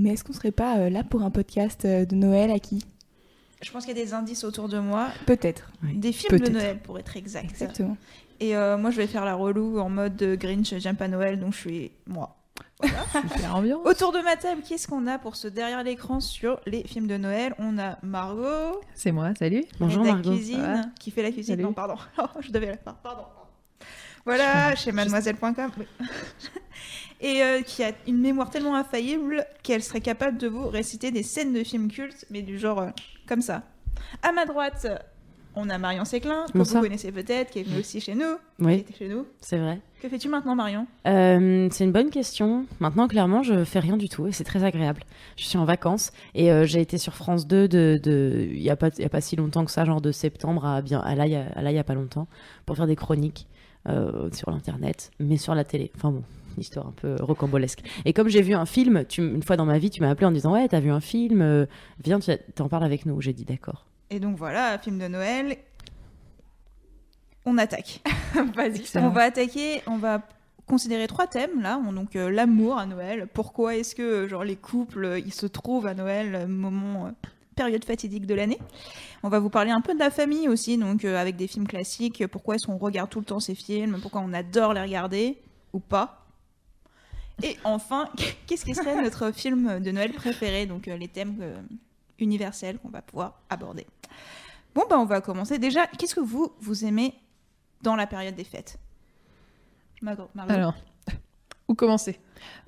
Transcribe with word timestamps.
Mais 0.00 0.14
est-ce 0.14 0.24
qu'on 0.24 0.32
serait 0.32 0.50
pas 0.50 0.78
euh, 0.78 0.88
là 0.90 1.04
pour 1.04 1.22
un 1.22 1.30
podcast 1.30 1.84
euh, 1.84 2.06
de 2.06 2.14
Noël 2.14 2.50
à 2.50 2.58
qui? 2.58 2.82
Je 3.62 3.70
pense 3.70 3.84
qu'il 3.84 3.94
y 3.94 4.00
a 4.00 4.02
des 4.02 4.14
indices 4.14 4.44
autour 4.44 4.68
de 4.70 4.78
moi. 4.78 5.08
Peut-être. 5.26 5.70
Des 5.82 6.12
films 6.12 6.38
de 6.38 6.44
Peut-être. 6.44 6.54
Noël, 6.54 6.78
pour 6.80 6.98
être 6.98 7.16
exact. 7.18 7.50
Exactement. 7.50 7.98
Et 8.40 8.56
euh, 8.56 8.78
moi, 8.78 8.90
je 8.90 8.96
vais 8.96 9.06
faire 9.06 9.26
la 9.26 9.34
relou 9.34 9.78
en 9.78 9.90
mode 9.90 10.16
Grinch, 10.40 10.74
j'aime 10.78 10.96
pas 10.96 11.08
Noël, 11.08 11.38
donc 11.38 11.52
je 11.52 11.58
suis 11.58 11.92
moi. 12.06 12.38
Super 12.82 13.56
ambiance. 13.56 13.86
Autour 13.86 14.12
de 14.12 14.20
ma 14.20 14.36
table, 14.36 14.62
qu'est-ce 14.66 14.88
qu'on 14.88 15.06
a 15.06 15.18
pour 15.18 15.36
ce 15.36 15.48
derrière 15.48 15.82
l'écran 15.84 16.20
sur 16.20 16.58
les 16.64 16.82
films 16.84 17.06
de 17.06 17.18
Noël? 17.18 17.54
On 17.58 17.78
a 17.78 17.98
Margot, 18.02 18.80
C'est 18.94 19.12
moi, 19.12 19.34
salut. 19.38 19.64
Bonjour 19.78 20.02
de 20.02 20.08
la 20.08 20.14
Margot. 20.14 20.30
cuisine, 20.30 20.90
qui 20.98 21.10
fait 21.10 21.22
la 21.22 21.30
cuisine? 21.30 21.56
Salut. 21.56 21.64
Non, 21.64 21.74
pardon. 21.74 21.96
Oh, 22.18 22.40
je 22.40 22.50
devais 22.50 22.66
la 22.68 22.76
faire. 22.78 22.94
Pardon. 22.94 23.24
Voilà, 24.24 24.74
chez 24.76 24.92
mademoiselle.com. 24.92 25.70
oui. 25.78 25.84
Et 27.20 27.42
euh, 27.42 27.60
qui 27.62 27.82
a 27.84 27.92
une 28.08 28.18
mémoire 28.20 28.48
tellement 28.50 28.74
infaillible 28.76 29.44
qu'elle 29.62 29.82
serait 29.82 30.00
capable 30.00 30.38
de 30.38 30.48
vous 30.48 30.68
réciter 30.68 31.10
des 31.10 31.22
scènes 31.22 31.52
de 31.52 31.62
films 31.62 31.90
cultes, 31.90 32.24
mais 32.30 32.40
du 32.42 32.58
genre 32.58 32.80
euh, 32.80 32.88
comme 33.28 33.42
ça. 33.42 33.62
À 34.22 34.32
ma 34.32 34.46
droite, 34.46 34.86
on 35.54 35.68
a 35.68 35.76
Marion 35.76 36.04
Séclin, 36.06 36.46
que 36.50 36.56
Bonsoir. 36.56 36.80
vous 36.82 36.88
connaissez 36.88 37.12
peut-être, 37.12 37.50
qui 37.50 37.58
est 37.58 37.62
venue 37.64 37.80
aussi 37.80 38.00
chez 38.00 38.14
nous. 38.14 38.36
qui 38.58 38.64
Oui, 38.64 38.74
était 38.76 38.94
chez 38.94 39.08
nous. 39.08 39.26
c'est 39.40 39.58
vrai. 39.58 39.80
Que 40.00 40.08
fais-tu 40.08 40.28
maintenant, 40.30 40.54
Marion? 40.54 40.86
Euh, 41.06 41.68
c'est 41.70 41.84
une 41.84 41.92
bonne 41.92 42.08
question. 42.08 42.64
Maintenant, 42.78 43.06
clairement, 43.06 43.42
je 43.42 43.64
fais 43.64 43.80
rien 43.80 43.98
du 43.98 44.08
tout 44.08 44.26
et 44.26 44.32
c'est 44.32 44.44
très 44.44 44.64
agréable. 44.64 45.02
Je 45.36 45.44
suis 45.44 45.58
en 45.58 45.66
vacances 45.66 46.12
et 46.34 46.50
euh, 46.50 46.64
j'ai 46.64 46.80
été 46.80 46.96
sur 46.96 47.14
France 47.14 47.46
2 47.46 47.68
de, 47.68 48.00
de, 48.02 48.48
il 48.50 48.62
y 48.62 48.70
a 48.70 48.76
pas, 48.76 48.88
y 48.98 49.04
a 49.04 49.10
pas 49.10 49.20
si 49.20 49.36
longtemps 49.36 49.66
que 49.66 49.70
ça, 49.70 49.84
genre 49.84 50.00
de 50.00 50.10
septembre 50.12 50.64
à 50.64 50.80
bien, 50.80 51.00
à 51.00 51.14
là, 51.14 51.26
il 51.26 51.32
y 51.32 51.78
a, 51.78 51.84
pas 51.84 51.94
longtemps, 51.94 52.28
pour 52.64 52.76
faire 52.76 52.86
des 52.86 52.96
chroniques 52.96 53.46
euh, 53.88 54.30
sur 54.32 54.50
l'internet, 54.50 55.10
mais 55.20 55.36
sur 55.36 55.54
la 55.54 55.64
télé. 55.64 55.90
Enfin 55.96 56.12
bon, 56.12 56.22
une 56.56 56.60
histoire 56.62 56.86
un 56.86 56.92
peu 56.92 57.16
rocambolesque. 57.20 57.80
Et 58.04 58.12
comme 58.12 58.28
j'ai 58.28 58.42
vu 58.42 58.54
un 58.54 58.66
film, 58.66 59.04
tu, 59.08 59.20
une 59.26 59.42
fois 59.42 59.56
dans 59.56 59.64
ma 59.66 59.78
vie, 59.78 59.90
tu 59.90 60.00
m'as 60.00 60.10
appelé 60.10 60.26
en 60.26 60.32
disant 60.32 60.52
ouais, 60.52 60.68
t'as 60.68 60.80
vu 60.80 60.90
un 60.90 61.00
film, 61.00 61.40
euh, 61.42 61.66
viens, 62.02 62.18
tu 62.20 62.30
t'en 62.54 62.68
parles 62.68 62.84
avec 62.84 63.06
nous. 63.06 63.20
J'ai 63.20 63.32
dit 63.32 63.44
d'accord. 63.44 63.86
Et 64.10 64.18
donc 64.20 64.36
voilà, 64.36 64.78
film 64.78 64.98
de 64.98 65.06
Noël. 65.08 65.56
On 67.46 67.56
attaque. 67.58 68.00
Vas-y. 68.54 68.82
On 68.98 69.08
va 69.10 69.22
attaquer, 69.22 69.82
on 69.86 69.96
va 69.96 70.22
considérer 70.66 71.06
trois 71.06 71.26
thèmes 71.26 71.62
là. 71.62 71.80
On- 71.86 71.92
Donc 71.92 72.16
euh, 72.16 72.30
l'amour 72.30 72.78
à 72.78 72.86
Noël. 72.86 73.26
Pourquoi 73.32 73.76
est-ce 73.76 73.94
que 73.94 74.02
euh, 74.02 74.28
genre 74.28 74.44
les 74.44 74.56
couples 74.56 75.20
ils 75.24 75.32
se 75.32 75.46
trouvent 75.46 75.86
à 75.86 75.94
Noël, 75.94 76.46
moment 76.46 77.06
euh, 77.06 77.10
période 77.56 77.84
fatidique 77.84 78.26
de 78.26 78.34
l'année? 78.34 78.58
On 79.22 79.28
va 79.28 79.38
vous 79.38 79.50
parler 79.50 79.70
un 79.70 79.80
peu 79.80 79.94
de 79.94 79.98
la 79.98 80.10
famille 80.10 80.48
aussi, 80.48 80.76
donc 80.76 81.04
euh, 81.04 81.16
avec 81.16 81.36
des 81.36 81.46
films 81.46 81.66
classiques. 81.66 82.26
Pourquoi 82.26 82.56
est-ce 82.56 82.66
qu'on 82.66 82.76
regarde 82.78 83.08
tout 83.10 83.20
le 83.20 83.24
temps 83.24 83.40
ces 83.40 83.54
films? 83.54 83.98
Pourquoi 84.02 84.20
on 84.20 84.32
adore 84.32 84.74
les 84.74 84.82
regarder? 84.82 85.38
Ou 85.72 85.78
pas? 85.80 86.19
Et 87.42 87.56
enfin, 87.64 88.08
qu'est-ce 88.46 88.64
qui 88.64 88.74
serait 88.74 89.00
notre 89.02 89.32
film 89.32 89.80
de 89.80 89.90
Noël 89.90 90.12
préféré 90.12 90.66
Donc 90.66 90.88
euh, 90.88 90.96
les 90.96 91.08
thèmes 91.08 91.36
euh, 91.40 91.60
universels 92.18 92.78
qu'on 92.78 92.88
va 92.90 93.02
pouvoir 93.02 93.40
aborder? 93.50 93.86
Bon 94.74 94.82
bah 94.88 94.96
on 94.98 95.04
va 95.04 95.20
commencer. 95.20 95.58
Déjà, 95.58 95.86
qu'est-ce 95.86 96.14
que 96.14 96.20
vous 96.20 96.52
vous 96.60 96.84
aimez 96.84 97.14
dans 97.82 97.96
la 97.96 98.06
période 98.06 98.34
des 98.36 98.44
fêtes? 98.44 98.78
Margot. 100.02 100.28
Margot. 100.34 100.52
Alors, 100.52 100.74
où 101.68 101.74
commencer? 101.74 102.18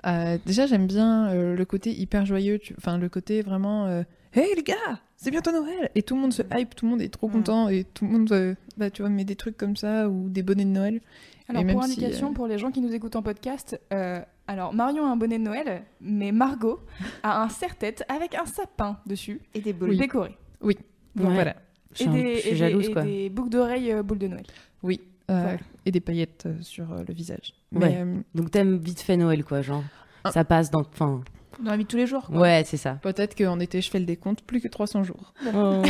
Euh, 0.05 0.37
Déjà, 0.45 0.65
j'aime 0.65 0.85
bien 0.87 1.29
euh, 1.29 1.55
le 1.55 1.65
côté 1.65 1.91
hyper 1.91 2.25
joyeux, 2.25 2.59
tu- 2.59 2.75
enfin 2.77 2.97
le 2.97 3.09
côté 3.09 3.41
vraiment 3.41 3.85
euh, 3.87 4.03
Hey 4.33 4.53
les 4.55 4.63
gars, 4.63 4.99
c'est 5.15 5.31
bientôt 5.31 5.51
Noël 5.51 5.89
Et 5.95 6.03
tout 6.03 6.15
le 6.15 6.21
monde 6.21 6.33
se 6.33 6.41
hype, 6.55 6.75
tout 6.75 6.85
le 6.85 6.91
monde 6.91 7.01
est 7.01 7.09
trop 7.09 7.27
Mm. 7.27 7.31
content 7.31 7.69
et 7.69 7.83
tout 7.85 8.05
le 8.05 8.11
monde 8.11 8.55
bah, 8.77 8.89
tu 8.89 9.01
vois, 9.01 9.09
met 9.09 9.23
des 9.25 9.35
trucs 9.35 9.57
comme 9.57 9.75
ça 9.75 10.09
ou 10.09 10.29
des 10.29 10.41
bonnets 10.43 10.65
de 10.65 10.69
Noël. 10.69 11.01
Alors 11.49 11.65
pour 11.65 11.83
si, 11.83 11.91
indication, 11.91 12.29
euh, 12.29 12.33
pour 12.33 12.47
les 12.47 12.57
gens 12.57 12.71
qui 12.71 12.81
nous 12.81 12.93
écoutent 12.93 13.15
en 13.15 13.21
podcast, 13.21 13.79
euh, 13.93 14.21
alors 14.47 14.73
Marion 14.73 15.05
a 15.05 15.09
un 15.09 15.15
bonnet 15.17 15.37
de 15.37 15.43
Noël, 15.43 15.83
mais 16.01 16.31
Margot 16.31 16.79
a 17.21 17.41
un 17.43 17.49
serre-tête 17.49 18.03
avec 18.09 18.35
un 18.35 18.45
sapin 18.45 18.97
dessus, 19.05 19.41
Et 19.53 19.59
des 19.61 19.73
boules. 19.73 19.97
décoré. 19.97 20.37
Oui, 20.61 20.77
donc 21.15 21.27
Ouais. 21.27 21.33
voilà. 21.33 21.55
Je 21.93 22.03
suis, 22.03 22.05
et 22.05 22.07
un- 22.09 22.13
des, 22.13 22.35
je 22.35 22.39
suis 22.39 22.47
et 22.49 22.51
des- 22.51 22.57
jalouse 22.57 22.87
et 22.87 22.93
quoi. 22.93 23.01
des 23.03 23.29
boucles 23.29 23.49
d'oreilles 23.49 23.91
euh, 23.91 24.03
boules 24.03 24.17
de 24.19 24.27
Noël. 24.27 24.45
Oui, 24.83 25.01
euh, 25.29 25.41
Voilà. 25.41 25.57
et 25.85 25.91
des 25.91 25.99
paillettes 25.99 26.45
euh, 26.45 26.55
sur 26.61 26.91
euh, 26.91 27.03
le 27.07 27.13
visage. 27.13 27.53
Ouais. 27.73 27.89
Mais 27.89 27.97
euh, 28.01 28.15
Donc 28.35 28.49
t'aimes 28.51 28.77
vite 28.77 29.01
fait 29.01 29.17
Noël 29.17 29.43
quoi, 29.43 29.61
genre. 29.61 29.83
Ah. 30.23 30.31
Ça 30.31 30.43
passe 30.45 30.71
dans, 30.71 30.79
enfin, 30.81 31.21
Dans 31.59 31.71
la 31.71 31.77
vie 31.77 31.83
de 31.83 31.89
tous 31.89 31.97
les 31.97 32.07
jours. 32.07 32.27
quoi. 32.27 32.39
ouais, 32.39 32.63
c'est 32.65 32.77
ça. 32.77 32.93
peut-être 33.01 33.35
qu'en 33.37 33.59
été, 33.59 33.81
je 33.81 33.91
fais 33.91 33.99
le 33.99 34.05
décompte, 34.05 34.41
plus 34.43 34.61
que 34.61 34.67
300 34.69 35.03
jours. 35.03 35.33
Oh. 35.53 35.81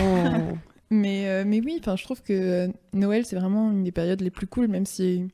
Mais, 0.90 1.28
euh, 1.28 1.44
mais 1.48 1.60
oui, 1.62 1.78
enfin, 1.80 1.96
je 1.96 2.04
trouve 2.04 2.22
que 2.22 2.70
Noël, 2.94 3.26
c'est 3.26 3.36
vraiment 3.36 3.72
une 3.72 3.84
des 3.84 3.92
périodes 3.92 4.22
les 4.22 4.30
plus 4.30 4.46
cool, 4.48 4.68
même 4.68 4.86
si. 4.86 5.28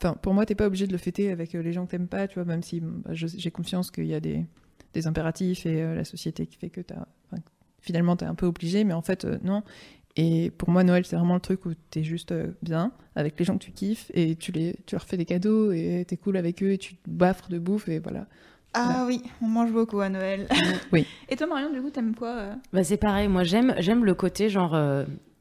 Enfin, 0.00 0.14
pour 0.14 0.34
moi, 0.34 0.44
t'es 0.44 0.54
pas 0.54 0.66
obligé 0.66 0.86
de 0.86 0.92
le 0.92 0.98
fêter 0.98 1.30
avec 1.30 1.54
euh, 1.54 1.62
les 1.62 1.72
gens 1.72 1.86
que 1.86 1.92
t'aimes 1.92 2.08
pas, 2.08 2.26
tu 2.28 2.34
vois, 2.34 2.44
même 2.44 2.62
si 2.62 2.80
bah, 2.80 3.10
j'ai 3.12 3.50
confiance 3.50 3.90
qu'il 3.90 4.06
y 4.06 4.14
a 4.14 4.20
des, 4.20 4.44
des 4.94 5.06
impératifs 5.06 5.66
et 5.66 5.82
euh, 5.82 5.94
la 5.94 6.04
société 6.04 6.46
qui 6.46 6.56
fait 6.56 6.70
que 6.70 6.80
t'as. 6.80 7.04
enfin, 7.30 7.42
finalement, 7.80 8.16
t'es 8.16 8.24
un 8.24 8.34
peu 8.34 8.46
obligé, 8.46 8.84
mais 8.84 8.94
en 8.94 9.02
fait, 9.02 9.24
euh, 9.24 9.38
non. 9.42 9.62
Et 10.16 10.52
pour 10.56 10.70
moi, 10.70 10.84
Noël, 10.84 11.04
c'est 11.04 11.16
vraiment 11.16 11.34
le 11.34 11.40
truc 11.40 11.66
où 11.66 11.72
t'es 11.90 12.04
juste 12.04 12.30
euh, 12.30 12.52
bien 12.62 12.92
avec 13.16 13.38
les 13.38 13.44
gens 13.44 13.58
que 13.58 13.64
tu 13.64 13.72
kiffes 13.72 14.10
et 14.14 14.36
tu, 14.36 14.52
les, 14.52 14.76
tu 14.86 14.94
leur 14.94 15.04
fais 15.04 15.16
des 15.16 15.24
cadeaux 15.24 15.72
et 15.72 16.04
t'es 16.06 16.16
cool 16.16 16.36
avec 16.36 16.62
eux 16.62 16.70
et 16.70 16.78
tu 16.78 16.94
te 16.94 17.10
baffres 17.10 17.48
de 17.48 17.58
bouffe 17.58 17.88
et 17.88 17.98
voilà. 17.98 18.26
Ah 18.76 19.04
oui, 19.06 19.22
on 19.40 19.46
mange 19.46 19.72
beaucoup 19.72 20.00
à 20.00 20.08
Noël. 20.08 20.48
Oui. 20.92 21.06
Et 21.28 21.36
toi, 21.36 21.46
Marion, 21.46 21.72
du 21.72 21.80
coup, 21.80 21.90
t'aimes 21.90 22.16
quoi 22.16 22.30
euh? 22.30 22.54
Bah, 22.72 22.82
c'est 22.82 22.96
pareil, 22.96 23.28
moi 23.28 23.44
j'aime 23.44 23.72
j'aime 23.78 24.04
le 24.04 24.14
côté 24.14 24.48
genre 24.48 24.74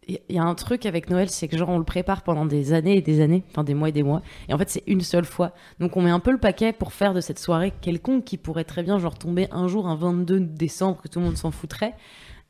il 0.08 0.20
y 0.30 0.38
a 0.38 0.44
un 0.44 0.56
truc 0.56 0.86
avec 0.86 1.10
Noël, 1.10 1.30
c'est 1.30 1.48
que 1.48 1.58
genre 1.58 1.70
on 1.70 1.78
le 1.78 1.84
prépare 1.84 2.24
pendant 2.24 2.46
des 2.46 2.74
années 2.74 2.98
et 2.98 3.02
des 3.02 3.22
années, 3.22 3.44
enfin 3.50 3.64
des 3.64 3.74
mois 3.74 3.90
et 3.90 3.92
des 3.92 4.04
mois 4.04 4.22
et 4.50 4.54
en 4.54 4.58
fait 4.58 4.70
c'est 4.70 4.84
une 4.88 5.02
seule 5.02 5.26
fois. 5.26 5.54
Donc 5.80 5.98
on 5.98 6.02
met 6.02 6.10
un 6.10 6.20
peu 6.20 6.32
le 6.32 6.38
paquet 6.38 6.74
pour 6.74 6.94
faire 6.94 7.14
de 7.14 7.22
cette 7.22 7.40
soirée 7.40 7.74
quelconque 7.82 8.24
qui 8.24 8.38
pourrait 8.38 8.64
très 8.64 8.84
bien 8.84 9.00
genre 9.00 9.18
tomber 9.18 9.48
un 9.52 9.68
jour 9.68 9.88
un 9.88 9.96
22 9.96 10.40
décembre 10.40 11.02
que 11.02 11.08
tout 11.08 11.20
le 11.20 11.26
monde 11.26 11.38
s'en 11.38 11.52
foutrait. 11.52 11.94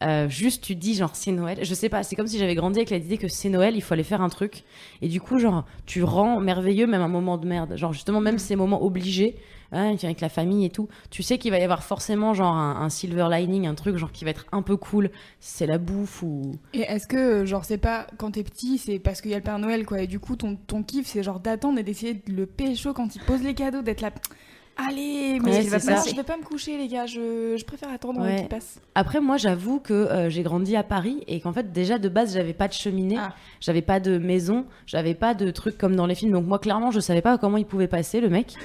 Euh, 0.04 0.28
juste 0.28 0.64
tu 0.64 0.76
dis 0.76 0.96
genre 0.96 1.12
c'est 1.14 1.32
Noël, 1.32 1.60
je 1.62 1.74
sais 1.74 1.88
pas, 1.88 2.04
c'est 2.04 2.16
comme 2.16 2.28
si 2.28 2.38
j'avais 2.38 2.56
grandi 2.56 2.80
avec 2.80 2.90
l'idée 2.90 3.18
que 3.18 3.30
c'est 3.30 3.50
Noël, 3.50 3.76
il 3.76 3.82
faut 3.82 3.94
aller 3.94 4.04
faire 4.04 4.22
un 4.22 4.30
truc 4.30 4.64
et 5.02 5.08
du 5.08 5.22
coup 5.22 5.40
genre 5.40 5.66
tu 5.86 6.04
rends 6.04 6.42
merveilleux 6.42 6.88
même 6.88 7.02
un 7.02 7.08
moment 7.08 7.38
de 7.38 7.48
merde, 7.48 7.78
genre 7.78 7.94
justement 7.94 8.20
même 8.20 8.38
ces 8.38 8.56
moments 8.58 8.84
obligés 8.84 9.38
hein, 9.74 9.96
avec 10.04 10.22
la 10.22 10.30
famille 10.30 10.66
et 10.66 10.70
tout, 10.70 10.88
tu 11.10 11.24
sais 11.24 11.38
qu'il 11.38 11.52
va 11.52 11.60
y 11.60 11.64
avoir 11.64 11.84
forcément 11.84 12.34
genre 12.34 12.54
un, 12.56 12.82
un 12.82 12.90
silver 12.90 13.28
lining, 13.32 13.68
un 13.68 13.76
truc 13.76 13.98
genre 13.98 14.12
qui 14.12 14.24
va 14.24 14.32
être 14.32 14.46
un 14.52 14.62
peu 14.62 14.78
cool, 14.78 15.10
c'est 15.40 15.66
la 15.66 15.78
bouffe 15.78 16.24
ou 16.24 16.54
Et 16.74 16.82
est-ce 16.82 17.08
que, 17.08 17.18
euh, 17.18 17.46
genre, 17.46 17.66
c'est 17.66 17.78
pas 17.78 18.08
quand 18.18 18.32
t'es 18.32 18.44
petit, 18.44 18.78
c'est 18.78 19.00
parce 19.00 19.22
qu'il 19.22 19.32
y 19.32 19.34
a 19.34 19.38
le 19.38 19.44
Père 19.44 19.60
Noël, 19.60 19.86
quoi, 19.86 20.02
et 20.02 20.08
du 20.08 20.20
coup, 20.20 20.36
ton, 20.36 20.56
ton 20.56 20.84
kiff, 20.84 21.08
c'est 21.08 21.24
genre 21.24 21.40
d'attendre 21.40 21.80
et 21.80 21.84
d'essayer 21.84 22.14
de 22.14 22.34
le 22.34 22.46
pécho 22.46 22.94
quand 22.94 23.16
il 23.16 23.22
pose 23.24 23.42
les 23.44 23.54
cadeaux, 23.54 23.82
d'être 23.82 24.02
là. 24.02 24.12
Allez, 24.76 25.40
mais 25.40 25.52
Ouais, 25.64 25.70
pas- 25.70 25.78
ça. 25.80 26.04
je 26.10 26.16
vais 26.16 26.24
pas 26.24 26.36
me 26.36 26.42
coucher, 26.44 26.80
les 26.80 26.88
gars, 26.88 27.06
je, 27.06 27.56
je 27.56 27.64
préfère 27.64 27.90
attendre 27.92 28.22
Ouais. 28.22 28.38
qu'il 28.38 28.48
passe. 28.48 28.80
Après, 28.96 29.22
moi, 29.22 29.38
j'avoue 29.38 29.80
que 29.80 29.94
euh, 29.94 30.32
j'ai 30.32 30.42
grandi 30.42 30.76
à 30.76 30.82
Paris 30.82 31.24
et 31.28 31.42
qu'en 31.42 31.54
fait, 31.54 31.72
déjà 31.72 32.00
de 32.00 32.10
base, 32.10 32.34
j'avais 32.34 32.54
pas 32.54 32.68
de 32.68 32.74
cheminée, 32.74 33.18
Ah. 33.20 33.36
j'avais 33.60 33.84
pas 33.84 34.00
de 34.00 34.18
maison, 34.18 34.66
j'avais 34.88 35.14
pas 35.14 35.36
de 35.36 35.52
trucs 35.52 35.78
comme 35.78 35.96
dans 35.96 36.08
les 36.08 36.16
films. 36.16 36.32
Donc 36.32 36.48
moi, 36.48 36.58
clairement, 36.58 36.90
je 36.90 37.00
savais 37.02 37.22
pas 37.22 37.38
comment 37.38 37.58
il 37.58 37.66
pouvait 37.68 37.88
passer 37.88 38.20
le 38.20 38.30
mec. 38.30 38.56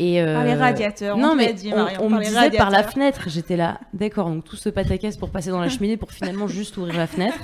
Et 0.00 0.22
euh, 0.22 0.34
Par 0.34 0.44
les 0.44 0.54
radiateurs. 0.54 1.16
Non, 1.16 1.30
on 1.32 1.34
mais 1.34 1.52
dit, 1.52 1.70
on, 1.72 1.76
Marion, 1.76 1.98
on 2.04 2.08
par 2.08 2.18
me 2.20 2.24
disait 2.24 2.50
par 2.56 2.70
la 2.70 2.84
fenêtre. 2.84 3.22
J'étais 3.26 3.56
là, 3.56 3.80
d'accord. 3.92 4.30
Donc 4.30 4.44
tout 4.44 4.54
ce 4.54 4.68
pataquès 4.68 5.16
pour 5.16 5.30
passer 5.30 5.50
dans 5.50 5.60
la 5.60 5.68
cheminée 5.68 5.96
pour 5.96 6.12
finalement 6.12 6.46
juste 6.46 6.76
ouvrir 6.76 6.96
la 6.96 7.08
fenêtre. 7.08 7.36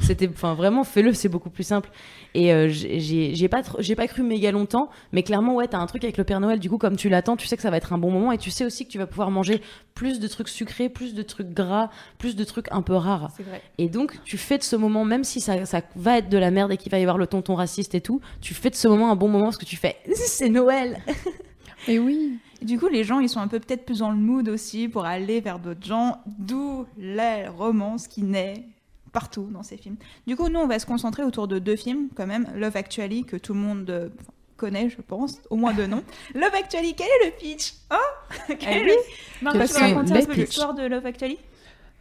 C'était, 0.00 0.28
enfin, 0.28 0.54
vraiment, 0.54 0.84
fais-le, 0.84 1.12
c'est 1.14 1.28
beaucoup 1.28 1.50
plus 1.50 1.64
simple. 1.64 1.90
Et 2.34 2.52
euh, 2.52 2.68
j'ai- 2.68 3.48
pas, 3.48 3.62
j'ai 3.80 3.96
pas 3.96 4.06
cru 4.06 4.22
méga 4.22 4.52
longtemps, 4.52 4.88
mais 5.10 5.24
clairement, 5.24 5.56
ouais, 5.56 5.66
t'as 5.66 5.78
un 5.78 5.86
truc 5.86 6.04
avec 6.04 6.16
le 6.16 6.22
Père 6.22 6.38
Noël. 6.38 6.60
Du 6.60 6.70
coup, 6.70 6.78
comme 6.78 6.94
tu 6.96 7.08
l'attends, 7.08 7.36
tu 7.36 7.48
sais 7.48 7.56
que 7.56 7.62
ça 7.62 7.70
va 7.70 7.76
être 7.76 7.92
un 7.92 7.98
bon 7.98 8.12
moment 8.12 8.30
et 8.30 8.38
tu 8.38 8.52
sais 8.52 8.64
aussi 8.64 8.86
que 8.86 8.92
tu 8.92 8.98
vas 8.98 9.06
pouvoir 9.08 9.32
manger 9.32 9.60
plus 9.96 10.20
de 10.20 10.28
trucs 10.28 10.48
sucrés, 10.48 10.88
plus 10.88 11.12
de 11.12 11.22
trucs 11.22 11.52
gras, 11.52 11.90
plus 12.18 12.36
de 12.36 12.44
trucs 12.44 12.66
un 12.70 12.82
peu 12.82 12.94
rares. 12.94 13.32
C'est 13.36 13.42
vrai. 13.42 13.60
Et 13.78 13.88
donc, 13.88 14.18
tu 14.24 14.38
fais 14.38 14.58
de 14.58 14.62
ce 14.62 14.76
moment, 14.76 15.04
même 15.04 15.24
si 15.24 15.40
ça, 15.40 15.64
ça 15.66 15.80
va 15.96 16.18
être 16.18 16.28
de 16.28 16.38
la 16.38 16.52
merde 16.52 16.70
et 16.70 16.76
qu'il 16.76 16.92
va 16.92 16.98
y 16.98 17.02
avoir 17.02 17.18
le 17.18 17.26
tonton 17.26 17.56
raciste 17.56 17.96
et 17.96 18.00
tout, 18.00 18.20
tu 18.40 18.54
fais 18.54 18.70
de 18.70 18.76
ce 18.76 18.86
moment 18.86 19.10
un 19.10 19.16
bon 19.16 19.26
moment 19.28 19.46
parce 19.46 19.56
que 19.56 19.64
tu 19.64 19.76
fais 19.76 19.96
c'est 20.14 20.50
Noël. 20.50 20.98
Et 21.88 21.98
oui, 21.98 22.38
Et 22.60 22.64
Du 22.64 22.78
coup, 22.78 22.88
les 22.88 23.04
gens, 23.04 23.20
ils 23.20 23.28
sont 23.28 23.40
un 23.40 23.48
peu 23.48 23.60
peut-être 23.60 23.84
plus 23.84 23.98
dans 23.98 24.10
le 24.10 24.16
mood 24.16 24.48
aussi 24.48 24.88
pour 24.88 25.04
aller 25.04 25.40
vers 25.40 25.58
d'autres 25.58 25.86
gens, 25.86 26.20
d'où 26.26 26.86
la 26.98 27.50
romance 27.50 28.08
qui 28.08 28.22
naît 28.22 28.64
partout 29.12 29.48
dans 29.52 29.62
ces 29.62 29.76
films. 29.76 29.96
Du 30.26 30.36
coup, 30.36 30.48
nous, 30.48 30.60
on 30.60 30.66
va 30.66 30.78
se 30.78 30.86
concentrer 30.86 31.22
autour 31.22 31.48
de 31.48 31.58
deux 31.58 31.76
films, 31.76 32.08
quand 32.14 32.26
même. 32.26 32.48
Love 32.54 32.76
Actually, 32.76 33.24
que 33.24 33.36
tout 33.36 33.54
le 33.54 33.60
monde, 33.60 33.88
euh, 33.88 34.08
connaît, 34.56 34.88
je 34.90 35.00
pense, 35.00 35.40
au 35.50 35.56
moins 35.56 35.72
deux 35.72 35.86
noms. 35.86 36.02
Love 36.34 36.54
Actually, 36.54 36.94
quel 36.94 37.06
est 37.06 37.26
le 37.26 37.32
pitch 37.32 37.74
Hein? 37.90 37.98
Quel 38.58 38.68
est 38.68 38.80
Eh 38.80 38.84
le... 38.84 38.92
Marc, 39.42 39.54
tu 39.66 39.74
raconter 39.74 40.12
un 40.12 40.24
peu 40.24 40.32
l'histoire 40.34 40.74
de 40.74 40.86
Love 40.86 41.06
Actually? 41.06 41.38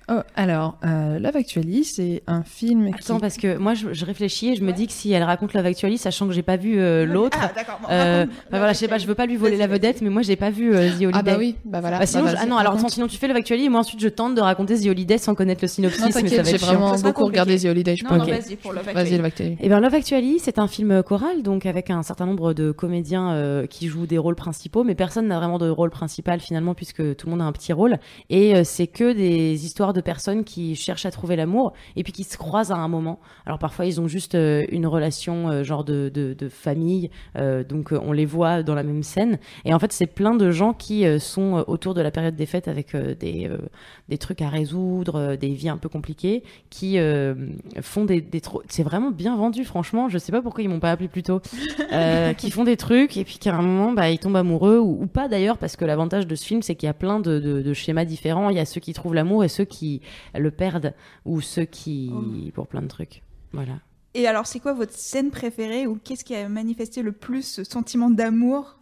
Oh, 0.07 0.19
alors, 0.35 0.77
euh, 0.85 1.17
Love 1.17 1.35
Actually, 1.35 1.83
c'est 1.83 2.21
un 2.27 2.43
film 2.43 2.93
qui... 2.93 3.01
Attends, 3.11 3.19
parce 3.19 3.37
que 3.37 3.57
moi, 3.57 3.73
je, 3.73 3.91
je 3.91 4.05
réfléchis 4.05 4.49
et 4.49 4.55
je 4.55 4.63
me 4.63 4.71
dis 4.71 4.85
que 4.85 4.93
si 4.93 5.11
elle 5.11 5.23
raconte 5.23 5.53
Love 5.55 5.65
Actually, 5.65 5.97
sachant 5.97 6.27
que 6.27 6.33
j'ai 6.33 6.43
pas 6.43 6.57
vu 6.57 6.77
euh, 6.79 7.05
l'autre, 7.07 7.39
Ah, 7.41 7.51
d'accord. 7.55 7.79
bon, 7.81 7.87
euh, 7.89 8.25
bah 8.51 8.59
voilà, 8.59 8.73
je 8.73 8.77
sais 8.77 8.87
pas, 8.87 8.99
je 8.99 9.07
veux 9.07 9.15
pas 9.15 9.25
lui 9.25 9.35
voler 9.35 9.57
la 9.57 9.65
vedette, 9.65 10.03
mais 10.03 10.11
moi, 10.11 10.21
j'ai 10.21 10.35
pas 10.35 10.51
vu 10.51 10.75
euh, 10.75 10.89
The 10.91 11.01
Holiday. 11.05 11.11
Ah 11.13 11.23
bah 11.23 11.35
oui, 11.39 11.55
bah 11.65 11.81
voilà. 11.81 11.97
Bah, 11.97 12.05
sinon, 12.05 12.23
Bah, 12.25 12.29
je- 12.29 12.35
vas-y, 12.35 12.43
ah 12.45 12.49
non, 12.49 12.57
alors 12.57 12.73
attends, 12.73 12.87
sinon 12.89 13.07
tu 13.07 13.17
fais 13.17 13.27
Love 13.27 13.37
Actually 13.37 13.65
et 13.65 13.69
moi 13.69 13.79
ensuite 13.79 13.99
je 13.99 14.07
tente 14.09 14.35
de 14.35 14.41
raconter 14.41 14.79
The 14.79 14.85
Holiday 14.85 15.17
sans 15.17 15.33
connaître 15.33 15.61
le 15.63 15.67
synopsis, 15.67 15.99
Non, 16.01 16.09
mais 16.13 16.29
ça 16.29 16.37
va 16.43 16.51
j'ai 16.51 16.57
vraiment 16.57 16.95
beaucoup 16.99 17.25
regardé. 17.25 17.57
The 17.57 17.65
Holiday, 17.65 17.95
je 17.95 18.03
Non, 18.03 18.11
peux 18.11 18.17
non, 18.17 18.23
ok. 18.25 18.29
vas-y 18.29 18.55
pour 18.57 18.73
Love 18.73 18.85
Vas-y, 18.85 18.97
Actually. 18.97 19.17
Love 19.17 19.25
Actually. 19.25 19.57
Eh 19.59 19.67
bien, 19.69 19.79
Love 19.79 19.93
Actually, 19.95 20.37
c'est 20.39 20.59
un 20.59 20.67
film 20.67 21.01
choral, 21.01 21.41
donc 21.41 21.65
avec 21.65 21.89
un 21.89 22.03
certain 22.03 22.27
nombre 22.27 22.53
de 22.53 22.71
comédiens 22.71 23.31
euh, 23.33 23.65
qui 23.65 23.87
jouent 23.87 24.05
des 24.05 24.19
rôles 24.19 24.35
principaux, 24.35 24.83
mais 24.83 24.93
personne 24.93 25.25
n'a 25.27 25.39
vraiment 25.39 25.57
de 25.57 25.67
rôle 25.67 25.89
principal 25.89 26.39
finalement, 26.41 26.75
puisque 26.75 27.15
tout 27.15 27.25
le 27.25 27.31
monde 27.31 27.41
a 27.41 27.45
un 27.45 27.51
petit 27.51 27.73
rôle. 27.73 27.97
Et 28.29 28.63
c'est 28.63 28.85
que 28.87 29.11
des 29.11 29.65
histoires 29.65 29.93
de 29.95 30.01
personnes 30.01 30.43
qui 30.43 30.75
cherchent 30.75 31.05
à 31.07 31.11
trouver 31.11 31.35
l'amour 31.35 31.73
et 31.95 32.03
puis 32.03 32.13
qui 32.13 32.23
se 32.23 32.37
croisent 32.37 32.71
à 32.71 32.77
un 32.77 32.87
moment. 32.87 33.19
Alors 33.45 33.57
parfois, 33.59 33.85
ils 33.87 33.99
ont 33.99 34.07
juste 34.07 34.35
euh, 34.35 34.65
une 34.69 34.85
relation 34.85 35.49
euh, 35.49 35.63
genre 35.63 35.83
de, 35.83 36.09
de, 36.13 36.33
de 36.33 36.49
famille, 36.49 37.09
euh, 37.37 37.63
donc 37.63 37.91
on 37.91 38.11
les 38.11 38.25
voit 38.25 38.61
dans 38.63 38.75
la 38.75 38.83
même 38.83 39.01
scène. 39.03 39.39
Et 39.65 39.73
en 39.73 39.79
fait, 39.79 39.91
c'est 39.91 40.05
plein 40.07 40.35
de 40.35 40.51
gens 40.51 40.73
qui 40.73 41.05
sont 41.19 41.63
autour 41.67 41.93
de 41.93 42.01
la 42.01 42.11
période 42.11 42.35
des 42.35 42.45
fêtes 42.45 42.67
avec 42.67 42.95
des, 42.95 43.49
des 44.09 44.17
trucs 44.17 44.41
à 44.41 44.49
résoudre, 44.49 45.35
des 45.35 45.49
vies 45.49 45.69
un 45.69 45.77
peu 45.77 45.89
compliquées, 45.89 46.43
qui 46.69 46.97
font 47.81 48.05
des, 48.05 48.21
des 48.21 48.41
c'est 48.69 48.83
vraiment 48.83 49.11
bien 49.11 49.35
vendu 49.35 49.63
franchement 49.63 50.09
je 50.09 50.17
sais 50.17 50.31
pas 50.31 50.41
pourquoi 50.41 50.63
ils 50.63 50.69
m'ont 50.69 50.79
pas 50.79 50.91
appelé 50.91 51.07
plus 51.07 51.23
tôt 51.23 51.39
qui 52.37 52.51
font 52.51 52.63
des 52.63 52.77
trucs 52.77 53.17
et 53.17 53.23
puis 53.23 53.37
qu'à 53.37 53.55
un 53.55 53.61
moment 53.61 53.91
bah 53.93 54.09
ils 54.09 54.19
tombent 54.19 54.35
amoureux 54.35 54.79
ou, 54.79 55.01
ou 55.03 55.07
pas 55.07 55.27
d'ailleurs 55.27 55.57
parce 55.57 55.75
que 55.75 55.85
l'avantage 55.85 56.27
de 56.27 56.35
ce 56.35 56.45
film 56.45 56.61
c'est 56.61 56.75
qu'il 56.75 56.87
y 56.87 56.89
a 56.89 56.93
plein 56.93 57.19
de, 57.19 57.39
de- 57.39 57.61
de 57.61 57.73
schémas 57.73 58.05
différents 58.05 58.49
il 58.49 58.57
y 58.57 58.59
a 58.59 58.65
ceux 58.65 58.81
qui 58.81 58.93
trouvent 58.93 59.13
l'amour 59.15 59.43
et 59.43 59.47
ceux 59.47 59.65
qui 59.65 59.84
le 60.33 60.51
perdent 60.51 60.93
ou 61.25 61.41
ceux 61.41 61.65
qui 61.65 62.11
pour 62.53 62.67
plein 62.67 62.81
de 62.81 62.87
trucs. 62.87 63.21
Voilà. 63.53 63.79
Et 64.13 64.27
alors, 64.27 64.47
c'est 64.47 64.59
quoi 64.59 64.73
votre 64.73 64.93
scène 64.93 65.29
préférée 65.29 65.87
ou 65.87 65.99
qu'est-ce 66.01 66.23
qui 66.23 66.35
a 66.35 66.47
manifesté 66.47 67.01
le 67.01 67.11
plus 67.11 67.43
ce 67.43 67.63
sentiment 67.65 68.09
d'amour? 68.09 68.77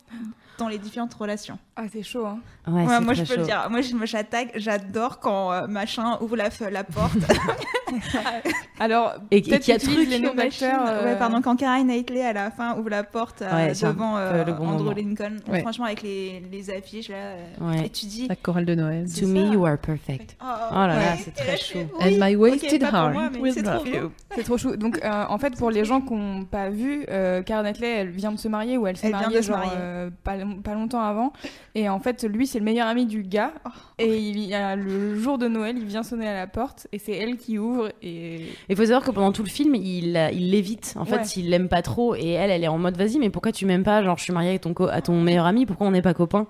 Dans 0.58 0.68
les 0.68 0.78
différentes 0.78 1.14
relations 1.14 1.58
Ah, 1.76 1.84
c'est 1.92 2.04
chaud, 2.04 2.26
hein. 2.26 2.40
ouais, 2.68 2.74
Ouais, 2.84 2.86
c'est 2.88 3.02
Moi, 3.02 3.14
très 3.14 3.26
je 3.26 3.30
peux 3.30 3.36
le 3.38 3.42
chaud. 3.42 3.48
dire. 3.48 3.68
Moi, 3.70 3.82
je 3.82 3.96
me 3.96 4.06
j'attaque. 4.06 4.52
J'adore 4.56 5.20
quand 5.20 5.52
euh, 5.52 5.68
machin 5.68 6.18
ouvre 6.22 6.36
la, 6.38 6.50
porte. 6.84 7.18
Alors, 8.80 9.14
Et- 9.32 9.42
qu'il 9.42 9.52
y 9.54 9.72
a 9.72 9.80
truc, 9.80 10.08
les 10.10 10.20
noms 10.20 10.34
d'acteurs. 10.34 10.82
euh, 10.88 11.04
Ouais, 11.06 11.16
pardon. 11.18 11.42
Quand 11.42 11.56
Karen 11.56 11.88
Knightley 11.88 12.24
à 12.24 12.34
la 12.34 12.52
fin 12.52 12.76
ouvre 12.78 12.90
la 12.90 13.04
porte 13.04 13.42
euh, 13.42 13.52
Ouais, 13.68 13.74
devant 13.74 14.18
euh, 14.18 14.44
le 14.44 14.54
bon 14.54 14.68
Andrew 14.68 14.84
moment. 14.86 14.96
Lincoln, 14.96 15.38
Ouais. 15.48 15.62
franchement, 15.62 15.86
avec 15.86 16.02
les, 16.02 16.44
les 16.52 16.70
affiches 16.70 17.10
là, 17.10 17.16
euh, 17.16 17.46
Ouais. 17.62 17.86
et 17.86 17.90
tu 17.90 18.06
dis. 18.06 18.28
La 18.28 18.36
chorale 18.36 18.66
de 18.66 18.76
Noël. 18.76 19.06
To 19.20 19.28
me 19.28 19.54
you 19.54 19.66
are 19.66 19.78
perfect 19.78 20.36
Oh, 20.42 20.46
Oh 20.72 20.76
là 20.76 20.88
là, 20.88 21.18
c'est 21.18 21.34
très 21.34 21.52
là, 21.52 21.58
chaud. 21.58 21.80
And 22.02 22.12
my 22.20 22.36
wasted 22.36 22.82
heart 22.84 23.14
moi, 23.14 23.30
mais 23.32 23.40
will 23.40 23.54
c'est 23.54 23.62
love 23.62 23.84
trop. 23.84 24.10
C'est 24.36 24.44
trop 24.44 24.58
chou. 24.58 24.76
Donc, 24.76 25.00
euh, 25.04 25.26
en 25.30 25.38
fait, 25.38 25.56
pour 25.58 25.70
les 25.72 25.86
gens 25.86 26.02
qui 26.02 26.14
n'ont 26.14 26.46
pas 26.46 26.70
vu, 26.70 27.06
Karen 27.46 27.64
Knightley, 27.64 27.90
elle 27.90 28.10
vient 28.10 28.32
de 28.32 28.38
se 28.40 28.48
marier 28.48 28.78
ou 28.78 28.88
elle 28.88 28.98
s'est 28.98 29.08
Elle 29.08 29.14
vient 29.14 29.22
mariée 29.24 29.38
de 29.38 29.42
se 29.44 29.48
genre 29.48 29.58
marier. 29.60 30.10
pas, 30.24 30.43
pas 30.64 30.74
longtemps 30.74 31.02
avant. 31.02 31.34
Et 31.76 31.90
en 31.90 32.00
fait, 32.00 32.24
lui, 32.24 32.48
c'est 32.48 32.60
le 32.60 32.66
meilleur 32.66 32.88
ami 32.88 33.06
du 33.06 33.24
gars. 33.24 33.54
Oh. 33.66 33.70
Et 34.00 34.18
il 34.20 34.40
y 34.40 34.54
a 34.54 34.76
le 34.76 35.16
jour 35.20 35.38
de 35.38 35.48
Noël, 35.48 35.78
il 35.78 35.86
vient 35.86 36.04
sonner 36.04 36.28
à 36.28 36.34
la 36.34 36.48
porte 36.48 36.88
et 36.92 37.00
c'est 37.00 37.14
elle 37.14 37.38
qui 37.38 37.58
ouvre. 37.60 37.90
Et 38.02 38.48
Il 38.70 38.76
faut 38.76 38.84
savoir 38.86 39.04
que 39.04 39.12
pendant 39.12 39.32
tout 39.32 39.44
le 39.44 39.50
film, 39.50 39.76
il, 39.76 40.30
il 40.34 40.52
l'évite. 40.52 40.96
En 40.98 41.06
fait, 41.06 41.16
Ouais. 41.18 41.24
il 41.38 41.50
l'aime 41.50 41.68
pas 41.70 41.82
trop. 41.82 42.16
Et 42.16 42.30
elle, 42.32 42.52
elle 42.52 42.64
est 42.64 42.68
en 42.68 42.78
mode 42.78 42.98
vas-y, 42.98 43.18
mais 43.20 43.30
pourquoi 43.30 43.52
tu 43.52 43.66
m'aimes 43.66 43.84
pas? 43.84 44.04
Genre, 44.04 44.18
je 44.18 44.24
suis 44.24 44.34
mariée 44.34 44.50
avec 44.50 44.62
ton 44.62 44.74
co- 44.74 44.88
à 44.88 45.02
ton 45.02 45.20
meilleur 45.22 45.46
ami, 45.46 45.66
pourquoi 45.66 45.88
on 45.88 45.92
n'est 45.92 46.02
pas 46.02 46.14
copains? 46.14 46.48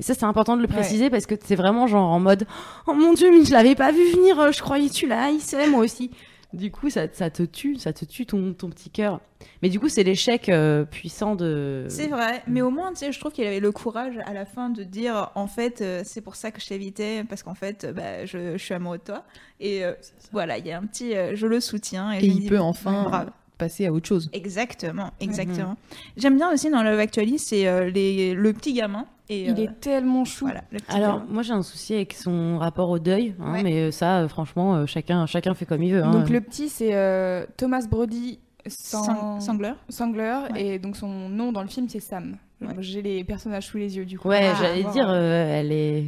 Et 0.00 0.02
ça, 0.02 0.14
c'est 0.14 0.24
important 0.24 0.56
de 0.56 0.62
le 0.62 0.66
Ouais. 0.68 0.74
préciser 0.74 1.08
parce 1.10 1.24
que 1.26 1.34
c'est 1.44 1.54
vraiment 1.54 1.86
genre 1.86 2.10
en 2.10 2.18
mode 2.18 2.46
oh 2.88 2.94
mon 2.94 3.12
dieu, 3.12 3.30
mais 3.30 3.44
je 3.44 3.52
l'avais 3.52 3.76
pas 3.76 3.92
vu 3.92 4.10
venir, 4.12 4.40
euh, 4.40 4.50
je 4.50 4.60
croyais 4.60 4.88
tu 4.88 5.06
la 5.06 5.24
haïssais, 5.26 5.68
moi 5.68 5.84
aussi. 5.84 6.10
Du 6.54 6.70
coup, 6.70 6.88
ça, 6.88 7.06
ça 7.12 7.30
te 7.30 7.42
tue, 7.42 7.76
ça 7.76 7.92
te 7.92 8.04
tue 8.04 8.26
ton, 8.26 8.54
ton 8.54 8.70
petit 8.70 8.88
cœur. 8.88 9.20
Mais 9.60 9.68
du 9.68 9.80
coup, 9.80 9.88
c'est 9.88 10.04
l'échec 10.04 10.48
euh, 10.48 10.84
puissant 10.84 11.34
de. 11.36 11.84
C'est 11.88 12.06
vrai, 12.06 12.42
mais 12.46 12.62
au 12.62 12.70
moins, 12.70 12.90
tu 12.92 13.00
sais, 13.00 13.12
je 13.12 13.18
trouve 13.18 13.32
qu'il 13.32 13.44
avait 13.46 13.60
le 13.60 13.72
courage 13.72 14.14
à 14.24 14.32
la 14.32 14.44
fin 14.46 14.70
de 14.70 14.84
dire, 14.84 15.30
en 15.34 15.46
fait, 15.48 15.80
euh, 15.80 16.02
c'est 16.04 16.20
pour 16.20 16.36
ça 16.36 16.50
que 16.50 16.60
je 16.60 16.66
t'évitais, 16.68 17.24
parce 17.28 17.42
qu'en 17.42 17.54
fait, 17.54 17.84
euh, 17.84 17.92
bah, 17.92 18.24
je, 18.24 18.52
je 18.56 18.64
suis 18.64 18.72
amoureux 18.74 18.98
de 18.98 19.02
toi. 19.04 19.24
Et 19.60 19.84
euh, 19.84 19.92
voilà, 20.32 20.58
il 20.58 20.66
y 20.66 20.72
a 20.72 20.78
un 20.78 20.86
petit, 20.86 21.14
euh, 21.16 21.34
je 21.34 21.46
le 21.46 21.60
soutiens. 21.60 22.12
Et, 22.12 22.18
Et 22.18 22.20
je 22.20 22.26
me 22.26 22.30
il 22.32 22.40
dis, 22.40 22.48
peut 22.48 22.60
enfin 22.60 23.02
bravo. 23.04 23.30
Passer 23.58 23.86
à 23.86 23.92
autre 23.92 24.06
chose. 24.08 24.28
Exactement, 24.32 25.10
exactement. 25.20 25.76
J'aime 26.16 26.36
bien 26.36 26.52
aussi 26.52 26.70
dans 26.70 26.82
Love 26.82 26.98
Actually, 26.98 27.38
c'est 27.38 27.66
euh, 27.66 27.90
les, 27.90 28.34
le 28.34 28.52
petit 28.52 28.72
gamin. 28.72 29.06
Et, 29.30 29.44
il 29.46 29.52
euh, 29.58 29.64
est 29.64 29.80
tellement 29.80 30.24
chou. 30.26 30.44
voilà, 30.44 30.64
Alors, 30.88 31.20
gamin. 31.20 31.26
moi, 31.32 31.42
j'ai 31.42 31.52
un 31.54 31.62
souci 31.62 31.94
avec 31.94 32.12
son 32.12 32.58
rapport 32.58 32.90
au 32.90 32.98
deuil, 32.98 33.34
hein, 33.40 33.52
Ouais. 33.54 33.62
mais 33.62 33.74
euh, 33.84 33.90
ça, 33.90 34.26
franchement, 34.28 34.84
chacun, 34.86 35.24
chacun 35.26 35.54
fait 35.54 35.64
comme 35.64 35.82
il 35.82 35.94
veut. 35.94 36.04
hein. 36.04 36.10
Donc, 36.10 36.28
le 36.28 36.40
petit, 36.42 36.68
c'est 36.68 36.94
euh, 36.94 37.46
Thomas 37.56 37.86
Brody 37.88 38.38
Sang- 38.66 39.02
Sang- 39.04 39.40
Sangler. 39.40 39.72
Sangler. 39.88 40.38
Ouais. 40.52 40.62
Et 40.74 40.78
donc, 40.78 40.96
son 40.96 41.08
nom 41.28 41.52
dans 41.52 41.62
le 41.62 41.68
film, 41.68 41.88
c'est 41.88 42.00
Sam. 42.00 42.36
Ouais. 42.60 42.74
J'ai 42.80 43.02
les 43.02 43.24
personnages 43.24 43.66
sous 43.66 43.78
les 43.78 43.96
yeux, 43.96 44.04
du 44.04 44.18
coup. 44.18 44.28
Ouais, 44.28 44.50
Ah, 44.52 44.56
j'allais 44.60 44.84
dire, 44.92 45.06
euh, 45.08 45.58
elle 45.60 45.72
est. 45.72 46.04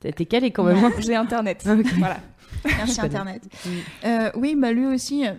T'es 0.00 0.24
calée 0.24 0.50
quand 0.52 0.62
même. 0.64 0.76
Hein. 0.84 0.92
J'ai 0.98 1.14
internet. 1.16 1.64
Voilà. 1.98 2.18
Merci. 2.64 3.00
Internet. 3.00 3.42
Euh, 4.04 4.30
oui, 4.36 4.56
bah 4.56 4.72
lui 4.72 4.86
aussi, 4.86 5.26
euh, 5.26 5.32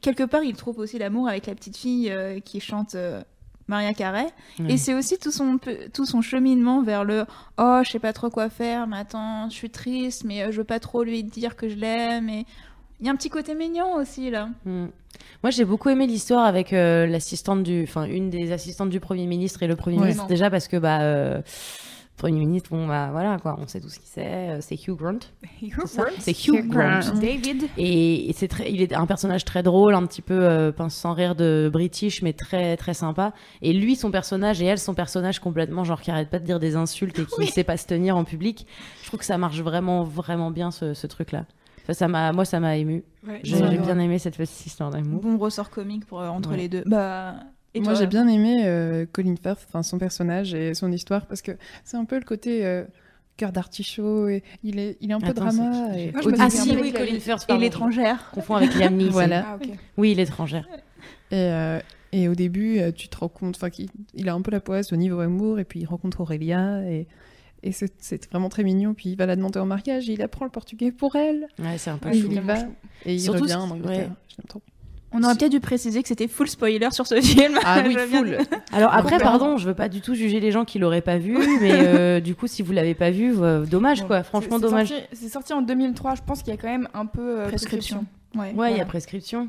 quelque 0.00 0.24
part, 0.24 0.42
il 0.42 0.54
trouve 0.54 0.78
aussi 0.78 0.98
l'amour 0.98 1.28
avec 1.28 1.46
la 1.46 1.54
petite 1.54 1.76
fille 1.76 2.10
euh, 2.10 2.40
qui 2.40 2.60
chante 2.60 2.94
euh, 2.94 3.22
Maria. 3.68 3.92
Ouais. 3.98 4.26
Et 4.68 4.76
c'est 4.76 4.94
aussi 4.94 5.18
tout 5.18 5.30
son, 5.30 5.58
tout 5.92 6.06
son 6.06 6.22
cheminement 6.22 6.82
vers 6.82 7.04
le 7.04 7.24
Oh, 7.58 7.80
je 7.84 7.90
sais 7.90 7.98
pas 7.98 8.12
trop 8.12 8.30
quoi 8.30 8.48
faire, 8.48 8.86
mais 8.86 8.98
attends, 8.98 9.48
je 9.50 9.54
suis 9.54 9.70
triste, 9.70 10.24
mais 10.24 10.42
euh, 10.42 10.52
je 10.52 10.58
veux 10.58 10.64
pas 10.64 10.80
trop 10.80 11.04
lui 11.04 11.22
dire 11.22 11.54
que 11.56 11.68
je 11.68 11.76
l'aime. 11.76 12.28
Et 12.28 12.46
il 13.00 13.06
y 13.06 13.08
a 13.08 13.12
un 13.12 13.16
petit 13.16 13.30
côté 13.30 13.54
mignon 13.54 13.94
aussi 13.94 14.30
là. 14.30 14.48
Mm. 14.64 14.86
Moi, 15.42 15.50
j'ai 15.50 15.64
beaucoup 15.64 15.88
aimé 15.88 16.06
l'histoire 16.06 16.44
avec 16.46 16.72
euh, 16.72 17.06
l'assistante 17.06 17.62
du, 17.62 17.82
enfin, 17.84 18.04
une 18.04 18.30
des 18.30 18.52
assistantes 18.52 18.90
du 18.90 19.00
premier 19.00 19.26
ministre 19.26 19.62
et 19.62 19.66
le 19.66 19.76
premier 19.76 19.96
Ouais. 19.96 20.02
ministre. 20.02 20.22
Non. 20.24 20.28
Déjà 20.28 20.50
parce 20.50 20.66
que 20.68 20.76
bah, 20.76 21.42
premier 22.18 22.40
ministre, 22.40 22.70
bon 22.70 22.86
bah 22.86 23.08
voilà 23.12 23.38
quoi, 23.38 23.56
on 23.58 23.66
sait 23.66 23.80
tout 23.80 23.88
ce 23.88 23.98
qu'il 23.98 24.08
sait. 24.08 24.26
euh, 24.26 24.58
C'est 24.60 24.74
Hugh 24.74 24.96
Grant. 24.96 25.18
C'est 26.18 26.32
Hugh 26.46 26.68
Grant. 26.68 27.00
David. 27.20 27.64
Et, 27.78 28.28
et 28.28 28.32
c'est 28.34 28.48
très, 28.48 28.70
il 28.70 28.82
est 28.82 28.92
un 28.92 29.06
personnage 29.06 29.44
très 29.44 29.62
drôle, 29.62 29.94
un 29.94 30.04
petit 30.06 30.22
peu 30.22 30.34
euh, 30.38 30.72
pince 30.72 30.94
sans 30.94 31.14
rire 31.14 31.34
de 31.34 31.70
British, 31.72 32.20
mais 32.22 32.32
très 32.34 32.76
très 32.76 32.94
sympa. 32.94 33.32
Et 33.62 33.72
lui, 33.72 33.96
son 33.96 34.10
personnage 34.10 34.60
et 34.60 34.66
elle, 34.66 34.78
son 34.78 34.94
personnage 34.94 35.38
complètement 35.38 35.84
genre 35.84 36.00
qui 36.02 36.10
arrête 36.10 36.28
pas 36.28 36.38
de 36.38 36.44
dire 36.44 36.58
des 36.60 36.76
insultes 36.76 37.18
et 37.18 37.24
qui 37.24 37.46
sait 37.50 37.64
pas 37.64 37.76
se 37.76 37.86
tenir 37.86 38.16
en 38.16 38.24
public. 38.24 38.66
Je 39.02 39.06
trouve 39.08 39.20
que 39.20 39.26
ça 39.26 39.38
marche 39.38 39.60
vraiment 39.60 40.02
vraiment 40.04 40.50
bien 40.50 40.70
ce, 40.70 40.94
ce 40.94 41.06
truc-là. 41.06 41.44
Enfin, 41.84 41.94
ça 41.94 42.08
m'a, 42.08 42.32
moi, 42.32 42.44
ça 42.44 42.60
m'a 42.60 42.76
ému. 42.76 43.02
Ouais, 43.26 43.40
J'ai 43.42 43.60
bien 43.78 43.98
aimé 43.98 44.18
cette 44.18 44.36
petite 44.36 44.66
histoire 44.66 44.90
d'amour. 44.90 45.22
Bon 45.22 45.38
ressort 45.38 45.70
comique 45.70 46.04
pour, 46.06 46.20
euh, 46.20 46.28
entre 46.28 46.50
Ouais. 46.50 46.56
les 46.58 46.68
deux. 46.68 46.82
Bah, 46.84 47.34
et 47.78 47.80
Moi, 47.82 47.94
j'ai 47.94 48.06
bien 48.06 48.28
aimé 48.28 48.62
euh, 48.66 49.06
Colin 49.10 49.34
Firth, 49.42 49.64
enfin 49.68 49.82
son 49.82 49.98
personnage 49.98 50.54
et 50.54 50.74
son 50.74 50.90
histoire, 50.92 51.26
parce 51.26 51.42
que 51.42 51.52
c'est 51.84 51.96
un 51.96 52.04
peu 52.04 52.16
le 52.18 52.24
côté 52.24 52.64
euh, 52.66 52.84
cœur 53.36 53.52
d'artichaut. 53.52 54.28
Et 54.28 54.42
il 54.62 54.78
est, 54.78 54.96
il 55.00 55.10
est 55.10 55.14
un 55.14 55.20
peu 55.20 55.28
Attends, 55.28 55.46
drama. 55.46 55.96
et 55.96 56.12
Moi, 56.12 56.22
Ah 56.38 56.50
si, 56.50 56.76
oui, 56.76 56.92
Colin 56.92 57.18
Firth. 57.20 57.46
Et 57.48 57.56
l'étrangère. 57.58 58.26
je 58.30 58.34
confonds 58.36 58.56
avec 58.56 58.74
Liam 58.74 58.94
Neeson. 58.96 59.10
Voilà. 59.12 59.44
Ah. 59.46 59.58
Oui, 59.96 60.14
l'étrangère. 60.14 60.66
Et, 61.30 61.34
euh, 61.36 61.80
et 62.12 62.28
au 62.28 62.34
début, 62.34 62.80
tu 62.96 63.08
te 63.08 63.16
rends 63.18 63.28
compte, 63.28 63.56
enfin, 63.56 63.70
qu'il 63.70 63.88
il 64.14 64.28
a 64.28 64.34
un 64.34 64.40
peu 64.42 64.50
la 64.50 64.60
poisse 64.60 64.92
au 64.92 64.96
niveau 64.96 65.20
amour, 65.20 65.58
et 65.58 65.64
puis 65.64 65.80
il 65.80 65.84
rencontre 65.86 66.20
Aurélia, 66.22 66.82
et, 66.90 67.06
et 67.62 67.70
c'est 67.72 68.26
vraiment 68.30 68.48
très 68.48 68.62
mignon. 68.64 68.94
Puis 68.94 69.10
il 69.10 69.16
va 69.16 69.26
la 69.26 69.36
demander 69.36 69.58
en 69.58 69.66
mariage, 69.66 70.08
et 70.08 70.14
il 70.14 70.22
apprend 70.22 70.46
le 70.46 70.50
portugais 70.50 70.90
pour 70.90 71.16
elle, 71.16 71.48
Ouais, 71.58 71.76
c'est 71.76 71.90
un 71.90 71.98
peu 71.98 72.08
Ouais, 72.08 72.16
il 72.18 72.32
y 72.32 72.38
va, 72.38 72.60
et 73.04 73.14
il 73.14 73.20
Surtout 73.20 73.42
revient 73.42 73.54
en 73.56 73.70
Angleterre. 73.70 74.08
ouais. 74.08 74.08
Je 74.28 74.36
l'aime 74.38 74.46
trop. 74.48 74.62
On 75.12 75.22
aurait 75.22 75.34
peut-être 75.36 75.50
dû 75.52 75.60
préciser 75.60 76.02
que 76.02 76.08
c'était 76.08 76.28
full 76.28 76.48
spoiler 76.48 76.88
sur 76.90 77.06
ce 77.06 77.20
film. 77.20 77.58
Ah 77.64 77.82
oui, 77.86 77.96
full. 77.96 78.38
Alors 78.72 78.92
après, 78.92 79.18
pardon, 79.18 79.56
je 79.56 79.66
veux 79.66 79.74
pas 79.74 79.88
du 79.88 80.00
tout 80.02 80.14
juger 80.14 80.38
les 80.40 80.52
gens 80.52 80.64
qui 80.64 80.78
l'auraient 80.78 81.00
pas 81.00 81.16
vu, 81.18 81.36
mais 81.60 81.70
euh, 81.72 82.20
du 82.20 82.34
coup, 82.34 82.46
si 82.46 82.62
vous 82.62 82.72
l'avez 82.72 82.94
pas 82.94 83.10
vu, 83.10 83.34
euh, 83.40 83.64
dommage 83.64 84.06
quoi. 84.06 84.22
Franchement, 84.22 84.56
c'est 84.56 84.62
dommage. 84.62 84.88
sorti- 84.88 85.04
C'est 85.12 85.28
sorti 85.28 85.52
en 85.54 85.62
2003, 85.62 86.16
je 86.16 86.22
pense 86.26 86.42
qu'il 86.42 86.52
y 86.52 86.56
a 86.56 86.60
quand 86.60 86.68
même 86.68 86.88
un 86.94 87.06
peu 87.06 87.40
euh, 87.40 87.48
Prescription. 87.48 88.04
Ouais. 88.34 88.40
Ouais, 88.40 88.46
il 88.48 88.52
y 88.52 88.54
Voilà. 88.54 88.82
a 88.82 88.84
prescription. 88.84 89.48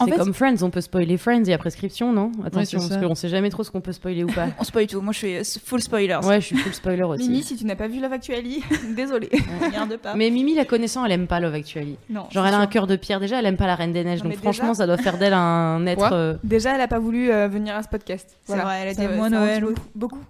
En 0.00 0.04
C'est 0.04 0.12
fait- 0.12 0.18
comme 0.18 0.32
Friends, 0.32 0.62
on 0.62 0.70
peut 0.70 0.80
spoiler 0.80 1.16
Friends, 1.16 1.42
il 1.44 1.48
y 1.48 1.52
a 1.52 1.58
prescription, 1.58 2.12
non? 2.12 2.30
Attention, 2.44 2.78
c'est 2.78 2.88
parce 2.90 3.04
qu'on 3.04 3.14
sait 3.16 3.28
jamais 3.28 3.50
trop 3.50 3.64
ce 3.64 3.70
qu'on 3.72 3.80
peut 3.80 3.90
spoiler 3.92 4.22
ou 4.22 4.28
pas. 4.28 4.46
On 4.60 4.62
spoil 4.64 4.86
tout. 4.86 5.00
Moi, 5.00 5.12
je 5.12 5.18
suis 5.42 5.60
full 5.64 5.80
spoiler. 5.82 6.14
Ouais, 6.22 6.40
je 6.40 6.46
suis 6.46 6.56
full 6.56 6.72
spoiler 6.72 7.02
aussi. 7.04 7.28
Mimi, 7.28 7.42
si 7.42 7.56
tu 7.56 7.64
n'as 7.66 7.74
pas 7.74 7.88
vu 7.88 8.00
Love 8.00 8.12
Actually, 8.12 8.62
désolé. 8.96 9.28
Regarde 9.60 9.96
pas. 9.96 10.14
Mais 10.14 10.30
Mimi, 10.30 10.54
la 10.54 10.64
connaissant, 10.64 11.04
elle 11.04 11.12
aime 11.12 11.26
pas 11.26 11.40
Love 11.40 11.54
Actually. 11.54 11.96
Non. 12.10 12.26
Genre, 12.30 12.46
elle 12.46 12.54
a 12.54 12.58
un 12.58 12.66
cœur 12.68 12.86
de 12.86 12.94
pierre. 12.94 13.18
Déjà, 13.18 13.40
elle 13.40 13.46
aime 13.46 13.56
pas 13.56 13.66
la 13.66 13.74
Reine 13.74 13.92
des 13.92 14.04
Neiges. 14.04 14.22
Non, 14.22 14.30
donc, 14.30 14.38
franchement, 14.38 14.68
déjà- 14.68 14.74
ça 14.74 14.86
doit 14.86 14.98
faire 14.98 15.18
d'elle 15.18 15.32
un 15.34 15.84
être. 15.86 16.12
Euh, 16.12 16.34
Déjà, 16.44 16.74
elle 16.76 16.80
a 16.80 16.88
pas 16.88 17.00
voulu 17.00 17.32
euh, 17.32 17.48
venir 17.48 17.74
à 17.74 17.82
ce 17.82 17.88
podcast. 17.88 18.36
C'est 18.44 18.56
vrai, 18.56 18.80
elle 18.82 18.88
a 18.88 18.94
dit, 18.94 19.16
moi, 19.16 19.28
Noël. 19.30 19.64
Beaucoup. 19.96 20.20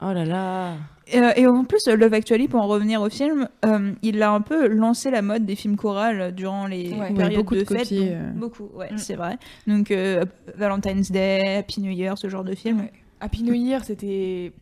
Oh 0.00 0.12
là 0.12 0.24
là. 0.24 0.72
Et, 1.08 1.18
euh, 1.20 1.30
et 1.36 1.46
en 1.46 1.64
plus, 1.64 1.86
Love 1.86 2.14
Actually, 2.14 2.48
pour 2.48 2.60
en 2.60 2.66
revenir 2.66 3.00
au 3.00 3.08
film, 3.08 3.48
euh, 3.64 3.92
il 4.02 4.20
a 4.22 4.32
un 4.32 4.40
peu 4.40 4.66
lancé 4.66 5.10
la 5.10 5.22
mode 5.22 5.46
des 5.46 5.54
films 5.54 5.76
chorales 5.76 6.34
durant 6.34 6.66
les 6.66 6.92
Ouais. 6.92 7.12
périodes 7.14 7.36
beaucoup 7.36 7.54
de, 7.54 7.60
de 7.60 7.64
fêtes. 7.64 7.92
euh. 7.92 8.30
Beaucoup, 8.34 8.68
ouais, 8.74 8.92
Mm. 8.92 8.98
c'est 8.98 9.14
vrai. 9.14 9.38
Donc 9.68 9.90
euh, 9.92 10.24
Valentine's 10.56 11.12
Day, 11.12 11.58
Happy 11.58 11.80
New 11.80 11.92
Year, 11.92 12.18
ce 12.18 12.28
genre 12.28 12.42
de 12.44 12.54
film. 12.56 12.80
Ouais. 12.80 12.92
Happy 13.20 13.42
New 13.44 13.54
Year, 13.54 13.82
c'était 13.84 14.52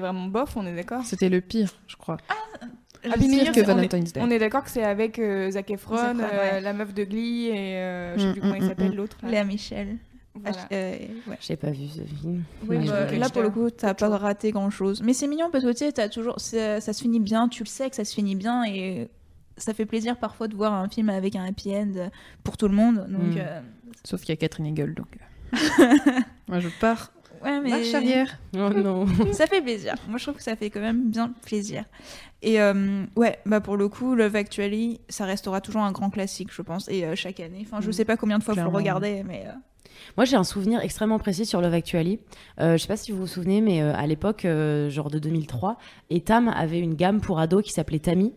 vraiment 0.00 0.26
bof, 0.26 0.56
on 0.56 0.66
est 0.66 0.74
d'accord? 0.74 1.04
C'était 1.04 1.28
le 1.28 1.40
pire, 1.40 1.68
je 1.86 1.96
crois. 1.96 2.16
Happy 3.04 3.28
New 3.28 3.34
Year, 3.38 3.52
que 3.52 3.60
Valentine's 3.60 4.12
Day. 4.12 4.20
On 4.24 4.30
est 4.30 4.38
d'accord 4.40 4.64
que 4.64 4.70
c'est 4.70 4.82
avec 4.82 5.18
euh, 5.20 5.50
Zac 5.52 5.70
Efron, 5.70 5.96
Zac 5.96 6.14
Efron, 6.16 6.24
euh, 6.24 6.54
ouais. 6.54 6.60
la 6.62 6.72
meuf 6.72 6.92
de 6.94 7.04
Glee 7.04 7.46
et 7.48 7.76
euh, 7.76 8.16
je 8.16 8.20
sais 8.22 8.26
Mm, 8.28 8.32
plus 8.32 8.40
comment 8.40 8.52
mm, 8.54 8.56
il 8.56 8.64
mm, 8.64 8.68
s'appelle 8.68 8.90
mm. 8.92 8.96
l'autre. 8.96 9.16
Léa 9.22 9.44
Michel. 9.44 9.98
Voilà. 10.42 10.68
Euh, 10.72 10.96
ouais. 11.28 11.36
J'ai 11.40 11.56
pas 11.56 11.70
vu 11.70 11.86
ce 11.88 12.02
film. 12.02 12.42
Oui, 12.68 12.76
Ouais, 12.78 12.86
bah, 12.86 13.10
là 13.16 13.28
pour 13.30 13.42
le 13.42 13.50
coup, 13.50 13.70
t'as 13.70 13.94
pas 13.94 14.08
raté 14.08 14.50
grand 14.52 14.70
chose. 14.70 15.02
Mais 15.02 15.12
c'est 15.12 15.26
mignon 15.26 15.48
parce 15.50 15.64
que 15.64 15.70
tu 15.72 15.78
sais, 15.78 15.92
t'as 15.92 16.08
toujours, 16.08 16.40
ça 16.40 16.80
se 16.80 17.00
finit 17.00 17.20
bien, 17.20 17.48
tu 17.48 17.62
le 17.62 17.68
sais 17.68 17.88
que 17.90 17.96
ça 17.96 18.04
se 18.04 18.14
finit 18.14 18.36
bien 18.36 18.64
et 18.64 19.08
ça 19.56 19.72
fait 19.74 19.86
plaisir 19.86 20.16
parfois 20.18 20.48
de 20.48 20.54
voir 20.54 20.72
un 20.74 20.88
film 20.88 21.08
avec 21.08 21.34
un 21.36 21.44
happy 21.44 21.74
end 21.74 22.10
pour 22.44 22.56
tout 22.56 22.68
le 22.68 22.74
monde. 22.74 23.06
Donc, 23.08 23.34
Mm. 23.34 23.38
euh, 23.38 23.60
Sauf 24.04 24.20
qu'il 24.20 24.30
y 24.30 24.32
a 24.32 24.36
Catherine 24.36 24.66
Hegel, 24.66 24.94
donc. 24.94 25.06
euh. 25.16 25.52
Moi, 26.48 26.60
je 26.60 26.68
pars. 26.80 27.10
ouais, 27.42 27.60
mais 27.60 27.70
Marche 27.70 27.94
arrière. 27.94 28.38
Oh 28.54 28.68
non. 28.70 29.06
ça 29.32 29.46
fait 29.46 29.60
plaisir. 29.62 29.94
Moi, 30.08 30.18
je 30.18 30.24
trouve 30.24 30.36
que 30.36 30.42
ça 30.42 30.54
fait 30.56 30.70
quand 30.70 30.80
même 30.80 31.10
bien 31.10 31.32
plaisir. 31.44 31.84
Et 32.42 32.60
euh, 32.60 33.04
ouais, 33.16 33.38
bah 33.46 33.60
pour 33.60 33.76
le 33.76 33.88
coup, 33.88 34.14
Love 34.14 34.36
Actually, 34.36 35.00
ça 35.08 35.24
restera 35.24 35.60
toujours 35.60 35.82
un 35.82 35.90
grand 35.92 36.10
classique, 36.10 36.50
je 36.52 36.62
pense. 36.62 36.88
Et 36.88 37.04
euh, 37.04 37.14
chaque 37.16 37.40
année, 37.40 37.66
enfin, 37.66 37.80
je 37.80 37.88
Mm. 37.88 37.92
sais 37.92 38.04
pas 38.04 38.16
combien 38.16 38.38
de 38.38 38.44
fois 38.44 38.54
faut 38.54 38.60
le 38.60 38.66
regarder, 38.68 39.22
mais 39.24 39.44
euh, 39.46 39.52
Moi, 40.16 40.24
j'ai 40.24 40.36
un 40.36 40.44
souvenir 40.44 40.80
extrêmement 40.80 41.18
précis 41.18 41.46
sur 41.46 41.60
Love 41.60 41.74
Actually. 41.74 42.18
Euh, 42.60 42.76
je 42.76 42.82
sais 42.82 42.88
pas 42.88 42.96
si 42.96 43.12
vous 43.12 43.18
vous 43.18 43.26
souvenez, 43.26 43.60
mais 43.60 43.82
euh, 43.82 43.94
à 43.94 44.06
l'époque, 44.06 44.44
euh, 44.44 44.90
genre 44.90 45.10
de 45.10 45.18
2003, 45.18 45.76
Etam 46.10 46.48
avait 46.48 46.80
une 46.80 46.94
gamme 46.94 47.20
pour 47.20 47.38
ados 47.38 47.62
qui 47.62 47.72
s'appelait 47.72 47.98
Tammy. 47.98 48.32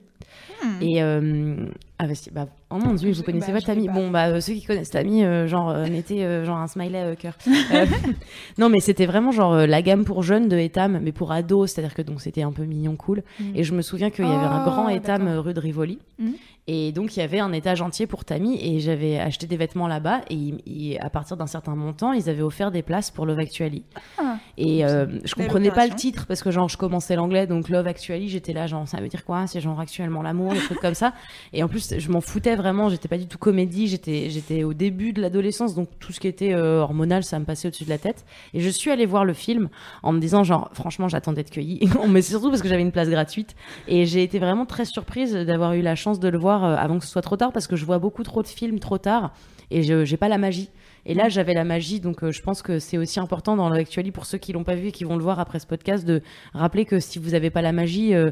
Hmm. 0.64 0.82
Et 0.82 1.02
euh, 1.02 1.66
ah 1.98 2.08
bah, 2.08 2.16
si- 2.16 2.32
bah, 2.32 2.48
oh 2.70 2.76
mon 2.78 2.94
dieu, 2.94 3.10
vous 3.12 3.16
Je- 3.20 3.22
connaissez 3.24 3.52
bah, 3.52 3.60
pas 3.60 3.66
Tammy. 3.74 3.88
Bon 3.88 4.10
bah 4.10 4.28
euh, 4.28 4.40
ceux 4.42 4.54
qui 4.54 4.64
connaissent 4.64 4.90
Tammy, 4.92 5.24
euh, 5.24 5.48
genre 5.48 5.76
mettez 5.90 6.44
genre 6.46 6.58
un 6.58 6.68
smiley 6.68 7.16
cœur. 7.18 7.38
Non 8.58 8.70
mais 8.70 8.80
c'était 8.80 9.06
vraiment 9.06 9.32
genre 9.32 9.56
la 9.56 9.82
gamme 9.82 10.06
pour 10.06 10.24
jeunes 10.24 10.48
de 10.50 10.58
Etam, 10.58 11.00
mais 11.02 11.12
pour 11.12 11.32
ados, 11.32 11.72
c'est-à-dire 11.72 11.94
que 11.94 12.02
donc 12.02 12.22
c'était 12.22 12.42
un 12.44 12.52
peu 12.52 12.64
mignon 12.64 12.96
cool. 12.96 13.24
Et 13.56 13.64
je 13.64 13.74
me 13.74 13.82
souviens 13.82 14.10
qu'il 14.10 14.26
y 14.26 14.28
avait 14.28 14.36
un 14.46 14.64
Oh, 14.66 14.70
grand 14.70 14.90
Etam 14.90 15.20
d'accord. 15.20 15.34
euh, 15.34 15.42
rue 15.42 15.54
de 15.54 15.60
Rivoli. 15.60 16.00
Mhm. 16.20 16.34
Et 16.72 16.92
donc 16.92 17.16
il 17.18 17.20
y 17.20 17.24
avait 17.24 17.40
un 17.40 17.52
étage 17.52 17.82
entier 17.82 18.06
pour 18.06 18.26
Tammy 18.26 18.60
et 18.62 18.80
j'avais 18.80 19.18
acheté 19.18 19.48
des 19.48 19.58
vêtements 19.58 19.88
là-bas 19.88 20.22
et, 20.30 21.00
à 21.00 21.10
partir 21.10 21.36
d'un 21.36 21.48
certain 21.48 21.74
montant, 21.76 22.14
ils 22.14 22.30
avaient 22.30 22.44
offert 22.44 22.70
des 22.70 22.84
places 22.84 23.10
pour 23.10 23.26
Love 23.26 23.40
Actually. 23.40 23.84
Ah. 24.20 24.38
Et 24.56 24.82
je 24.84 25.34
comprenais 25.34 25.72
pas 25.72 25.88
le 25.88 25.96
titre 25.96 26.26
parce 26.28 26.44
que 26.44 26.52
genre 26.52 26.70
je 26.70 26.78
commençais 26.78 27.16
l'anglais 27.16 27.48
donc 27.48 27.70
Love 27.70 27.88
Actually, 27.88 28.28
j'étais 28.30 28.54
là 28.54 28.68
genre 28.68 28.88
ça 28.88 29.00
veut 29.02 29.08
dire 29.08 29.26
quoi? 29.26 29.48
C'est 29.48 29.62
genre 29.62 29.80
actuellement 29.80 30.09
l'amour, 30.22 30.54
des 30.54 30.60
trucs 30.60 30.80
comme 30.80 30.94
ça. 30.94 31.14
Et 31.54 31.64
en 31.64 31.68
plus 31.68 31.96
je 31.98 32.12
m'en 32.12 32.22
foutais 32.22 32.56
vraiment, 32.56 32.90
j'étais 32.90 33.08
pas 33.08 33.18
du 33.18 33.28
tout 33.28 33.38
comédie, 33.38 33.88
j'étais 33.88 34.30
j'étais 34.30 34.64
au 34.64 34.74
début 34.74 35.14
de 35.14 35.22
l'adolescence 35.22 35.76
donc 35.76 35.90
tout 36.00 36.12
ce 36.12 36.20
qui 36.20 36.28
était 36.28 36.54
euh, 36.54 36.80
hormonal 36.80 37.24
ça 37.24 37.40
me 37.40 37.46
passait 37.46 37.68
au-dessus 37.68 37.86
de 37.86 37.90
la 37.90 37.98
tête. 37.98 38.26
Et 38.54 38.60
je 38.60 38.70
suis 38.70 38.92
allée 38.92 39.06
voir 39.06 39.26
le 39.26 39.34
film 39.34 39.70
en 40.04 40.12
me 40.12 40.20
disant 40.20 40.44
genre 40.44 40.70
franchement 40.74 41.08
j'attends 41.08 41.34
d'être 41.34 41.52
cueillie, 41.52 41.88
mais 42.08 42.22
surtout 42.22 42.50
parce 42.50 42.62
que 42.62 42.68
j'avais 42.68 42.82
une 42.82 42.92
place 42.92 43.10
gratuite 43.10 43.56
et 43.88 44.06
j'ai 44.06 44.24
été 44.24 44.40
vraiment 44.40 44.66
très 44.66 44.86
surprise 44.86 45.34
d'avoir 45.34 45.74
eu 45.74 45.82
la 45.82 45.96
chance 45.96 46.20
de 46.20 46.28
le 46.28 46.38
voir 46.38 46.64
euh, 46.64 46.76
avant 46.76 47.00
que 47.00 47.06
ce 47.06 47.12
soit 47.12 47.22
trop 47.22 47.38
tard 47.38 47.52
parce 47.52 47.68
que 47.68 47.76
je 47.76 47.86
vois 47.86 48.00
beaucoup 48.00 48.24
trop 48.24 48.42
de 48.42 48.48
films 48.48 48.80
trop 48.80 48.98
tard 48.98 49.32
et 49.72 49.84
j'ai 49.84 50.18
pas 50.18 50.30
la 50.30 50.38
magie. 50.38 50.70
Et 51.06 51.14
là, 51.14 51.30
j'avais 51.30 51.54
la 51.54 51.64
magie, 51.64 52.00
donc 52.00 52.24
euh, 52.24 52.32
je 52.32 52.42
pense 52.42 52.62
que 52.62 52.80
c'est 52.80 52.98
aussi 52.98 53.20
important 53.20 53.56
dans 53.56 53.70
l'actualité 53.70 54.12
pour 54.12 54.26
ceux 54.26 54.38
qui 54.38 54.54
l'ont 54.54 54.64
pas 54.64 54.76
vu 54.76 54.88
et 54.88 54.92
qui 54.92 55.04
vont 55.04 55.16
le 55.16 55.24
voir 55.24 55.40
après 55.40 55.60
ce 55.60 55.68
podcast 55.68 56.06
de 56.06 56.22
rappeler 56.54 56.86
que 56.86 57.00
si 57.00 57.20
vous 57.20 57.34
avez 57.34 57.50
pas 57.50 57.62
la 57.62 57.72
magie, 57.72 58.14
euh, 58.14 58.32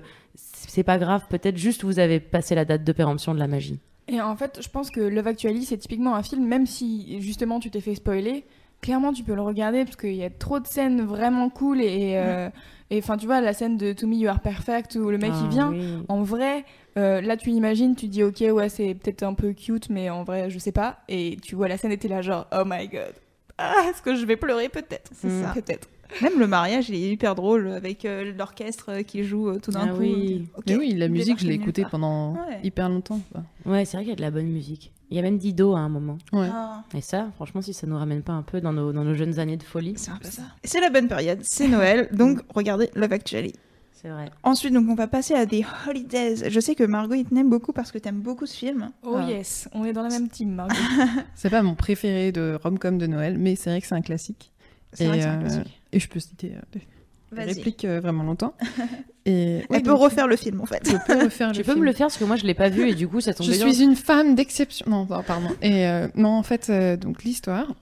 c'est 0.77 0.83
pas 0.83 0.99
grave. 0.99 1.23
Peut-être 1.27 1.57
juste 1.57 1.83
vous 1.83 1.97
avez 1.97 2.19
passé 2.19 2.53
la 2.53 2.63
date 2.65 2.83
de 2.83 2.91
péremption 2.91 3.33
de 3.33 3.39
la 3.39 3.47
magie. 3.47 3.79
Et 4.07 4.21
en 4.21 4.35
fait, 4.35 4.59
je 4.61 4.69
pense 4.69 4.91
que 4.91 5.01
Love 5.01 5.25
Actually, 5.27 5.65
c'est 5.65 5.77
typiquement 5.77 6.15
un 6.15 6.21
film, 6.21 6.45
même 6.47 6.67
si 6.67 7.19
justement 7.19 7.59
tu 7.59 7.71
t'es 7.71 7.81
fait 7.81 7.95
spoiler, 7.95 8.45
clairement 8.81 9.11
tu 9.11 9.23
peux 9.23 9.33
le 9.33 9.41
regarder 9.41 9.83
parce 9.85 9.95
qu'il 9.97 10.13
y 10.13 10.23
a 10.23 10.29
trop 10.29 10.59
de 10.59 10.67
scènes 10.67 11.01
vraiment 11.01 11.49
cool 11.49 11.81
et 11.81 12.13
euh, 12.15 12.47
et 12.91 12.99
enfin 12.99 13.17
tu 13.17 13.25
vois 13.25 13.41
la 13.41 13.53
scène 13.53 13.75
de 13.75 13.91
To 13.93 14.05
Me 14.05 14.13
You 14.15 14.29
Are 14.29 14.39
Perfect 14.39 14.95
où 14.95 15.09
le 15.09 15.17
mec 15.17 15.31
Ah, 15.33 15.39
il 15.43 15.49
vient. 15.49 15.71
oui. 15.71 15.81
En 16.09 16.21
vrai, 16.21 16.63
euh, 16.99 17.19
là 17.21 17.35
tu 17.37 17.49
l'imagines, 17.49 17.95
tu 17.95 18.07
dis 18.07 18.21
ok 18.21 18.43
ouais 18.53 18.69
c'est 18.69 18.93
peut-être 18.93 19.23
un 19.23 19.33
peu 19.33 19.53
cute 19.53 19.89
mais 19.89 20.11
en 20.11 20.23
vrai 20.23 20.51
je 20.51 20.59
sais 20.59 20.71
pas 20.71 20.99
et 21.09 21.37
tu 21.41 21.55
vois 21.55 21.67
la 21.67 21.77
scène 21.77 21.91
était 21.91 22.07
là 22.07 22.21
genre 22.21 22.45
oh 22.53 22.63
my 22.67 22.87
god 22.87 23.13
ah 23.57 23.73
est-ce 23.89 24.03
que 24.03 24.13
je 24.15 24.23
vais 24.27 24.37
pleurer 24.37 24.69
peut-être 24.69 25.09
C'est 25.15 25.27
Mm. 25.27 25.43
ça. 25.43 25.51
peut-être 25.53 25.89
Même 26.21 26.39
le 26.39 26.47
mariage, 26.47 26.89
il 26.89 26.95
est 26.95 27.11
hyper 27.11 27.35
drôle 27.35 27.67
avec 27.71 28.05
euh, 28.05 28.33
l'orchestre 28.37 28.85
euh, 28.89 29.03
qui 29.03 29.23
joue 29.23 29.49
euh, 29.49 29.59
tout 29.59 29.71
d'un 29.71 29.87
Ah 29.89 29.93
coup. 29.93 29.99
oui. 29.99 30.47
Mais 30.67 30.75
oui, 30.77 30.93
la 30.93 31.07
musique, 31.07 31.39
je 31.39 31.47
l'ai 31.47 31.53
écoutée 31.55 31.85
pendant 31.89 32.33
Ouais. 32.33 32.59
hyper 32.63 32.89
longtemps. 32.89 33.19
quoi. 33.31 33.43
Ouais, 33.65 33.85
c'est 33.85 33.97
vrai 33.97 34.03
qu'il 34.03 34.09
y 34.11 34.13
a 34.13 34.17
de 34.17 34.21
la 34.21 34.31
bonne 34.31 34.47
musique. 34.47 34.91
Il 35.09 35.15
y 35.15 35.19
a 35.19 35.23
même 35.23 35.37
Dido 35.37 35.73
à 35.75 35.79
un 35.79 35.89
moment. 35.89 36.17
Ouais. 36.33 36.49
Ah, 36.51 36.83
Et 36.95 37.01
ça, 37.01 37.29
franchement, 37.35 37.61
si 37.61 37.73
ça 37.73 37.87
nous 37.87 37.97
ramène 37.97 38.21
pas 38.23 38.33
un 38.33 38.41
peu 38.41 38.59
dans 38.61 38.73
nos, 38.73 38.91
dans 38.91 39.03
nos 39.03 39.13
jeunes 39.13 39.39
années 39.39 39.57
de 39.57 39.63
folie, 39.63 39.93
c'est 39.97 40.11
un 40.11 40.17
peu 40.17 40.29
ça. 40.29 40.41
C'est 40.63 40.81
la 40.81 40.89
bonne 40.89 41.07
période, 41.07 41.39
c'est 41.43 41.67
Noël, 41.67 42.09
donc 42.13 42.39
regardez 42.53 42.89
Love 42.95 43.13
Actually. 43.13 43.53
c'est 43.93 44.09
vrai. 44.09 44.29
Ensuite, 44.43 44.73
donc 44.73 44.85
on 44.89 44.95
va 44.95 45.07
passer 45.07 45.33
à 45.33 45.45
des 45.45 45.65
holidays. 45.87 46.49
Je 46.49 46.59
sais 46.59 46.75
que 46.75 46.83
Margot, 46.83 47.13
il 47.15 47.23
t'aime 47.25 47.49
beaucoup 47.49 47.71
parce 47.71 47.91
que 47.93 47.97
t'aimes 47.99 48.19
beaucoup 48.21 48.45
ce 48.45 48.57
film. 48.57 48.91
oh 49.03 49.15
Ah. 49.17 49.29
yes 49.29 49.69
on 49.73 49.85
est 49.85 49.93
dans 49.93 50.03
la 50.03 50.09
même 50.09 50.27
team 50.29 50.51
Margot. 50.53 50.75
C'est 51.35 51.49
pas 51.49 51.61
mon 51.63 51.75
préféré 51.75 52.31
de 52.33 52.57
rom-com 52.61 52.97
de 52.97 53.07
Noël, 53.07 53.37
mais 53.37 53.55
c'est 53.55 53.69
vrai 53.69 53.79
que 53.81 53.87
c'est 53.87 53.95
un 53.95 54.01
classique. 54.01 54.51
Et, 54.99 55.05
vrai 55.07 55.25
euh, 55.25 55.63
et 55.91 55.99
je 55.99 56.07
peux 56.09 56.19
citer 56.19 56.53
euh, 56.55 56.59
des- 56.71 57.41
répliques 57.43 57.85
euh, 57.85 57.99
vraiment 57.99 58.23
longtemps. 58.23 58.53
Et 59.25 59.57
Elle 59.69 59.83
peut 59.83 59.89
donc, 59.89 59.99
refaire 59.99 60.27
le 60.27 60.37
film 60.37 60.61
en 60.61 60.65
fait. 60.65 60.81
Je 60.89 60.95
peux 61.05 61.23
refaire 61.25 61.51
Tu 61.53 61.59
le 61.59 61.63
peux 61.65 61.71
film. 61.73 61.81
me 61.81 61.85
le 61.85 61.91
faire 61.91 62.07
parce 62.07 62.17
que 62.17 62.23
moi 62.23 62.37
je 62.37 62.45
l'ai 62.45 62.53
pas 62.53 62.69
vu 62.69 62.87
et 62.89 62.95
du 62.95 63.09
coup 63.09 63.19
ça 63.19 63.33
tombe 63.33 63.45
Je 63.47 63.51
bien. 63.51 63.73
suis 63.73 63.83
une 63.83 63.97
femme 63.97 64.35
d'exception. 64.35 64.85
Non, 64.89 65.05
non, 65.09 65.21
pardon. 65.23 65.49
Et 65.61 65.85
euh, 65.85 66.07
non, 66.15 66.29
en 66.29 66.43
fait, 66.43 66.69
euh, 66.69 66.95
donc 66.95 67.23
l'histoire, 67.25 67.75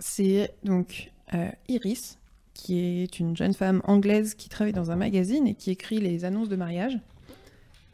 c'est 0.00 0.52
donc 0.64 1.12
euh, 1.34 1.48
Iris, 1.68 2.18
qui 2.54 2.80
est 2.80 3.20
une 3.20 3.36
jeune 3.36 3.54
femme 3.54 3.80
anglaise 3.84 4.34
qui 4.34 4.48
travaille 4.48 4.72
dans 4.72 4.90
un 4.90 4.96
magazine 4.96 5.46
et 5.46 5.54
qui 5.54 5.70
écrit 5.70 6.00
les 6.00 6.24
annonces 6.24 6.48
de 6.48 6.56
mariage. 6.56 6.98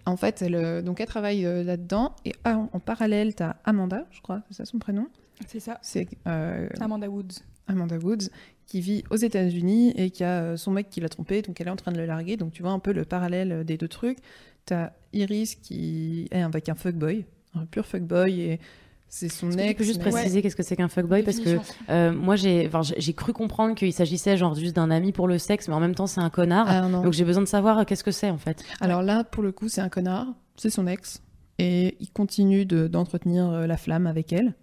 En 0.06 0.16
fait, 0.16 0.40
elle, 0.40 0.82
donc 0.82 0.98
elle 1.00 1.06
travaille 1.06 1.44
euh, 1.44 1.62
là-dedans 1.62 2.16
et 2.24 2.32
ah, 2.44 2.56
en, 2.56 2.70
en 2.72 2.80
parallèle, 2.80 3.34
t'as 3.34 3.56
Amanda, 3.64 4.06
je 4.10 4.20
crois, 4.22 4.40
c'est 4.50 4.56
ça 4.56 4.64
son 4.64 4.78
prénom? 4.78 5.06
c'est 5.46 5.60
ça 5.60 5.78
C'est 5.82 6.08
euh, 6.26 6.68
Amanda 6.80 7.08
Woods 7.10 7.42
Amanda 7.72 7.96
Woods, 7.98 8.28
qui 8.66 8.80
vit 8.80 9.04
aux 9.10 9.16
États-Unis 9.16 9.92
et 9.96 10.10
qui 10.10 10.24
a 10.24 10.42
euh, 10.42 10.56
son 10.56 10.70
mec 10.70 10.88
qui 10.90 11.00
l'a 11.00 11.08
trompée, 11.08 11.42
donc 11.42 11.60
elle 11.60 11.66
est 11.66 11.70
en 11.70 11.76
train 11.76 11.92
de 11.92 11.98
le 11.98 12.06
larguer. 12.06 12.36
Donc 12.36 12.52
tu 12.52 12.62
vois 12.62 12.72
un 12.72 12.78
peu 12.78 12.92
le 12.92 13.04
parallèle 13.04 13.52
euh, 13.52 13.64
des 13.64 13.76
deux 13.76 13.88
trucs. 13.88 14.18
T'as 14.64 14.90
Iris 15.12 15.56
qui 15.56 16.28
est 16.30 16.40
avec 16.42 16.68
un 16.68 16.74
fuckboy, 16.74 17.24
un 17.54 17.66
pur 17.66 17.84
fuckboy, 17.84 18.40
et 18.40 18.60
c'est 19.08 19.28
son 19.28 19.48
que 19.50 19.54
tu 19.56 19.60
ex. 19.60 19.74
peux 19.78 19.84
juste 19.84 20.02
mais- 20.04 20.10
préciser 20.10 20.40
qu'est-ce 20.40 20.56
que 20.56 20.62
c'est 20.62 20.76
qu'un 20.76 20.88
fuckboy? 20.88 21.22
Parce 21.22 21.40
que 21.40 21.58
euh, 21.90 22.12
moi 22.12 22.36
j'ai 22.36 22.66
enfin, 22.68 22.80
j'ai- 22.82 22.94
j'ai 22.98 23.12
cru 23.12 23.32
comprendre 23.32 23.74
qu'il 23.74 23.92
s'agissait 23.92 24.36
genre 24.38 24.54
juste 24.54 24.76
d'un 24.76 24.90
ami 24.90 25.12
pour 25.12 25.28
le 25.28 25.36
sexe 25.38 25.68
mais 25.68 25.74
en 25.74 25.80
même 25.80 25.94
temps 25.94 26.06
c'est 26.06 26.20
un 26.20 26.30
connard. 26.30 26.66
Ah, 26.68 26.88
non. 26.88 27.02
Donc 27.02 27.12
j'ai 27.12 27.24
besoin 27.24 27.42
de 27.42 27.48
savoir 27.48 27.84
qu'est-ce 27.84 28.04
que 28.04 28.12
c'est 28.12 28.30
en 28.30 28.38
fait. 28.38 28.64
Alors 28.80 29.02
là, 29.02 29.24
pour 29.24 29.42
le 29.42 29.52
coup, 29.52 29.68
c'est 29.68 29.80
un 29.82 29.88
connard, 29.90 30.28
c'est 30.56 30.70
son 30.70 30.86
ex, 30.86 31.20
et 31.58 31.96
il 32.00 32.10
continue 32.10 32.64
de- 32.64 32.86
d'entretenir 32.86 33.50
la 33.66 33.76
flamme 33.76 34.06
avec 34.06 34.32
elle, 34.32 34.54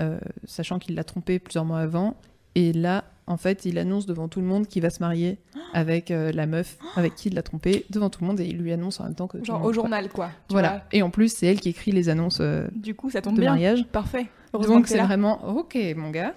euh, 0.00 0.20
sachant 0.44 0.78
qu'il 0.78 0.94
l'a 0.94 1.02
trompée 1.04 1.38
plusieurs 1.40 1.64
mois 1.64 1.80
avant. 1.80 2.16
Et 2.54 2.72
là, 2.72 3.04
en 3.26 3.36
fait, 3.36 3.64
il 3.64 3.78
annonce 3.78 4.06
devant 4.06 4.26
tout 4.28 4.40
le 4.40 4.46
monde 4.46 4.66
qu'il 4.66 4.82
va 4.82 4.90
se 4.90 5.00
marier 5.00 5.38
avec 5.72 6.10
euh, 6.10 6.32
la 6.32 6.46
meuf 6.46 6.78
avec 6.96 7.14
qui 7.14 7.28
il 7.28 7.34
l'a 7.34 7.42
trompé 7.42 7.86
devant 7.90 8.10
tout 8.10 8.22
le 8.22 8.26
monde, 8.26 8.40
et 8.40 8.46
il 8.46 8.58
lui 8.58 8.72
annonce 8.72 8.98
en 9.00 9.04
même 9.04 9.14
temps 9.14 9.28
que. 9.28 9.42
genre 9.44 9.62
au 9.64 9.72
journal 9.72 10.08
quoi 10.08 10.30
Voilà. 10.48 10.84
Et 10.92 11.02
en 11.02 11.10
plus, 11.10 11.32
c'est 11.32 11.46
elle 11.46 11.60
qui 11.60 11.68
écrit 11.68 11.92
les 11.92 12.08
annonces 12.08 12.38
euh, 12.40 12.66
du 12.74 12.94
coup 12.94 13.08
ça 13.10 13.22
tombe 13.22 13.36
de 13.36 13.40
bien 13.40 13.50
mariage. 13.50 13.86
parfait 13.92 14.26
Heureusement 14.52 14.76
Donc 14.76 14.88
c'est 14.88 14.98
vraiment 15.00 15.56
ok, 15.56 15.78
mon 15.96 16.10
gars. 16.10 16.34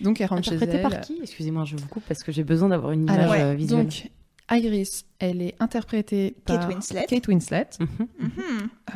Donc 0.00 0.20
elle 0.20 0.28
rentre 0.28 0.44
chez 0.44 0.54
Interprété 0.54 0.82
elle. 0.84 0.90
par 0.90 1.00
qui? 1.00 1.18
Excusez-moi, 1.22 1.64
je 1.64 1.74
vous 1.76 1.88
coupe 1.88 2.04
parce 2.06 2.22
que 2.22 2.30
j'ai 2.30 2.44
besoin 2.44 2.68
d'avoir 2.68 2.92
une 2.92 3.02
image 3.02 3.18
Alors, 3.18 3.32
euh, 3.32 3.54
visuelle. 3.54 3.84
donc 3.84 4.10
Iris, 4.48 5.04
elle 5.18 5.42
est 5.42 5.56
interprétée 5.58 6.36
par 6.44 6.60
Kate 6.60 6.68
Winslet. 6.72 7.06
Kate 7.08 7.26
Winslet. 7.26 7.68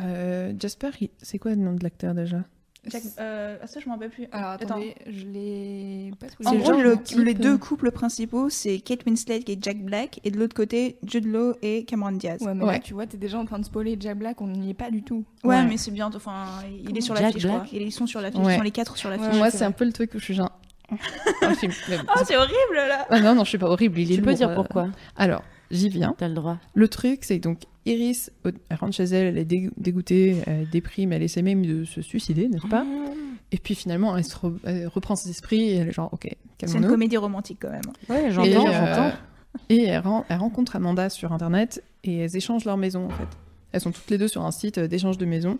Euh, 0.01 0.53
Jasper, 0.57 0.89
c'est 1.21 1.39
quoi 1.39 1.51
le 1.51 1.57
nom 1.57 1.73
de 1.73 1.83
l'acteur 1.83 2.13
déjà? 2.13 2.43
Jack- 2.87 3.03
euh, 3.19 3.57
ah, 3.61 3.67
ça, 3.67 3.79
je 3.79 3.87
m'en 3.87 3.93
rappelle 3.93 4.09
plus. 4.09 4.27
alors 4.31 4.49
Attends. 4.51 4.79
je 5.07 5.25
l'ai 5.27 6.11
pas 6.19 6.25
En 6.49 6.55
gros, 6.55 6.71
le- 6.81 6.97
les 7.23 7.35
deux 7.35 7.53
euh, 7.53 7.57
couples 7.59 7.91
principaux, 7.91 8.49
c'est 8.49 8.79
Kate 8.79 9.05
Winslet 9.05 9.41
est 9.47 9.63
Jack 9.63 9.83
Black, 9.85 10.19
et 10.23 10.31
de 10.31 10.39
l'autre 10.39 10.55
côté, 10.55 10.97
Jude 11.05 11.25
Law 11.27 11.53
et 11.61 11.85
Cameron 11.85 12.13
Diaz. 12.13 12.41
Ouais, 12.41 12.55
mais 12.55 12.63
Ouais. 12.65 12.71
là, 12.73 12.79
tu 12.79 12.93
vois, 12.95 13.05
t'es 13.05 13.17
déjà 13.17 13.37
en 13.37 13.45
train 13.45 13.59
de 13.59 13.65
spoiler 13.65 13.97
Jack 13.99 14.17
Black, 14.17 14.41
on 14.41 14.47
n'y 14.47 14.71
est 14.71 14.73
pas 14.73 14.89
du 14.89 15.03
tout. 15.03 15.23
Ouais, 15.43 15.57
Ouais. 15.57 15.65
mais 15.67 15.77
c'est 15.77 15.91
bien. 15.91 16.09
Enfin, 16.13 16.45
il 16.83 16.97
est 16.97 17.01
sur 17.01 17.15
Jack 17.15 17.37
je 17.37 17.47
crois. 17.47 17.59
Black 17.59 17.71
Ils 17.73 17.91
sont 17.91 18.07
sur 18.07 18.19
l'affiche. 18.19 18.39
Ouais. 18.41 18.53
Ils 18.55 18.57
sont 18.57 18.63
les 18.63 18.71
quatre 18.71 18.97
sur 18.97 19.09
l'affiche. 19.11 19.27
Ouais, 19.33 19.37
Moi, 19.37 19.51
c'est 19.51 19.63
un 19.65 19.71
peu 19.71 19.85
le 19.85 19.93
truc 19.93 20.15
où 20.15 20.19
je 20.19 20.23
suis 20.23 20.33
genre. 20.33 20.51
un 21.43 21.53
film. 21.53 21.71
Oh, 21.89 22.19
c'est- 22.25 22.35
horrible 22.35 22.55
là 22.75 23.05
Ah 23.09 23.19
non, 23.21 23.33
non, 23.35 23.43
je 23.43 23.49
suis 23.49 23.57
pas 23.57 23.67
horrible. 23.67 23.99
Il 23.99 24.11
est 24.11 24.15
Tu 24.15 24.21
peux 24.21 24.29
lourd, 24.29 24.37
dire 24.37 24.49
euh. 24.49 24.55
pourquoi? 24.55 24.89
Alors, 25.15 25.43
j'y 25.69 25.87
viens. 25.87 26.13
T'as 26.17 26.27
le 26.27 26.33
droit. 26.33 26.57
Le 26.73 26.87
truc, 26.89 27.23
c'est 27.23 27.39
donc 27.39 27.59
Iris, 27.85 28.31
elle 28.45 28.53
rentre 28.77 28.93
chez 28.95 29.03
elle, 29.05 29.27
elle 29.27 29.37
est 29.39 29.45
dé- 29.45 29.69
dégoûtée, 29.77 30.37
elle 30.45 30.69
déprime, 30.69 31.13
elle 31.13 31.23
essaie 31.23 31.41
même 31.41 31.65
de 31.65 31.83
se 31.83 32.01
suicider, 32.01 32.47
n'est-ce 32.47 32.67
pas 32.67 32.85
Et 33.51 33.57
puis 33.57 33.73
finalement, 33.75 34.15
elle, 34.15 34.23
se 34.23 34.35
re- 34.35 34.57
elle 34.63 34.87
reprend 34.87 35.15
ses 35.15 35.29
esprits 35.31 35.61
et 35.69 35.75
elle 35.77 35.87
est 35.89 35.91
genre, 35.91 36.09
ok, 36.13 36.27
C'est 36.59 36.67
une 36.77 36.87
comédie 36.87 37.17
romantique 37.17 37.57
quand 37.61 37.71
même. 37.71 37.81
Ouais, 38.07 38.29
j'entends, 38.31 38.67
euh, 38.67 38.71
j'entends. 38.95 39.15
Et 39.69 39.83
elle, 39.85 39.99
ren- 40.01 40.25
elle 40.29 40.37
rencontre 40.37 40.75
Amanda 40.75 41.09
sur 41.09 41.33
Internet 41.33 41.83
et 42.03 42.17
elles 42.19 42.35
échangent 42.37 42.65
leur 42.65 42.77
maison 42.77 43.05
en 43.07 43.09
fait. 43.09 43.27
Elles 43.71 43.81
sont 43.81 43.91
toutes 43.91 44.09
les 44.09 44.17
deux 44.17 44.27
sur 44.27 44.45
un 44.45 44.51
site 44.51 44.77
euh, 44.77 44.87
d'échange 44.87 45.17
de 45.17 45.25
maisons. 45.25 45.57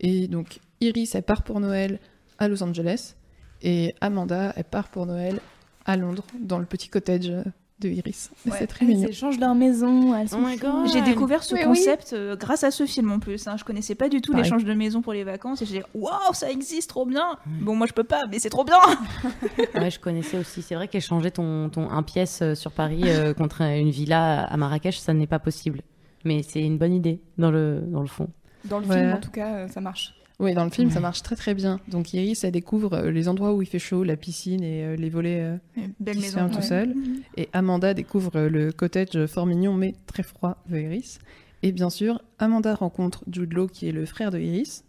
Et 0.00 0.28
donc 0.28 0.60
Iris, 0.80 1.14
elle 1.14 1.22
part 1.24 1.42
pour 1.42 1.58
Noël 1.60 1.98
à 2.38 2.48
Los 2.48 2.62
Angeles. 2.62 3.14
Et 3.62 3.94
Amanda, 4.00 4.52
elle 4.56 4.64
part 4.64 4.88
pour 4.88 5.06
Noël 5.06 5.40
à 5.84 5.96
Londres, 5.96 6.24
dans 6.40 6.58
le 6.58 6.64
petit 6.66 6.88
cottage 6.88 7.28
euh, 7.30 7.42
de 7.80 7.88
Iris. 7.90 8.30
C'est 8.50 8.66
très 8.66 8.86
mignon. 8.86 9.06
Elles 9.08 9.14
changent 9.14 9.38
leur 9.38 9.54
maison. 9.54 10.12
Oh 10.12 10.36
my 10.38 10.56
choues. 10.56 10.64
God. 10.64 10.88
J'ai 10.92 11.02
découvert 11.02 11.42
ce 11.42 11.54
Mais 11.54 11.64
concept 11.64 12.12
euh, 12.14 12.34
grâce 12.36 12.64
à 12.64 12.70
ce 12.70 12.86
film 12.86 13.12
en 13.12 13.18
plus. 13.18 13.46
Hein. 13.46 13.56
Je 13.58 13.64
connaissais 13.64 13.94
pas 13.94 14.08
du 14.08 14.20
tout 14.22 14.32
l'échange 14.32 14.64
de 14.64 14.72
maison 14.72 15.02
pour 15.02 15.12
les 15.12 15.24
vacances 15.24 15.60
et 15.62 15.66
j'ai 15.66 15.78
dit 15.80 15.84
waouh, 15.94 16.32
ça 16.32 16.50
existe 16.50 16.88
trop 16.88 17.04
bien. 17.04 17.36
Bon, 17.60 17.76
moi 17.76 17.86
je 17.86 17.92
peux 17.92 18.04
pas, 18.04 18.26
mais 18.30 18.38
c'est 18.38 18.50
trop 18.50 18.64
bien. 18.64 18.78
Ouais, 19.74 19.90
je 19.90 19.98
connaissais 20.00 20.38
aussi. 20.38 20.62
C'est 20.62 20.74
vrai 20.74 20.88
qu'échanger 20.88 21.30
ton, 21.30 21.68
ton 21.68 21.90
un 21.90 22.02
pièce 22.02 22.40
euh, 22.42 22.54
sur 22.54 22.72
Paris 22.72 23.02
euh, 23.04 23.34
contre 23.38 23.60
une 23.62 23.90
villa 23.90 24.44
à 24.44 24.56
Marrakech, 24.56 24.98
ça 24.98 25.12
n'est 25.12 25.26
pas 25.26 25.38
possible. 25.38 25.82
Mais 26.24 26.42
c'est 26.42 26.60
une 26.62 26.78
bonne 26.78 26.94
idée 26.94 27.20
dans 27.36 27.50
le, 27.50 27.82
dans 27.86 28.00
le 28.00 28.06
fond. 28.08 28.28
Dans 28.64 28.78
le 28.80 28.86
Ouais. 28.86 28.96
film, 29.00 29.12
en 29.12 29.20
tout 29.20 29.30
cas, 29.30 29.54
euh, 29.54 29.68
ça 29.68 29.80
marche. 29.80 30.14
Oui, 30.38 30.52
dans 30.52 30.64
le 30.64 30.70
film, 30.70 30.90
ça 30.90 31.00
marche 31.00 31.22
très 31.22 31.34
très 31.34 31.54
bien. 31.54 31.80
Donc 31.88 32.12
Iris, 32.12 32.44
elle 32.44 32.52
découvre 32.52 32.92
euh, 32.92 33.10
les 33.10 33.26
endroits 33.28 33.54
où 33.54 33.62
il 33.62 33.66
fait 33.66 33.78
chaud, 33.78 34.04
la 34.04 34.16
piscine 34.16 34.62
et 34.62 34.84
euh, 34.84 34.96
les 34.96 35.08
volets 35.08 35.40
euh, 35.40 35.56
Belle 35.98 36.16
qui 36.16 36.20
se 36.22 36.26
maison. 36.26 36.34
ferment 36.48 36.54
tout 36.54 36.62
seul. 36.62 36.94
Et 37.38 37.48
Amanda 37.54 37.94
découvre 37.94 38.38
le 38.42 38.70
cottage 38.70 39.24
fort 39.26 39.46
mignon 39.46 39.72
mais 39.74 39.94
très 40.06 40.22
froid 40.22 40.58
de 40.68 40.78
Iris. 40.78 41.18
Et 41.62 41.72
bien 41.72 41.88
sûr, 41.88 42.20
Amanda 42.38 42.74
rencontre 42.74 43.24
Jude 43.32 43.54
Law 43.54 43.66
qui 43.66 43.88
est 43.88 43.92
le 43.92 44.04
frère 44.04 44.30
de 44.30 44.38
Iris. 44.38 44.84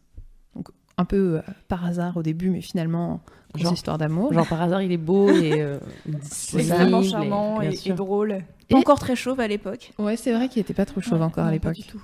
Donc 0.54 0.68
un 0.98 1.06
peu 1.06 1.38
euh, 1.38 1.42
par 1.70 1.86
hasard 1.86 2.18
au 2.18 2.24
début, 2.24 2.50
mais 2.50 2.60
finalement, 2.62 3.22
grosse 3.54 3.64
Genre- 3.64 3.74
histoire 3.74 3.98
d'amour. 3.98 4.34
Genre 4.34 4.48
par 4.48 4.62
hasard, 4.62 4.82
il 4.82 4.92
est 4.92 4.98
beau 4.98 5.30
et 5.30 5.62
euh, 5.62 5.78
extrêmement 6.14 7.02
et- 7.02 7.08
charmant 7.10 7.62
et, 7.62 7.74
et 7.86 7.94
drôle. 7.94 8.40
Pas 8.70 8.76
Et- 8.76 8.80
encore 8.80 9.00
très 9.00 9.16
chauve 9.16 9.40
à 9.40 9.48
l'époque. 9.48 9.94
Ouais, 9.98 10.18
c'est 10.18 10.34
vrai 10.34 10.50
qu'il 10.50 10.60
était 10.60 10.74
pas 10.74 10.86
trop 10.86 11.00
chauve 11.00 11.20
Ouais, 11.20 11.26
encore 11.26 11.46
à 11.46 11.52
non, 11.52 11.58
pas 11.60 11.70
l'époque. 11.72 11.86
du 11.86 11.90
tout. 11.90 12.02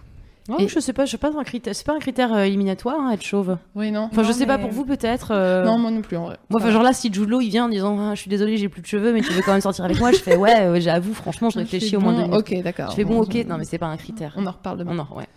Oh, 0.50 0.56
Et- 0.60 0.68
Je 0.68 0.80
sais 0.80 0.92
pas, 0.94 1.06
je 1.06 1.12
sais 1.12 1.18
pas 1.18 1.32
un 1.38 1.44
critère. 1.44 1.74
C'est 1.74 1.86
pas 1.86 1.96
un 1.96 2.00
critère 2.00 2.34
euh, 2.34 2.44
éliminatoire 2.44 3.00
hein, 3.00 3.12
être 3.12 3.22
chauve. 3.22 3.58
Oui, 3.76 3.92
non. 3.92 4.10
Enfin, 4.12 4.24
je 4.24 4.32
sais 4.34 4.46
pas 4.46 4.58
pour 4.58 4.72
vous 4.72 4.84
peut-être. 4.86 5.32
euh, 5.32 5.64
Non, 5.64 5.78
moi 5.78 5.90
non 5.90 6.02
plus 6.02 6.18
en 6.18 6.26
vrai. 6.26 6.38
Moi, 6.50 6.60
enfin, 6.60 6.70
genre 6.72 6.84
là, 6.84 6.92
si 6.94 7.12
Jude 7.14 7.30
Law, 7.30 7.40
il 7.42 7.50
vient 7.50 7.66
en 7.66 7.70
disant 7.70 7.98
ah, 8.00 8.14
Je 8.16 8.20
suis 8.22 8.30
désolé, 8.30 8.58
j'ai 8.58 8.68
plus 8.68 8.82
de 8.82 8.88
cheveux, 8.88 9.14
mais 9.14 9.22
tu 9.22 9.32
veux 9.32 9.42
quand 9.42 9.54
même 9.54 9.62
sortir 9.62 9.86
avec 9.86 10.00
moi, 10.00 10.12
je 10.12 10.18
fais 10.18 10.36
Ouais, 10.36 10.62
euh, 10.62 10.80
j'avoue, 10.82 11.14
franchement, 11.14 11.50
je 11.50 11.60
réfléchis 11.60 11.96
au 11.96 12.02
moins 12.02 12.12
bon, 12.14 12.18
deux 12.20 12.28
minutes. 12.28 12.40
Ok, 12.52 12.62
d'accord. 12.64 12.90
Je 12.92 12.96
fais 12.96 13.06
bon, 13.06 13.20
On- 13.20 13.22
ok, 13.24 13.36
non, 13.48 13.58
mais 13.58 13.64
c'est 13.64 13.78
pas 13.78 13.88
un 13.88 13.98
critère. 13.98 14.34
On 14.38 14.46
en 14.46 14.52
reparle 14.52 14.80
demain. 14.80 14.96
Non, 14.96 15.08
ouais, 15.16 15.28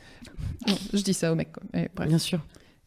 Non, 0.67 0.75
je 0.93 1.03
dis 1.03 1.15
ça 1.15 1.31
au 1.31 1.35
mec. 1.37 1.53
Quoi. 1.53 1.63
Bref. 1.95 2.09
bien 2.09 2.19
sûr. 2.19 2.41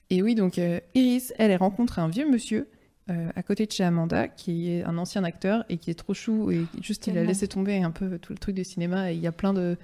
Et 0.10 0.22
oui, 0.22 0.36
donc 0.36 0.58
euh, 0.60 0.80
Iris, 0.96 1.32
elle, 1.38 1.52
elle 1.52 1.60
rencontre 1.60 2.00
un 2.00 2.10
vieux 2.10 2.30
monsieur 2.30 2.68
euh, 3.10 3.30
à 3.36 3.44
côté 3.44 3.66
de 3.66 3.72
chez 3.72 3.84
Amanda, 3.84 4.28
qui 4.28 4.72
est 4.72 4.84
un 4.84 4.98
ancien 4.98 5.24
acteur 5.24 5.64
et 5.70 5.78
qui 5.78 5.90
est 5.90 5.96
trop 5.96 6.14
chou. 6.14 6.52
Et 6.52 6.62
juste, 6.82 7.08
il 7.08 7.18
a 7.18 7.24
laissé 7.24 7.48
tomber 7.48 7.82
un 7.82 7.92
peu 7.92 8.20
tout 8.20 8.34
le 8.34 8.38
truc 8.40 8.56
du 8.56 8.64
cinéma. 8.64 9.12
Et 9.12 9.16
il 9.16 9.22
y 9.22 9.28
a 9.28 9.32
plein 9.32 9.54
de, 9.54 9.78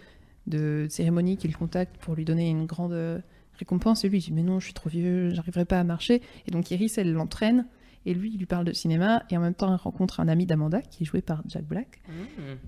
de 0.48 0.88
cérémonies 0.90 1.38
qui 1.38 1.48
le 1.48 1.58
contactent 1.58 1.98
pour 1.98 2.16
lui 2.16 2.26
donner 2.26 2.50
une 2.50 2.66
grande 2.66 2.94
euh, 2.94 3.20
récompense. 3.58 4.06
Et 4.06 4.10
lui, 4.10 4.20
il 4.20 4.22
dit 4.22 4.34
Mais 4.34 4.44
non, 4.44 4.60
je 4.60 4.66
suis 4.66 4.74
trop 4.74 4.90
vieux, 4.90 5.32
j'arriverai 5.32 5.66
pas 5.66 5.80
à 5.80 5.84
marcher. 5.84 6.22
Et 6.48 6.52
donc 6.52 6.72
Iris, 6.72 6.98
elle 6.98 7.14
l'entraîne. 7.14 7.66
Et 8.08 8.14
lui, 8.14 8.32
il 8.32 8.38
lui 8.38 8.46
parle 8.46 8.66
de 8.66 8.74
cinéma. 8.74 9.24
Et 9.32 9.38
en 9.38 9.42
même 9.42 9.56
temps, 9.56 9.70
elle 9.70 9.80
rencontre 9.80 10.20
un 10.20 10.28
ami 10.28 10.46
d'Amanda, 10.46 10.82
qui 10.84 11.04
est 11.04 11.06
joué 11.08 11.22
par 11.22 11.42
Jack 11.48 11.66
Black. 11.66 12.02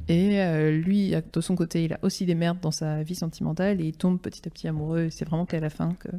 Et 0.07 0.41
euh, 0.41 0.71
lui, 0.71 1.13
de 1.31 1.41
son 1.41 1.55
côté, 1.55 1.83
il 1.83 1.93
a 1.93 1.99
aussi 2.01 2.25
des 2.25 2.33
merdes 2.33 2.59
dans 2.59 2.71
sa 2.71 3.03
vie 3.03 3.13
sentimentale. 3.13 3.79
Et 3.79 3.85
il 3.85 3.95
tombe 3.95 4.19
petit 4.19 4.47
à 4.47 4.51
petit 4.51 4.67
amoureux. 4.67 5.05
Et 5.05 5.09
c'est 5.11 5.25
vraiment 5.25 5.45
qu'à 5.45 5.59
la 5.59 5.69
fin 5.69 5.93
que 5.99 6.09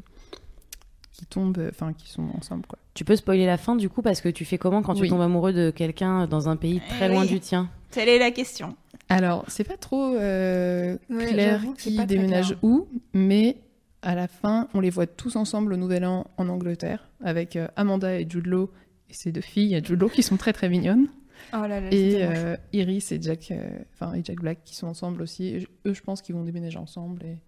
qu'ils 1.18 1.26
tombent, 1.28 1.58
euh, 1.58 1.68
enfin, 1.70 1.92
qu'ils 1.92 2.08
sont 2.10 2.26
ensemble, 2.38 2.64
quoi. 2.66 2.78
Tu 2.94 3.04
peux 3.04 3.16
spoiler 3.16 3.44
la 3.46 3.58
fin 3.58 3.76
du 3.76 3.88
coup 3.90 4.00
parce 4.02 4.20
que 4.20 4.28
tu 4.28 4.44
fais 4.44 4.56
comment 4.58 4.82
quand 4.82 4.94
tu 4.94 5.08
tombes 5.08 5.20
amoureux 5.20 5.52
de 5.52 5.70
quelqu'un 5.70 6.26
dans 6.26 6.48
un 6.48 6.56
pays 6.56 6.80
très 6.88 7.06
Eh 7.06 7.12
loin 7.12 7.22
oui. 7.22 7.28
du 7.28 7.40
tien 7.40 7.68
Telle 7.90 8.08
est 8.08 8.18
la 8.18 8.30
question. 8.30 8.76
Alors, 9.08 9.44
c'est 9.48 9.64
pas 9.64 9.76
trop 9.76 10.14
euh, 10.14 10.96
Ouais, 11.10 11.26
clair 11.26 11.62
qui 11.78 11.94
très 11.96 12.06
déménage 12.06 12.48
clair. 12.48 12.58
où, 12.62 12.88
mais 13.14 13.56
à 14.02 14.14
la 14.14 14.28
fin, 14.28 14.68
on 14.74 14.80
les 14.80 14.90
voit 14.90 15.06
tous 15.06 15.36
ensemble 15.36 15.72
au 15.72 15.76
Nouvel 15.76 16.04
An 16.04 16.26
en 16.36 16.48
Angleterre, 16.48 17.08
avec 17.24 17.56
euh, 17.56 17.66
Amanda 17.76 18.18
et 18.20 18.26
Jude 18.28 18.46
Law 18.46 18.70
et 19.10 19.14
ses 19.14 19.32
deux 19.32 19.40
filles, 19.40 19.74
et 19.74 19.82
Jude 19.84 20.00
Law 20.00 20.08
qui 20.08 20.22
sont 20.22 20.36
très 20.36 20.52
très 20.52 20.68
mignonnes, 20.68 21.08
Oh 21.54 21.62
là 21.66 21.80
là, 21.80 21.88
c'est 21.90 21.96
et 21.96 22.24
euh, 22.24 22.56
Iris 22.72 23.12
et 23.12 23.22
Jack, 23.22 23.52
euh, 23.52 23.68
enfin 23.94 24.12
et 24.14 24.22
Jack 24.24 24.36
Black 24.40 24.58
qui 24.64 24.74
sont 24.74 24.88
ensemble 24.88 25.22
aussi. 25.22 25.46
Et 25.46 25.68
eux, 25.86 25.94
je 25.94 26.02
pense 26.02 26.20
qu'ils 26.20 26.34
vont 26.34 26.42
déménager 26.42 26.78
ensemble. 26.78 27.22
Et... 27.24 27.38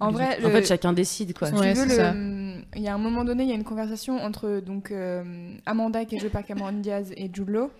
En 0.00 0.10
vrai, 0.10 0.36
En 0.38 0.48
le- 0.48 0.50
fait, 0.50 0.66
chacun 0.66 0.92
décide 0.92 1.36
quoi. 1.38 1.48
si 1.48 1.54
Ouais, 1.54 1.72
tu 1.72 1.78
veux, 1.78 1.88
c'est 1.88 1.96
le- 1.96 2.04
ça. 2.04 2.14
il 2.76 2.82
y 2.82 2.88
a 2.88 2.94
un 2.94 2.98
moment 2.98 3.24
donné, 3.24 3.44
il 3.44 3.48
y 3.48 3.52
a 3.52 3.56
une 3.56 3.64
conversation 3.64 4.16
entre 4.18 4.60
donc 4.60 4.90
euh, 4.90 5.54
Amanda 5.66 6.04
qui 6.04 6.16
est 6.16 6.18
jouée 6.18 6.30
par 6.30 6.44
Cameron 6.44 6.72
Diaz 6.72 7.12
et 7.16 7.30
Jude 7.32 7.48
Law. 7.48 7.70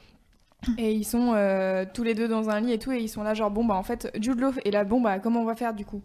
Et 0.78 0.92
ils 0.92 1.04
sont 1.04 1.32
euh, 1.34 1.84
tous 1.92 2.04
les 2.04 2.14
deux 2.14 2.26
dans 2.28 2.48
un 2.48 2.60
lit 2.60 2.72
et 2.72 2.78
tout, 2.78 2.90
et 2.92 2.98
ils 2.98 3.08
sont 3.08 3.22
là 3.22 3.34
genre 3.34 3.50
bon 3.50 3.64
bah 3.66 3.74
en 3.74 3.82
fait 3.82 4.10
Jude 4.18 4.40
Law 4.40 4.52
est 4.64 4.70
là 4.70 4.84
bon 4.84 5.00
bah 5.00 5.18
comment 5.18 5.40
on 5.42 5.44
va 5.44 5.56
faire 5.56 5.74
du 5.74 5.84
coup? 5.84 6.00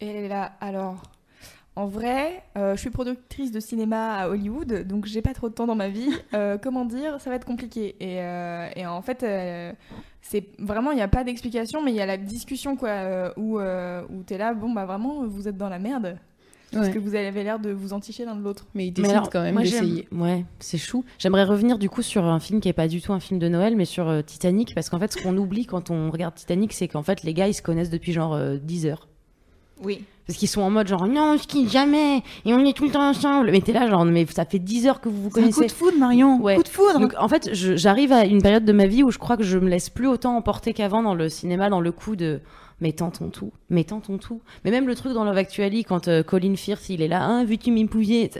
Et 0.00 0.06
elle 0.06 0.24
est 0.24 0.28
là 0.28 0.52
alors? 0.60 1.02
En 1.74 1.86
vrai 1.86 2.42
euh, 2.58 2.74
je 2.76 2.80
suis 2.80 2.90
productrice 2.90 3.50
de 3.50 3.58
cinéma 3.60 4.14
à 4.16 4.28
Hollywood 4.28 4.86
donc 4.86 5.06
j'ai 5.06 5.22
pas 5.22 5.32
trop 5.32 5.48
de 5.48 5.54
temps 5.54 5.66
dans 5.66 5.74
ma 5.74 5.88
vie 5.88 6.08
Euh, 6.34 6.56
comment 6.62 6.84
dire 6.84 7.20
ça 7.20 7.30
va 7.30 7.36
être 7.36 7.44
compliqué 7.46 7.96
et, 8.00 8.20
euh, 8.20 8.68
et 8.76 8.86
en 8.86 9.02
fait 9.02 9.22
euh, 9.22 9.72
c'est 10.20 10.46
vraiment 10.58 10.90
il 10.92 10.96
n'y 10.96 11.02
a 11.02 11.08
pas 11.08 11.24
d'explication 11.24 11.82
mais 11.82 11.90
il 11.92 11.96
y 11.96 12.00
a 12.00 12.06
la 12.06 12.16
discussion 12.16 12.76
quoi 12.76 12.88
euh, 12.90 13.30
où 13.36 13.58
euh, 13.58 14.02
où 14.10 14.22
t'es 14.22 14.38
là 14.38 14.54
bon 14.54 14.70
bah 14.72 14.84
vraiment 14.86 15.26
vous 15.26 15.48
êtes 15.48 15.56
dans 15.56 15.68
la 15.68 15.78
merde 15.78 16.18
parce 16.72 16.86
Ouais. 16.86 16.92
que 16.94 16.98
vous 16.98 17.14
avez 17.14 17.44
l'air 17.44 17.58
de 17.58 17.70
vous 17.70 17.92
enticher 17.92 18.24
l'un 18.24 18.34
de 18.34 18.40
l'autre 18.40 18.64
Mais 18.74 18.86
ils 18.86 18.92
décident 18.92 19.12
alors, 19.18 19.28
quand 19.30 19.42
même 19.42 19.58
d'essayer. 19.58 20.08
Ouais, 20.10 20.46
c'est 20.58 20.78
chou. 20.78 21.04
J'aimerais 21.18 21.44
revenir 21.44 21.76
du 21.78 21.90
coup 21.90 22.00
sur 22.00 22.24
un 22.24 22.40
film 22.40 22.62
qui 22.62 22.68
est 22.70 22.72
pas 22.72 22.88
du 22.88 23.02
tout 23.02 23.12
un 23.12 23.20
film 23.20 23.38
de 23.38 23.46
Noël, 23.46 23.76
mais 23.76 23.84
sur 23.84 24.08
euh, 24.08 24.22
Titanic, 24.22 24.74
parce 24.74 24.88
qu'en 24.88 24.98
fait, 24.98 25.12
ce 25.12 25.22
qu'on 25.22 25.36
oublie 25.36 25.66
quand 25.66 25.90
on 25.90 26.10
regarde 26.10 26.34
Titanic, 26.34 26.72
c'est 26.72 26.88
qu'en 26.88 27.02
fait, 27.02 27.24
les 27.24 27.34
gars, 27.34 27.46
ils 27.46 27.52
se 27.52 27.60
connaissent 27.60 27.90
depuis 27.90 28.12
genre 28.12 28.32
euh, 28.32 28.56
10 28.56 28.86
heures. 28.86 29.06
Oui. 29.84 30.02
Parce 30.26 30.38
qu'ils 30.38 30.48
sont 30.48 30.60
en 30.62 30.70
mode 30.70 30.86
genre 30.86 31.06
non, 31.08 31.32
on 31.34 31.38
se 31.38 31.46
quitte 31.46 31.70
jamais 31.70 32.18
et 32.44 32.54
on 32.54 32.64
est 32.64 32.76
tout 32.76 32.84
le 32.84 32.90
temps 32.90 33.08
ensemble. 33.08 33.50
Mais 33.50 33.60
t'es 33.60 33.72
là 33.72 33.88
genre 33.88 34.04
mais 34.04 34.24
ça 34.26 34.44
fait 34.44 34.58
10 34.60 34.86
heures 34.86 35.00
que 35.00 35.08
vous 35.08 35.22
vous 35.24 35.30
C'est 35.34 35.40
un 35.40 35.48
coup 35.48 35.52
connaissez. 35.54 35.66
de 35.66 35.72
foudre, 35.78 35.98
Marion. 35.98 36.40
Ouais. 36.40 36.56
Coup 36.56 36.62
de 36.62 36.68
foudre. 36.68 37.00
Donc 37.00 37.14
en 37.18 37.28
fait, 37.28 37.50
j'arrive 37.52 38.12
à 38.12 38.24
une 38.24 38.40
période 38.40 38.64
de 38.64 38.72
ma 38.72 38.86
vie 38.86 39.02
où 39.02 39.10
je 39.10 39.18
crois 39.18 39.36
que 39.36 39.42
je 39.42 39.58
me 39.58 39.68
laisse 39.68 39.90
plus 39.90 40.06
autant 40.06 40.36
emporter 40.36 40.72
qu'avant 40.74 41.02
dans 41.02 41.14
le 41.14 41.28
cinéma, 41.28 41.68
dans 41.70 41.80
le 41.80 41.90
coup 41.92 42.14
de 42.16 42.40
mais 42.80 42.92
tentons 42.92 43.28
tout, 43.28 43.52
mais 43.70 43.84
tentons 43.84 44.18
tout. 44.18 44.40
Mais 44.64 44.70
même 44.72 44.86
le 44.88 44.94
truc 44.96 45.12
dans 45.12 45.24
Love 45.24 45.36
Actually 45.38 45.84
quand 45.84 46.08
euh, 46.08 46.22
Colin 46.24 46.56
Firth 46.56 46.88
il 46.88 47.00
est 47.02 47.08
là, 47.08 47.22
hein, 47.22 47.44
veux-tu 47.44 47.70
m'épouser? 47.70 48.30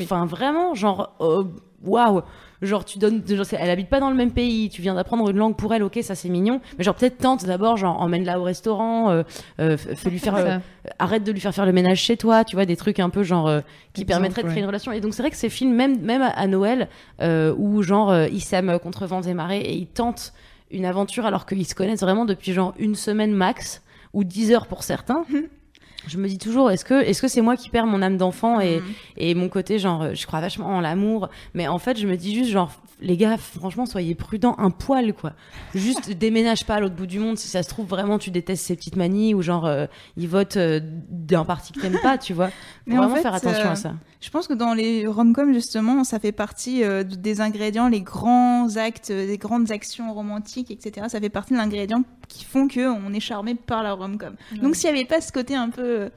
Enfin 0.00 0.26
vraiment 0.26 0.74
genre 0.74 1.14
euh, 1.20 1.44
waouh. 1.84 2.22
Genre 2.62 2.84
tu 2.84 2.98
donnes, 2.98 3.22
genre, 3.26 3.46
elle 3.58 3.70
habite 3.70 3.88
pas 3.88 4.00
dans 4.00 4.10
le 4.10 4.16
même 4.16 4.32
pays, 4.32 4.68
tu 4.68 4.82
viens 4.82 4.94
d'apprendre 4.94 5.30
une 5.30 5.36
langue 5.36 5.56
pour 5.56 5.72
elle, 5.72 5.82
ok 5.82 5.98
ça 6.02 6.14
c'est 6.14 6.28
mignon, 6.28 6.60
mais 6.76 6.84
genre 6.84 6.94
peut-être 6.94 7.16
tente 7.16 7.46
d'abord, 7.46 7.78
genre 7.78 8.00
emmène-la 8.02 8.38
au 8.38 8.42
restaurant, 8.42 9.10
euh, 9.10 9.22
euh, 9.60 9.76
fais 9.78 10.10
lui 10.10 10.18
faire, 10.18 10.36
euh, 10.36 10.58
arrête 10.98 11.24
de 11.24 11.32
lui 11.32 11.40
faire 11.40 11.54
faire 11.54 11.64
le 11.64 11.72
ménage 11.72 12.00
chez 12.00 12.18
toi, 12.18 12.44
tu 12.44 12.56
vois, 12.56 12.66
des 12.66 12.76
trucs 12.76 13.00
un 13.00 13.08
peu 13.08 13.22
genre 13.22 13.48
euh, 13.48 13.60
qui 13.94 14.04
permettraient 14.04 14.42
de 14.42 14.48
créer 14.48 14.60
une 14.60 14.66
relation. 14.66 14.92
Et 14.92 15.00
donc 15.00 15.14
c'est 15.14 15.22
vrai 15.22 15.30
que 15.30 15.36
ces 15.36 15.48
films, 15.48 15.74
même, 15.74 16.00
même 16.00 16.22
à, 16.22 16.46
Noël, 16.46 16.88
euh, 17.22 17.54
où 17.56 17.82
genre 17.82 18.14
ils 18.26 18.42
s'aiment 18.42 18.78
contre 18.78 19.06
vents 19.06 19.22
et 19.22 19.34
marées 19.34 19.60
et 19.60 19.74
ils 19.74 19.86
tentent 19.86 20.34
une 20.70 20.84
aventure 20.84 21.24
alors 21.26 21.46
qu'ils 21.46 21.66
se 21.66 21.74
connaissent 21.74 22.00
vraiment 22.00 22.26
depuis 22.26 22.52
genre 22.52 22.74
une 22.78 22.94
semaine 22.94 23.32
max 23.32 23.82
ou 24.12 24.22
10 24.24 24.52
heures 24.52 24.66
pour 24.66 24.82
certains. 24.82 25.24
Je 26.06 26.16
me 26.18 26.28
dis 26.28 26.38
toujours, 26.38 26.70
est-ce 26.70 26.84
que 26.84 27.02
est-ce 27.02 27.20
que 27.22 27.28
c'est 27.28 27.40
moi 27.42 27.56
qui 27.56 27.68
perds 27.70 27.86
mon 27.86 28.00
âme 28.02 28.16
d'enfant 28.16 28.60
et, 28.60 28.76
Mhm. 28.78 28.84
et 29.18 29.34
mon 29.34 29.48
côté 29.48 29.78
genre 29.78 30.14
je 30.14 30.26
crois 30.26 30.40
vachement 30.40 30.68
en 30.68 30.80
l'amour, 30.80 31.28
mais 31.54 31.68
en 31.68 31.78
fait 31.78 31.98
je 31.98 32.06
me 32.06 32.16
dis 32.16 32.34
juste 32.34 32.50
genre 32.50 32.70
les 33.00 33.16
gars 33.16 33.36
franchement 33.36 33.86
soyez 33.86 34.14
prudents 34.14 34.54
un 34.58 34.70
poil 34.70 35.12
quoi. 35.14 35.32
Juste 35.74 36.10
déménage 36.18 36.66
pas 36.66 36.74
à 36.76 36.80
l'autre 36.80 36.94
bout 36.94 37.06
du 37.06 37.18
monde 37.18 37.38
si 37.38 37.48
ça 37.48 37.62
se 37.62 37.68
trouve 37.68 37.86
vraiment 37.86 38.18
tu 38.18 38.30
détestes 38.30 38.64
ces 38.64 38.76
petites 38.76 38.96
manies 38.96 39.34
ou 39.34 39.42
genre 39.42 39.66
euh, 39.66 39.86
ils 40.16 40.28
votent 40.28 40.56
euh, 40.56 40.80
d'un 40.82 41.44
parti 41.44 41.72
que 41.72 41.80
t'aimes 41.80 41.98
pas 42.02 42.18
tu 42.18 42.32
vois. 42.34 42.50
Mais 42.86 42.94
en 42.96 43.02
vraiment 43.02 43.16
fait, 43.16 43.22
faire 43.22 43.34
attention 43.34 43.68
euh, 43.68 43.72
à 43.72 43.76
ça. 43.76 43.94
Je 44.20 44.28
pense 44.30 44.46
que 44.48 44.52
dans 44.54 44.74
les 44.74 45.06
rom-coms, 45.06 45.52
justement, 45.54 46.04
ça 46.04 46.18
fait 46.18 46.32
partie 46.32 46.84
euh, 46.84 47.04
de- 47.04 47.14
des 47.14 47.40
ingrédients, 47.40 47.88
les 47.88 48.02
grands 48.02 48.76
actes, 48.76 49.10
euh, 49.10 49.26
des 49.26 49.38
grandes 49.38 49.70
actions 49.70 50.12
romantiques, 50.12 50.70
etc. 50.70 51.06
Ça 51.08 51.20
fait 51.20 51.30
partie 51.30 51.54
de 51.54 51.58
l'ingrédient 51.58 52.02
qui 52.28 52.44
font 52.44 52.68
que 52.68 52.80
on 52.88 53.12
est 53.14 53.20
charmé 53.20 53.54
par 53.54 53.82
la 53.82 53.92
rom-com. 53.94 54.34
Donc 54.60 54.76
s'il 54.76 54.90
n'y 54.92 54.98
avait 54.98 55.06
pas 55.08 55.20
ce 55.20 55.32
côté 55.32 55.54
un 55.54 55.70
peu 55.70 55.82
euh, 55.82 56.08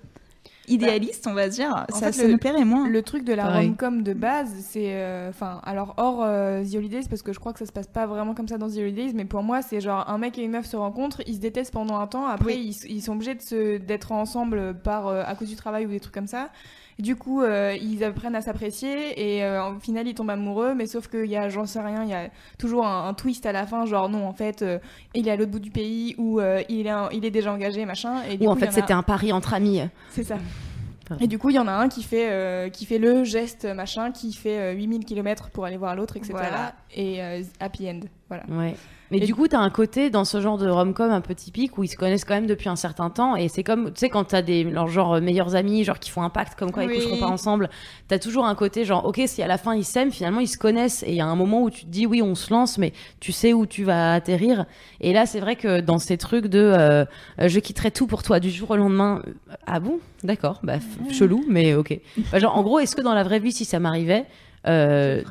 idéaliste, 0.67 1.27
on 1.27 1.33
va 1.33 1.49
se 1.51 1.55
dire, 1.55 1.85
en 1.91 1.95
ça, 1.95 2.07
fait, 2.07 2.11
ça 2.13 2.23
le- 2.23 2.31
nous 2.33 2.37
plairait 2.37 2.65
moins. 2.65 2.87
Le 2.87 3.01
truc 3.01 3.23
de 3.23 3.33
la 3.33 3.43
Pareil. 3.43 3.67
rom-com 3.67 4.03
de 4.03 4.13
base, 4.13 4.49
c'est. 4.61 4.93
euh, 4.95 5.29
Enfin, 5.29 5.59
alors 5.63 5.93
hors 5.97 6.21
euh, 6.23 6.63
The 6.63 6.75
Holidays, 6.75 7.03
parce 7.09 7.21
que 7.21 7.33
je 7.33 7.39
crois 7.39 7.53
que 7.53 7.59
ça 7.59 7.65
se 7.65 7.71
passe 7.71 7.87
pas 7.87 8.05
vraiment 8.05 8.33
comme 8.33 8.47
ça 8.47 8.57
dans 8.57 8.69
The 8.69 8.77
Holidays, 8.77 9.11
mais 9.13 9.25
pour 9.25 9.43
moi, 9.43 9.61
c'est 9.61 9.81
genre 9.81 10.09
un 10.09 10.17
mec 10.17 10.37
et 10.37 10.43
une 10.43 10.51
meuf 10.51 10.65
se 10.65 10.75
rencontrent, 10.77 11.21
ils 11.27 11.35
se 11.35 11.39
détestent 11.39 11.73
pendant 11.73 11.97
un 11.99 12.07
temps, 12.07 12.25
après 12.27 12.57
ils, 12.57 12.75
ils 12.89 13.01
sont 13.01 13.13
obligés 13.13 13.35
de 13.35 13.41
se- 13.41 13.77
d'être 13.77 14.11
ensemble 14.11 14.75
par, 14.83 15.07
euh, 15.07 15.23
à 15.25 15.35
cause 15.35 15.49
du 15.49 15.55
travail 15.55 15.85
ou 15.85 15.89
des 15.89 15.99
trucs 15.99 16.13
comme 16.13 16.27
ça. 16.27 16.49
Du 16.99 17.15
coup, 17.15 17.41
euh, 17.41 17.75
ils 17.81 18.03
apprennent 18.03 18.35
à 18.35 18.41
s'apprécier 18.41 19.37
et 19.37 19.43
euh, 19.43 19.71
au 19.71 19.79
final, 19.79 20.07
ils 20.07 20.13
tombent 20.13 20.29
amoureux, 20.29 20.73
mais 20.75 20.85
sauf 20.85 21.07
qu'il 21.07 21.25
y 21.25 21.35
a, 21.35 21.49
j'en 21.49 21.65
sais 21.65 21.81
rien, 21.81 22.03
il 22.03 22.09
y 22.09 22.13
a 22.13 22.29
toujours 22.59 22.85
un, 22.85 23.07
un 23.07 23.13
twist 23.13 23.45
à 23.45 23.51
la 23.51 23.65
fin, 23.65 23.85
genre 23.85 24.09
non, 24.09 24.27
en 24.27 24.33
fait, 24.33 24.61
euh, 24.61 24.77
il 25.15 25.27
est 25.27 25.31
à 25.31 25.35
l'autre 25.35 25.51
bout 25.51 25.59
du 25.59 25.71
pays 25.71 26.13
ou 26.17 26.39
euh, 26.39 26.61
il, 26.69 26.85
est 26.87 26.89
un- 26.91 27.09
il 27.11 27.25
est 27.25 27.31
déjà 27.31 27.51
engagé, 27.51 27.85
machin. 27.85 28.21
Et 28.29 28.37
du 28.37 28.45
Ou 28.45 28.49
en 28.49 28.53
coup, 28.53 28.59
fait 28.59 28.65
en 28.67 28.69
a- 28.69 28.73
c'était 28.73 28.93
un 28.93 29.03
pari 29.03 29.31
entre 29.33 29.53
amis. 29.53 29.81
c'est 30.11 30.23
ça. 30.23 30.37
Et 31.19 31.27
du 31.27 31.37
coup, 31.37 31.49
il 31.49 31.55
y 31.55 31.59
en 31.59 31.67
a 31.67 31.73
un 31.73 31.89
qui 31.89 32.01
fait, 32.01 32.29
euh, 32.31 32.69
qui 32.69 32.85
fait 32.85 32.97
le 32.97 33.23
geste 33.23 33.65
machin, 33.65 34.11
qui 34.11 34.31
fait 34.33 34.57
euh, 34.57 34.71
8000 34.73 35.03
km 35.05 35.49
pour 35.49 35.65
aller 35.65 35.77
voir 35.77 35.95
l'autre, 35.95 36.15
etc. 36.17 36.31
Voilà. 36.33 36.73
Et 36.95 37.21
euh, 37.21 37.41
happy 37.59 37.89
end. 37.89 37.99
Voilà. 38.29 38.43
Ouais. 38.49 38.75
Mais 39.13 39.19
Et- 39.19 39.25
du 39.27 39.35
coup, 39.35 39.47
t'as 39.47 39.59
un 39.59 39.69
côté 39.69 40.09
dans 40.09 40.25
ce 40.25 40.41
genre 40.41 40.57
de 40.57 40.67
rom-com 40.67 41.11
un 41.11 41.21
peu 41.21 41.35
typique 41.35 41.77
où 41.77 41.83
ils 41.83 41.87
se 41.87 41.95
connaissent 41.95 42.25
quand 42.25 42.33
même 42.33 42.47
depuis 42.47 42.67
un 42.67 42.75
certain 42.75 43.11
temps. 43.11 43.35
Et 43.35 43.47
c'est 43.47 43.61
comme, 43.63 43.93
tu 43.93 43.99
sais, 43.99 44.09
quand 44.09 44.23
t'as 44.23 44.41
des 44.41 44.63
leurs 44.63 44.87
genre 44.87 45.13
euh, 45.13 45.21
meilleurs 45.21 45.53
amis, 45.53 45.83
genre 45.83 45.99
qui 45.99 46.09
font 46.09 46.23
un 46.23 46.31
pacte 46.31 46.57
comme 46.57 46.71
quoi 46.71 46.83
ils 46.83 46.89
coucheront 46.95 47.19
pas 47.19 47.27
ensemble, 47.27 47.69
t'as 48.07 48.17
toujours 48.17 48.47
un 48.47 48.55
côté 48.55 48.85
genre, 48.85 49.05
ok, 49.05 49.21
si 49.27 49.43
à 49.43 49.47
la 49.47 49.59
fin 49.59 49.75
ils 49.75 49.83
s'aiment, 49.83 50.11
finalement 50.11 50.39
ils 50.39 50.47
se 50.47 50.57
connaissent. 50.57 51.03
Et 51.03 51.09
il 51.11 51.15
y 51.15 51.21
a 51.21 51.27
un 51.27 51.35
moment 51.35 51.61
où 51.61 51.69
tu 51.69 51.85
te 51.85 51.91
dis, 51.91 52.07
oui, 52.07 52.23
on 52.23 52.33
se 52.33 52.51
lance, 52.51 52.79
mais 52.79 52.91
tu 53.19 53.31
sais 53.31 53.53
où 53.53 53.67
tu 53.67 53.83
vas 53.83 54.13
atterrir. 54.15 54.65
Et 54.99 55.13
là, 55.13 55.27
c'est 55.27 55.39
vrai 55.39 55.57
que 55.57 55.79
dans 55.79 55.99
ces 55.99 56.17
trucs 56.17 56.47
de 56.47 56.57
euh, 56.59 57.05
je 57.39 57.59
quitterai 57.59 57.91
tout 57.91 58.07
pour 58.07 58.23
toi 58.23 58.39
du 58.39 58.49
jour 58.49 58.71
au 58.71 58.77
lendemain, 58.77 59.21
euh, 59.27 59.53
ah 59.67 59.79
bon, 59.79 59.99
d'accord, 60.23 60.59
bah, 60.63 60.77
chelou, 61.11 61.45
mais 61.47 61.75
ok. 61.75 61.99
Bah, 62.31 62.39
genre, 62.39 62.57
en 62.57 62.63
gros, 62.63 62.79
est-ce 62.79 62.95
que 62.95 63.01
dans 63.01 63.13
la 63.13 63.21
vraie 63.23 63.39
vie, 63.39 63.51
si 63.51 63.63
ça 63.63 63.79
m'arrivait, 63.79 64.25
euh, 64.67 65.21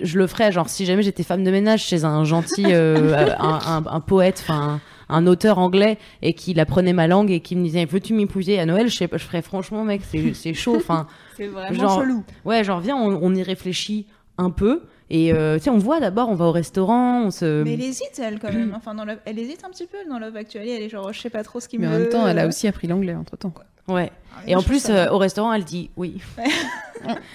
je 0.00 0.18
le 0.18 0.26
ferais 0.26 0.52
genre 0.52 0.68
si 0.68 0.84
jamais 0.86 1.02
j'étais 1.02 1.22
femme 1.22 1.42
de 1.44 1.50
ménage 1.50 1.82
chez 1.84 2.04
un 2.04 2.24
gentil 2.24 2.64
euh, 2.66 2.96
euh, 3.12 3.34
un, 3.38 3.58
un- 3.66 3.84
un 3.86 4.00
poète 4.00 4.38
enfin 4.44 4.80
un, 5.08 5.16
un 5.16 5.26
auteur 5.26 5.58
anglais 5.58 5.98
et 6.22 6.32
qu'il 6.34 6.60
apprenait 6.60 6.92
ma 6.92 7.06
langue 7.08 7.30
et 7.30 7.40
qui 7.40 7.56
me 7.56 7.64
disait 7.64 7.84
veux-tu 7.86 8.14
m'épouser 8.14 8.58
à 8.60 8.66
Noël? 8.66 8.88
Je 8.88 8.96
sais 8.96 9.08
pas 9.08 9.16
je 9.16 9.24
ferais 9.24 9.42
franchement 9.42 9.82
mec 9.84 10.02
c'est 10.08 10.32
c'est 10.34 10.54
chaud 10.54 10.76
enfin 10.76 11.06
C'est 11.36 11.46
vraiment 11.48 11.74
Genre- 11.80 12.00
chelou. 12.00 12.24
ouais 12.44 12.62
genre 12.64 12.80
viens 12.80 12.96
on, 12.96 13.18
on 13.22 13.34
y 13.34 13.42
réfléchit 13.42 14.06
un 14.38 14.50
peu 14.50 14.82
et 15.10 15.32
euh, 15.32 15.56
tu 15.58 15.64
sais 15.64 15.70
on 15.70 15.78
voit 15.78 16.00
d'abord 16.00 16.28
on 16.28 16.34
va 16.34 16.44
au 16.46 16.52
restaurant 16.52 17.22
on 17.24 17.30
se 17.30 17.62
Mais 17.62 17.74
elle 17.74 17.82
hésite, 17.82 18.18
elle, 18.22 18.38
quand 18.38 18.52
même. 18.52 18.74
Enfin, 18.76 18.94
dans 18.94 19.04
Love- 19.04 19.20
Elle 19.24 19.38
hésite 19.38 19.64
un 19.64 19.70
petit 19.70 19.86
peu 19.86 19.96
dans 20.08 20.18
Love 20.18 20.36
Actually. 20.36 20.70
Elle 20.70 20.82
est 20.82 20.88
genre, 20.88 21.12
je 21.12 21.20
sais 21.20 21.30
pas 21.30 21.42
trop 21.42 21.60
ce 21.60 21.68
qui 21.68 21.78
Mais 21.78 21.86
me. 21.86 21.94
en 21.94 21.98
même 21.98 22.08
temps, 22.08 22.26
elle 22.26 22.38
a 22.38 22.46
aussi 22.46 22.68
appris 22.68 22.86
l'anglais 22.88 23.14
entre 23.14 23.36
temps. 23.36 23.52
ouais 23.88 24.12
Ah, 24.36 24.40
et 24.46 24.54
en 24.54 24.62
plus 24.62 24.88
euh, 24.90 25.08
au 25.10 25.18
restaurant 25.18 25.52
elle 25.52 25.64
dit 25.64 25.90
oui 25.96 26.20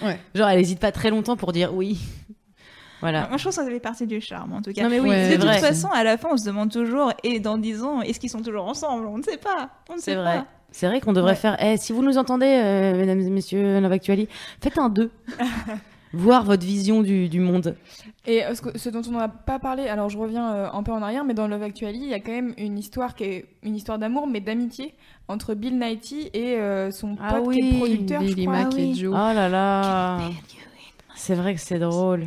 Ouais. 0.02 0.18
genre 0.34 0.48
elle 0.48 0.60
hésite 0.60 0.78
pas 0.78 0.92
très 0.92 1.10
longtemps 1.10 1.36
pour 1.36 1.52
dire 1.52 1.74
oui 1.74 1.98
voilà 3.00 3.26
Moi, 3.28 3.38
je 3.38 3.42
trouve 3.44 3.56
que 3.56 3.62
ça 3.64 3.66
fait 3.68 3.80
partie 3.80 4.06
du 4.06 4.20
charme, 4.20 4.52
en 4.52 4.62
tout 4.62 4.72
cas. 4.72 4.82
non 4.82 4.88
mais 4.90 5.00
oui 5.00 5.08
Ouais, 5.10 5.30
de 5.30 5.34
toute 5.34 5.44
vrai 5.44 5.58
façon, 5.58 5.88
à 5.92 6.04
la 6.04 6.16
fin, 6.16 6.28
on 6.32 6.36
se 6.36 6.44
demande 6.46 6.70
toujours, 6.70 7.12
et 7.22 7.40
dans 7.40 7.58
10 7.58 7.82
ans, 7.82 8.00
est-ce 8.02 8.20
qu'ils 8.20 8.30
sont 8.30 8.40
toujours 8.42 8.66
ensemble? 8.66 9.06
On 9.06 9.18
ne 9.18 9.22
sait 9.22 9.36
pas. 9.36 9.70
On 9.90 9.94
ne 9.94 9.98
C'est 9.98 10.12
sait 10.12 10.14
vrai. 10.16 10.36
pas. 10.38 10.46
C'est 10.70 10.86
vrai 10.88 11.00
qu'on 11.00 11.12
devrait 11.12 11.32
Ouais. 11.32 11.36
faire. 11.36 11.56
Eh, 11.62 11.76
si 11.76 11.92
vous 11.92 12.02
nous 12.02 12.18
entendez, 12.18 12.46
euh, 12.46 12.96
mesdames 12.96 13.20
et 13.20 13.30
messieurs, 13.30 13.80
Love 13.80 13.92
Actually, 13.92 14.28
faites 14.62 14.76
un 14.78 14.88
2. 14.88 15.10
Voir 16.16 16.44
votre 16.44 16.64
vision 16.64 17.02
du, 17.02 17.28
du 17.28 17.40
monde. 17.40 17.76
Et 18.26 18.44
euh, 18.44 18.54
ce, 18.54 18.62
que- 18.62 18.78
ce 18.78 18.88
dont 18.88 19.02
on 19.08 19.12
n'a 19.18 19.28
pas 19.28 19.58
parlé, 19.58 19.88
alors 19.88 20.08
je 20.08 20.16
reviens 20.18 20.52
euh, 20.54 20.68
un 20.72 20.82
peu 20.82 20.92
en 20.92 21.02
arrière, 21.02 21.24
mais 21.24 21.34
dans 21.34 21.46
Love 21.48 21.62
Actually, 21.62 21.98
il 21.98 22.08
y 22.08 22.14
a 22.14 22.20
quand 22.20 22.32
même 22.32 22.54
une 22.56 22.78
histoire 22.78 23.14
qui 23.14 23.24
est 23.24 23.44
une 23.62 23.74
histoire 23.76 23.98
d'amour, 23.98 24.26
mais 24.26 24.40
d'amitié 24.40 24.94
entre 25.28 25.54
Bill 25.54 25.78
Nighy 25.78 26.30
et 26.32 26.56
euh, 26.56 26.90
son 26.90 27.16
Ah 27.20 27.34
pote 27.34 27.52
qui 27.52 27.60
oui, 27.62 27.70
est 27.74 27.78
producteur, 27.78 28.20
je 28.22 28.26
Billy 28.26 28.44
crois. 28.46 28.56
Mac 28.58 28.68
Ah 28.72 28.78
et 28.78 28.84
oui. 28.84 28.94
Joe. 28.94 29.12
Oh 29.12 29.34
là 29.34 29.48
là. 29.48 30.18
C'est 31.16 31.34
vrai 31.34 31.54
que 31.54 31.60
c'est 31.60 31.78
drôle. 31.78 32.26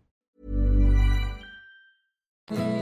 Cause 2.47 2.80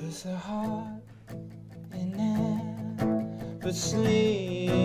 Cause 0.00 0.22
the 0.22 0.36
heart, 0.36 1.02
it 1.92 2.06
never 2.16 3.72
sleeps. 3.72 4.78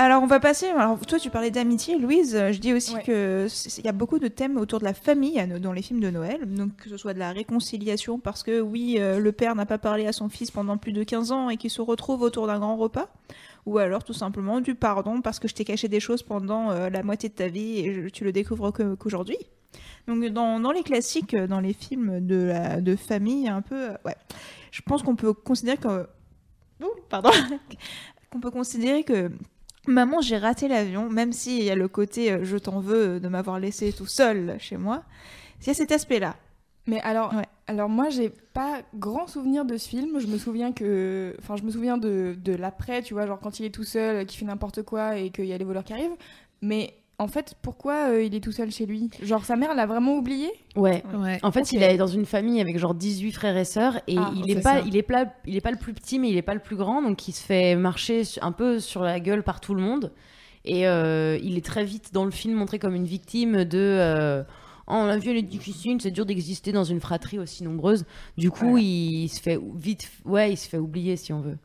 Alors 0.00 0.22
on 0.22 0.26
va 0.26 0.38
passer. 0.38 0.66
Alors 0.68 0.96
toi 1.04 1.18
tu 1.18 1.28
parlais 1.28 1.50
d'amitié, 1.50 1.98
Louise. 1.98 2.36
Euh, 2.36 2.52
Je 2.52 2.60
dis 2.60 2.72
aussi 2.72 2.94
Ouais. 2.94 3.02
que 3.02 3.46
c'est- 3.48 3.78
il 3.78 3.84
y 3.84 3.88
a 3.88 3.92
beaucoup 3.92 4.20
de 4.20 4.28
thèmes 4.28 4.56
autour 4.56 4.78
de 4.78 4.84
la 4.84 4.94
famille 4.94 5.44
dans 5.60 5.72
les 5.72 5.82
films 5.82 5.98
de 5.98 6.08
Noël. 6.08 6.40
Donc 6.46 6.76
que 6.76 6.88
ce 6.88 6.96
soit 6.96 7.14
de 7.14 7.18
la 7.18 7.32
réconciliation 7.32 8.20
parce 8.20 8.44
que 8.44 8.60
oui, 8.60 8.96
euh, 9.00 9.18
le 9.18 9.32
père 9.32 9.56
n'a 9.56 9.66
pas 9.66 9.78
parlé 9.78 10.06
à 10.06 10.12
son 10.12 10.28
fils 10.28 10.52
pendant 10.52 10.76
plus 10.76 10.92
de 10.92 11.02
15 11.02 11.32
ans 11.32 11.50
et 11.50 11.56
qu'il 11.56 11.70
se 11.70 11.80
retrouve 11.82 12.22
autour 12.22 12.46
d'un 12.46 12.60
grand 12.60 12.76
repas. 12.76 13.08
Ou 13.66 13.78
alors 13.78 14.04
tout 14.04 14.12
simplement 14.12 14.60
du 14.60 14.76
pardon 14.76 15.20
parce 15.20 15.40
que 15.40 15.48
je 15.48 15.54
t'ai 15.54 15.64
caché 15.64 15.88
des 15.88 15.98
choses 16.00 16.22
pendant 16.22 16.70
euh, 16.70 16.90
la 16.90 17.02
moitié 17.02 17.28
de 17.28 17.34
ta 17.34 17.48
vie 17.48 17.80
et 17.80 17.92
je- 17.92 18.08
tu 18.08 18.22
le 18.22 18.30
découvres 18.30 18.72
qu'aujourd'hui. 18.72 19.36
Donc 20.06 20.24
dans, 20.26 20.60
dans 20.60 20.70
les 20.70 20.84
classiques, 20.84 21.34
dans 21.34 21.60
les 21.60 21.72
films 21.72 22.24
de, 22.24 22.36
la, 22.44 22.80
de 22.80 22.94
famille, 22.94 23.48
un 23.48 23.62
peu, 23.62 23.88
ouais, 24.06 24.14
je 24.70 24.80
pense 24.80 25.02
qu'on 25.02 25.16
peut 25.16 25.32
considérer 25.32 25.76
que, 25.76 26.06
Ouh, 26.82 26.86
pardon, 27.10 27.30
qu'on 28.30 28.38
peut 28.40 28.52
considérer 28.52 29.02
que 29.02 29.30
Maman, 29.88 30.20
j'ai 30.20 30.36
raté 30.38 30.68
l'avion, 30.68 31.08
même 31.10 31.32
s'il 31.32 31.62
y 31.62 31.70
a 31.70 31.74
le 31.74 31.88
côté 31.88 32.32
euh, 32.32 32.44
je 32.44 32.56
t'en 32.58 32.80
veux 32.80 33.16
euh, 33.16 33.20
de 33.20 33.28
m'avoir 33.28 33.58
laissé 33.58 33.92
tout 33.92 34.06
seul 34.06 34.56
chez 34.60 34.76
moi. 34.76 35.02
Il 35.60 35.66
y 35.66 35.70
a 35.70 35.74
cet 35.74 35.92
aspect-là. 35.92 36.36
Mais 36.86 37.00
alors, 37.02 37.34
Ouais. 37.34 37.44
alors 37.66 37.88
moi, 37.88 38.08
j'ai 38.10 38.30
pas 38.30 38.80
grand 38.94 39.26
souvenir 39.26 39.64
de 39.64 39.76
ce 39.76 39.88
film. 39.88 40.18
Je 40.20 40.26
me 40.26 40.38
souviens 40.38 40.72
que, 40.72 41.34
enfin, 41.40 41.56
je 41.56 41.62
me 41.64 41.70
souviens 41.70 41.98
de, 41.98 42.34
de 42.38 42.52
l'après, 42.54 43.02
tu 43.02 43.14
vois, 43.14 43.26
genre 43.26 43.40
quand 43.40 43.60
il 43.60 43.66
est 43.66 43.70
tout 43.70 43.84
seul, 43.84 44.26
qui 44.26 44.36
fait 44.38 44.44
n'importe 44.46 44.82
quoi 44.82 45.16
et 45.16 45.30
qu'il 45.30 45.46
y 45.46 45.52
a 45.52 45.58
les 45.58 45.64
voleurs 45.64 45.84
qui 45.84 45.92
arrivent. 45.92 46.16
Mais 46.62 46.94
en 47.18 47.26
fait, 47.28 47.54
pourquoi 47.62 48.10
euh, 48.10 48.22
il 48.22 48.34
est 48.34 48.40
tout 48.40 48.52
seul 48.52 48.70
chez 48.70 48.86
lui? 48.86 49.10
Genre 49.22 49.44
sa 49.44 49.56
mère 49.56 49.74
l'a 49.74 49.86
vraiment 49.86 50.16
oublié? 50.16 50.48
Ouais. 50.76 51.02
Ouais. 51.14 51.38
En 51.42 51.50
fait, 51.52 51.72
il 51.72 51.82
est 51.82 51.96
dans 51.96 52.06
une 52.06 52.26
famille 52.26 52.60
avec 52.60 52.78
genre 52.78 52.94
18 52.94 53.32
frères 53.32 53.56
et 53.56 53.64
sœurs 53.64 54.00
et 54.06 54.16
Ah, 54.18 54.30
il 54.36 54.50
est 54.50 54.54
c'est 54.54 54.60
pas 54.62 54.80
il 54.80 54.96
est 54.96 55.02
pas 55.02 55.26
il 55.46 55.56
est 55.56 55.60
pas 55.60 55.70
le 55.72 55.78
plus 55.78 55.92
petit 55.94 56.18
mais 56.18 56.30
il 56.30 56.36
est 56.36 56.42
pas 56.42 56.54
le 56.54 56.60
plus 56.60 56.76
grand 56.76 57.02
donc 57.02 57.26
il 57.28 57.32
se 57.32 57.42
fait 57.42 57.74
marcher 57.76 58.22
un 58.42 58.52
peu 58.52 58.78
sur 58.80 59.02
la 59.02 59.18
gueule 59.20 59.42
par 59.42 59.60
tout 59.60 59.74
le 59.74 59.82
monde 59.82 60.12
et 60.64 60.86
euh, 60.86 61.38
il 61.42 61.56
est 61.58 61.64
très 61.64 61.84
vite 61.84 62.12
dans 62.12 62.24
le 62.24 62.30
film 62.30 62.54
montré 62.54 62.78
comme 62.78 62.94
une 62.94 63.06
victime 63.06 63.64
de 63.64 63.78
euh, 63.78 64.42
Oh, 64.90 65.04
la 65.06 65.18
vie 65.18 65.28
elle 65.28 65.36
est 65.36 65.42
difficile, 65.42 65.98
c'est 66.00 66.10
dur 66.10 66.24
d'exister 66.24 66.72
dans 66.72 66.82
une 66.84 66.98
fratrie 66.98 67.38
aussi 67.38 67.62
nombreuse. 67.62 68.06
Du 68.38 68.50
coup, 68.50 68.70
Voilà. 68.70 68.80
il 68.82 69.28
se 69.28 69.38
fait 69.38 69.60
vite, 69.76 70.10
ouais, 70.24 70.52
il 70.52 70.56
se 70.56 70.66
fait 70.66 70.78
oublier 70.78 71.16
si 71.16 71.30
on 71.34 71.42
veut. 71.42 71.58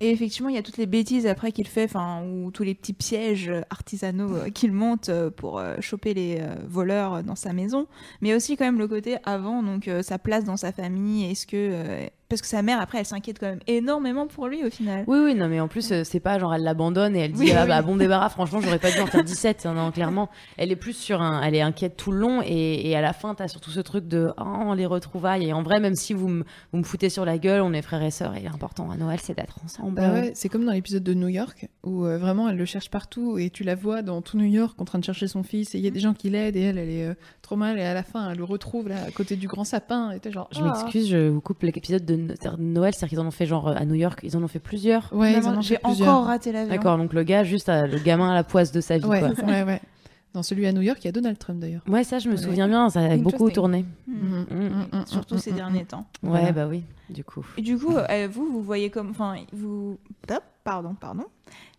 Et 0.00 0.10
effectivement, 0.10 0.48
il 0.48 0.54
y 0.54 0.58
a 0.58 0.62
toutes 0.62 0.76
les 0.76 0.86
bêtises 0.86 1.26
après 1.26 1.50
qu'il 1.50 1.66
fait, 1.66 1.84
enfin, 1.84 2.22
ou 2.22 2.50
tous 2.50 2.62
les 2.62 2.74
petits 2.74 2.92
pièges 2.92 3.50
artisanaux 3.70 4.34
euh, 4.36 4.50
qu'il 4.50 4.72
monte 4.72 5.08
euh, 5.08 5.30
pour 5.30 5.58
euh, 5.58 5.76
choper 5.80 6.12
les 6.12 6.42
voleurs 6.66 7.22
dans 7.22 7.34
sa 7.34 7.52
maison. 7.52 7.86
Mais 8.20 8.34
aussi 8.34 8.56
quand 8.56 8.64
même 8.64 8.78
le 8.78 8.88
côté 8.88 9.16
avant, 9.24 9.62
donc 9.62 9.90
sa 10.02 10.18
place 10.18 10.44
dans 10.44 10.56
sa 10.56 10.72
famille. 10.72 11.30
Est-ce 11.30 11.46
que 11.46 12.08
parce 12.28 12.40
que 12.42 12.46
sa 12.48 12.62
mère 12.62 12.80
après, 12.80 12.98
elle 12.98 13.06
s'inquiète 13.06 13.38
quand 13.38 13.46
même 13.46 13.60
énormément 13.66 14.26
pour 14.26 14.48
lui 14.48 14.64
au 14.64 14.70
final. 14.70 15.04
Oui, 15.06 15.18
oui, 15.22 15.34
non, 15.34 15.48
mais 15.48 15.60
en 15.60 15.68
plus, 15.68 15.92
euh, 15.92 16.02
c'est 16.04 16.20
pas 16.20 16.38
genre 16.38 16.54
elle 16.54 16.62
l'abandonne 16.62 17.14
et 17.16 17.20
elle 17.20 17.32
dit 17.32 17.44
Oui, 17.44 17.52
ah 17.56 17.62
oui. 17.62 17.68
bah 17.68 17.82
bon 17.82 17.96
débarras, 17.96 18.28
franchement, 18.28 18.60
j'aurais 18.60 18.78
pas 18.78 18.90
dû 18.90 19.00
en 19.00 19.06
faire 19.06 19.22
17. 19.24 19.66
hein, 19.66 19.74
Non, 19.74 19.90
clairement, 19.90 20.28
elle 20.56 20.72
est 20.72 20.76
plus 20.76 20.94
sur 20.96 21.22
un. 21.22 21.42
Elle 21.42 21.54
est 21.54 21.60
inquiète 21.62 21.96
tout 21.96 22.12
le 22.12 22.18
long 22.18 22.42
et, 22.44 22.88
et 22.88 22.96
à 22.96 23.00
la 23.00 23.12
fin, 23.12 23.34
t'as 23.34 23.48
surtout 23.48 23.70
ce 23.70 23.80
truc 23.80 24.08
de 24.08 24.32
oh, 24.38 24.74
les 24.74 24.86
retrouvailles. 24.86 25.44
Et 25.48 25.52
en 25.52 25.62
vrai, 25.62 25.80
même 25.80 25.94
si 25.94 26.12
vous 26.14 26.28
me, 26.28 26.44
vous 26.72 26.78
me 26.78 26.84
foutez 26.84 27.10
sur 27.10 27.24
la 27.24 27.38
gueule, 27.38 27.60
on 27.62 27.72
est 27.72 27.82
frères 27.82 28.02
et 28.02 28.10
sœurs 28.10 28.34
et 28.36 28.40
l'important 28.40 28.90
à 28.90 28.96
Noël, 28.96 29.18
c'est 29.22 29.36
d'être 29.36 29.58
ensemble. 29.64 29.94
Bah 29.94 30.12
ouais, 30.12 30.32
c'est 30.34 30.48
comme 30.48 30.64
dans 30.64 30.72
l'épisode 30.72 31.04
de 31.04 31.14
New 31.14 31.28
York 31.28 31.68
où 31.84 32.04
euh, 32.04 32.18
vraiment 32.18 32.48
elle 32.48 32.56
le 32.56 32.64
cherche 32.64 32.90
partout 32.90 33.38
et 33.38 33.50
tu 33.50 33.62
la 33.64 33.74
vois 33.74 34.02
dans 34.02 34.22
tout 34.22 34.36
New 34.36 34.44
York 34.44 34.80
en 34.80 34.84
train 34.84 34.98
de 34.98 35.04
chercher 35.04 35.28
son 35.28 35.42
fils 35.42 35.74
et 35.74 35.78
il 35.78 35.84
y 35.84 35.88
a 35.88 35.90
des 35.90 36.00
gens 36.00 36.14
qui 36.14 36.30
l'aident 36.30 36.56
et 36.56 36.60
elle 36.62 36.78
elle 36.78 36.90
est 36.90 37.04
euh, 37.06 37.14
trop 37.46 37.56
mal 37.56 37.78
et 37.78 37.82
à 37.82 37.94
la 37.94 38.02
fin 38.02 38.30
elle 38.30 38.38
le 38.38 38.44
retrouve 38.44 38.88
là 38.88 38.96
à 39.06 39.10
côté 39.12 39.36
du 39.36 39.46
grand 39.46 39.62
sapin 39.64 40.10
et 40.10 40.18
t'es 40.20 40.32
genre 40.32 40.48
Je 40.52 40.62
m'excuse, 40.62 41.08
je 41.08 41.28
vous 41.28 41.40
coupe 41.40 41.62
l'épisode 41.62 42.04
de 42.04 42.16
No- 42.16 42.34
de 42.34 42.62
Noël, 42.62 42.92
c'est-à-dire 42.92 43.08
qu'ils 43.10 43.20
en 43.20 43.26
ont 43.26 43.30
fait 43.30 43.46
genre 43.46 43.68
euh, 43.68 43.74
à 43.76 43.84
New 43.84 43.94
York, 43.94 44.20
ils 44.24 44.36
en 44.36 44.42
ont 44.42 44.48
fait 44.48 44.58
plusieurs. 44.58 45.08
Ouais, 45.12 45.32
ils 45.32 45.38
en 45.38 45.42
Maman, 45.42 45.58
ont 45.58 45.60
J'ai 45.62 45.76
fait 45.76 45.80
plusieurs. 45.84 46.08
encore 46.08 46.26
raté 46.26 46.50
l'avion. 46.52 46.74
D'accord, 46.74 46.98
donc 46.98 47.12
le 47.12 47.22
gars, 47.22 47.44
juste 47.44 47.68
euh, 47.68 47.86
le 47.86 47.98
gamin 47.98 48.30
à 48.30 48.34
la 48.34 48.42
poisse 48.44 48.72
de 48.72 48.80
sa 48.80 48.98
vie. 48.98 49.04
Ouais, 49.06 49.20
quoi. 49.20 49.28
ouais, 49.46 49.62
ouais. 49.62 49.80
Dans 50.34 50.42
celui 50.42 50.66
à 50.66 50.72
New 50.72 50.82
York, 50.82 50.98
il 51.02 51.06
y 51.06 51.08
a 51.08 51.12
Donald 51.12 51.38
Trump 51.38 51.60
d'ailleurs. 51.60 51.82
Ouais, 51.88 52.04
ça, 52.04 52.18
je 52.18 52.28
me 52.28 52.34
Ouais. 52.34 52.42
souviens 52.42 52.68
bien, 52.68 52.90
ça 52.90 53.00
a 53.00 53.16
beaucoup 53.16 53.48
tourné. 53.50 53.86
Hmm. 54.06 54.12
Mm. 54.14 54.46
Mm, 54.50 54.98
mm, 54.98 55.06
Surtout 55.06 55.38
ces 55.38 55.52
derniers 55.52 55.84
temps. 55.86 56.04
Ouais, 56.22 56.28
Voilà. 56.30 56.52
bah 56.52 56.66
oui, 56.68 56.82
du 57.08 57.24
coup. 57.24 57.46
Et 57.56 57.62
du 57.62 57.78
coup, 57.78 57.96
euh, 57.96 58.28
vous, 58.30 58.44
vous 58.52 58.60
voyez 58.62 58.90
comme, 58.90 59.10
enfin, 59.10 59.36
vous, 59.52 59.98
pardon, 60.64 60.94
pardon. 61.00 61.24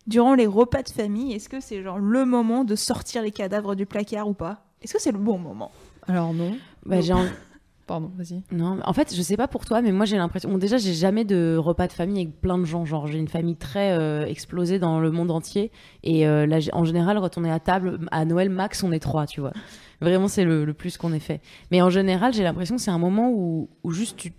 Durant 0.08 0.34
les 0.36 0.48
repas 0.48 0.82
de 0.84 0.90
famille, 0.90 1.34
est-ce 1.34 1.50
que 1.50 1.60
c'est 1.60 1.84
genre 1.84 2.00
le 2.00 2.26
moment 2.26 2.64
de 2.64 2.76
sortir 2.76 3.22
les 3.22 3.32
cadavres 3.32 3.76
du 3.76 3.86
placard 3.86 4.28
ou 4.30 4.34
pas? 4.34 4.64
Est-ce 4.82 4.94
que 4.94 5.02
c'est 5.02 5.12
le 5.12 5.18
bon 5.20 5.38
moment? 5.38 5.72
Alors 6.08 6.34
non. 6.34 6.58
Bah, 6.86 7.02
j'ai 7.02 7.14
envie- 7.14 7.30
Pardon, 7.88 8.12
vas-y. 8.18 8.42
Non, 8.52 8.80
en 8.84 8.92
fait, 8.92 9.16
je 9.16 9.22
sais 9.22 9.38
pas 9.38 9.48
pour 9.48 9.64
toi, 9.66 9.82
mais 9.82 9.94
moi 9.94 10.06
j'ai 10.06 10.18
l'impression. 10.18 10.50
Bon, 10.52 10.58
déjà, 10.58 10.78
j'ai 10.78 10.94
jamais 10.94 11.24
de 11.24 11.56
repas 11.56 11.88
de 11.88 11.94
famille 11.94 12.22
avec 12.24 12.42
plein 12.42 12.58
de 12.58 12.66
gens. 12.66 12.84
Genre, 12.84 13.08
j'ai 13.08 13.18
une 13.18 13.30
famille 13.30 13.56
très 13.56 13.92
euh, 13.98 14.26
explosée 14.26 14.78
dans 14.78 15.00
le 15.00 15.10
monde 15.10 15.32
entier. 15.32 15.72
Et 16.04 16.28
euh, 16.28 16.46
là, 16.46 16.58
en 16.74 16.84
général, 16.84 17.18
quand 17.22 17.38
on 17.38 17.46
est 17.46 17.52
à 17.52 17.62
table, 17.62 18.00
à 18.12 18.26
Noël, 18.26 18.50
max, 18.50 18.84
on 18.84 18.92
est 18.92 19.00
trois, 19.00 19.26
tu 19.26 19.40
vois. 19.40 19.54
Vraiment, 20.02 20.28
c'est 20.28 20.44
le, 20.44 20.64
le 20.66 20.74
plus 20.74 20.98
qu'on 20.98 21.12
ait 21.14 21.20
fait. 21.20 21.42
Mais 21.72 21.82
en 21.82 21.90
général, 21.90 22.34
j'ai 22.34 22.44
l'impression 22.44 22.76
que 22.76 22.82
c'est 22.82 22.92
un 22.92 22.98
moment 23.00 23.32
où, 23.32 23.68
où 23.84 23.92
juste, 23.92 24.18
tu, 24.18 24.32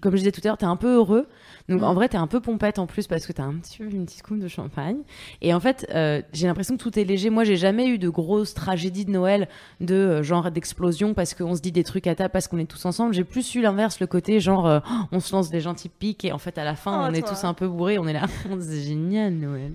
comme 0.00 0.12
je 0.12 0.18
disais 0.18 0.32
tout 0.32 0.40
à 0.44 0.48
l'heure, 0.48 0.58
t'es 0.58 0.66
un 0.66 0.76
peu 0.76 0.94
heureux. 0.94 1.26
Donc, 1.68 1.82
en 1.82 1.94
vrai, 1.94 2.08
t'es 2.08 2.16
un 2.16 2.28
peu 2.28 2.40
pompette 2.40 2.78
en 2.78 2.86
plus 2.86 3.06
parce 3.08 3.26
que 3.26 3.32
t'as 3.32 3.42
un 3.42 3.54
petit 3.54 3.78
peu 3.78 3.84
une 3.84 4.06
petite 4.06 4.22
coupe 4.22 4.38
de 4.38 4.46
champagne. 4.48 4.98
Et 5.42 5.52
en 5.52 5.58
fait, 5.60 5.86
euh, 5.94 6.22
j'ai 6.32 6.46
l'impression 6.46 6.76
que 6.76 6.82
tout 6.82 6.96
est 6.98 7.04
léger. 7.04 7.30
Moi, 7.30 7.42
j'ai 7.44 7.56
jamais 7.56 7.88
eu 7.88 7.98
de 7.98 8.08
grosses 8.08 8.54
tragédies 8.54 9.04
de 9.04 9.10
Noël 9.10 9.48
de 9.80 9.94
euh, 9.94 10.22
genre 10.22 10.50
d'explosion 10.50 11.14
parce 11.14 11.34
qu'on 11.34 11.56
se 11.56 11.60
dit 11.60 11.72
des 11.72 11.82
trucs 11.84 12.06
à 12.06 12.14
table 12.14 12.30
parce 12.32 12.46
qu'on 12.46 12.58
est 12.58 12.66
tous 12.70 12.84
ensemble. 12.86 13.14
J'ai 13.14 13.24
plus 13.24 13.54
eu 13.56 13.62
l'inverse, 13.62 13.98
le 13.98 14.06
côté 14.06 14.38
genre 14.38 14.66
euh, 14.66 14.78
oh, 14.88 14.94
on 15.12 15.20
se 15.20 15.34
lance 15.34 15.50
des 15.50 15.60
gentils 15.60 15.88
pics 15.88 16.24
et 16.24 16.30
en 16.32 16.38
fait 16.38 16.56
à 16.58 16.64
la 16.64 16.76
fin 16.76 17.02
Oh, 17.04 17.08
on 17.10 17.14
est 17.14 17.26
tous 17.26 17.42
un 17.44 17.52
peu 17.54 17.66
bourrés, 17.66 17.98
on 17.98 18.06
est 18.06 18.12
là, 18.12 18.26
c'est 18.60 18.80
génial 18.80 19.34
Noël. 19.34 19.72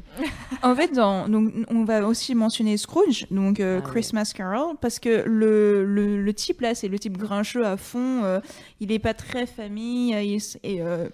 En 0.63 0.73
fait, 0.75 0.93
dans, 0.93 1.27
donc, 1.27 1.51
on 1.69 1.83
va 1.83 2.07
aussi 2.07 2.33
mentionner 2.35 2.77
Scrooge, 2.77 3.25
donc 3.31 3.59
euh, 3.59 3.79
Ah. 3.83 3.89
Christmas 3.89 4.31
Carol, 4.33 4.75
parce 4.79 4.99
que 5.01 5.23
le, 5.27 5.83
le, 5.85 6.21
le 6.21 6.33
type 6.33 6.61
là, 6.61 6.75
c'est 6.75 6.87
le 6.87 6.97
type 6.99 7.17
grincheux 7.17 7.65
à 7.65 7.75
fond. 7.77 8.23
euh, 8.23 8.39
il 8.79 8.91
est 8.91 8.99
pas 8.99 9.13
très 9.13 9.45
famille 9.45 10.13
euh, 10.15 10.21
il 10.21 10.39
et 10.63 10.81
euh, 10.81 11.09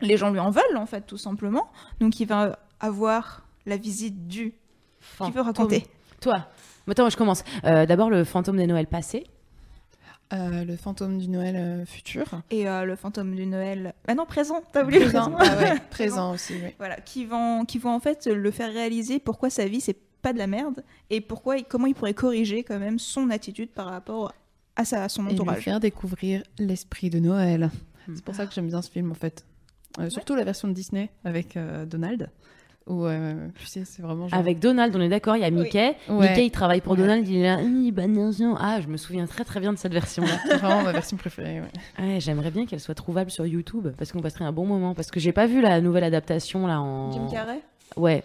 les 0.00 0.16
gens 0.16 0.30
lui 0.30 0.38
en 0.40 0.50
veulent 0.50 0.76
en 0.76 0.86
fait, 0.86 1.02
tout 1.02 1.18
simplement. 1.18 1.70
Donc 2.00 2.20
il 2.20 2.26
va 2.26 2.58
avoir 2.80 3.46
la 3.66 3.76
visite 3.76 4.26
du. 4.28 4.54
Qui 5.22 5.30
veut 5.32 5.40
raconter? 5.42 5.84
Toi. 6.20 6.46
Attends, 6.88 7.08
je 7.10 7.16
commence. 7.16 7.44
Euh, 7.64 7.86
D'abord 7.86 8.10
le 8.10 8.24
fantôme 8.24 8.56
des 8.56 8.66
Noëls 8.66 8.86
passés. 8.86 9.24
Euh, 10.32 10.64
le 10.64 10.76
fantôme 10.76 11.18
du 11.18 11.28
Noël 11.28 11.54
euh, 11.56 11.84
futur. 11.84 12.40
Et 12.50 12.66
euh, 12.68 12.84
le 12.84 12.96
fantôme 12.96 13.34
du 13.36 13.46
Noël. 13.46 13.94
Ah 14.08 14.14
non, 14.14 14.24
présent, 14.26 14.62
t'as 14.72 14.82
voulu 14.82 14.98
Présent. 15.00 15.30
présent. 15.30 15.52
Ah 15.58 15.62
ouais, 15.62 15.80
présent 15.90 16.32
aussi, 16.32 16.54
oui. 16.54 16.70
Voilà, 16.78 16.96
qui 16.96 17.24
vont, 17.26 17.64
qui 17.66 17.78
vont 17.78 17.90
en 17.94 18.00
fait 18.00 18.26
le 18.26 18.50
faire 18.50 18.72
réaliser 18.72 19.18
pourquoi 19.20 19.50
sa 19.50 19.66
vie 19.66 19.80
c'est 19.80 19.96
pas 20.24 20.32
de 20.32 20.38
la 20.38 20.46
merde 20.46 20.82
et 21.10 21.20
pourquoi, 21.20 21.60
comment 21.62 21.86
il 21.86 21.94
pourrait 21.94 22.14
corriger 22.14 22.64
quand 22.64 22.78
même 22.78 22.98
son 22.98 23.28
attitude 23.28 23.68
par 23.68 23.86
rapport 23.86 24.32
à, 24.74 24.86
sa, 24.86 25.04
à 25.04 25.08
son 25.10 25.26
Et 25.26 25.32
lui 25.32 25.34
entourage. 25.34 25.62
faire 25.62 25.80
découvrir 25.80 26.42
l'esprit 26.58 27.10
de 27.10 27.18
Noël. 27.18 27.70
Hmm. 28.08 28.14
C'est 28.16 28.24
pour 28.24 28.34
ça 28.34 28.46
que 28.46 28.54
j'aime 28.54 28.68
bien 28.68 28.80
ce 28.80 28.90
film 28.90 29.10
en 29.10 29.14
fait. 29.14 29.44
Euh, 30.00 30.08
surtout 30.08 30.34
la 30.34 30.44
version 30.44 30.66
de 30.66 30.72
Disney 30.72 31.10
avec 31.24 31.58
euh, 31.58 31.84
Donald. 31.84 32.30
Où, 32.86 33.04
euh, 33.04 33.48
tu 33.54 33.66
sais, 33.66 33.84
c'est 33.84 34.02
vraiment 34.02 34.28
genre... 34.28 34.38
Avec 34.38 34.58
Donald, 34.60 34.94
on 34.96 35.00
est 35.00 35.08
d'accord, 35.08 35.36
il 35.36 35.40
y 35.40 35.44
a 35.44 35.50
Mickey. 35.50 35.96
Mickey, 36.08 36.46
il 36.46 36.50
travaille 36.50 36.80
pour 36.80 36.92
Ouais. 36.92 36.98
Donald, 36.98 37.26
il 37.28 37.36
est 37.36 37.42
là, 37.42 37.56
bah. 37.92 38.02
Ah, 38.60 38.80
je 38.80 38.88
me 38.88 38.96
souviens 38.96 39.26
très 39.26 39.44
très 39.44 39.60
bien 39.60 39.72
de 39.72 39.78
cette 39.78 39.92
version-là. 39.92 40.38
C'est 40.46 40.56
vraiment 40.56 40.82
ma 40.82 40.92
version 40.92 41.16
préférée. 41.16 41.60
ouais. 41.60 42.04
ouais, 42.04 42.20
J'aimerais 42.20 42.50
bien 42.50 42.66
qu'elle 42.66 42.80
soit 42.80 42.94
trouvable 42.94 43.30
sur 43.30 43.46
YouTube 43.46 43.88
parce 43.96 44.12
qu'on 44.12 44.20
passerait 44.20 44.44
un 44.44 44.52
bon 44.52 44.66
moment. 44.66 44.94
Parce 44.94 45.10
que 45.10 45.20
j'ai 45.20 45.32
pas 45.32 45.46
vu 45.46 45.60
la 45.62 45.80
nouvelle 45.80 46.04
adaptation 46.04 46.66
là 46.66 46.80
en. 46.80 47.12
Jim 47.12 47.28
Carrey? 47.30 47.60
Ouais. 47.96 48.22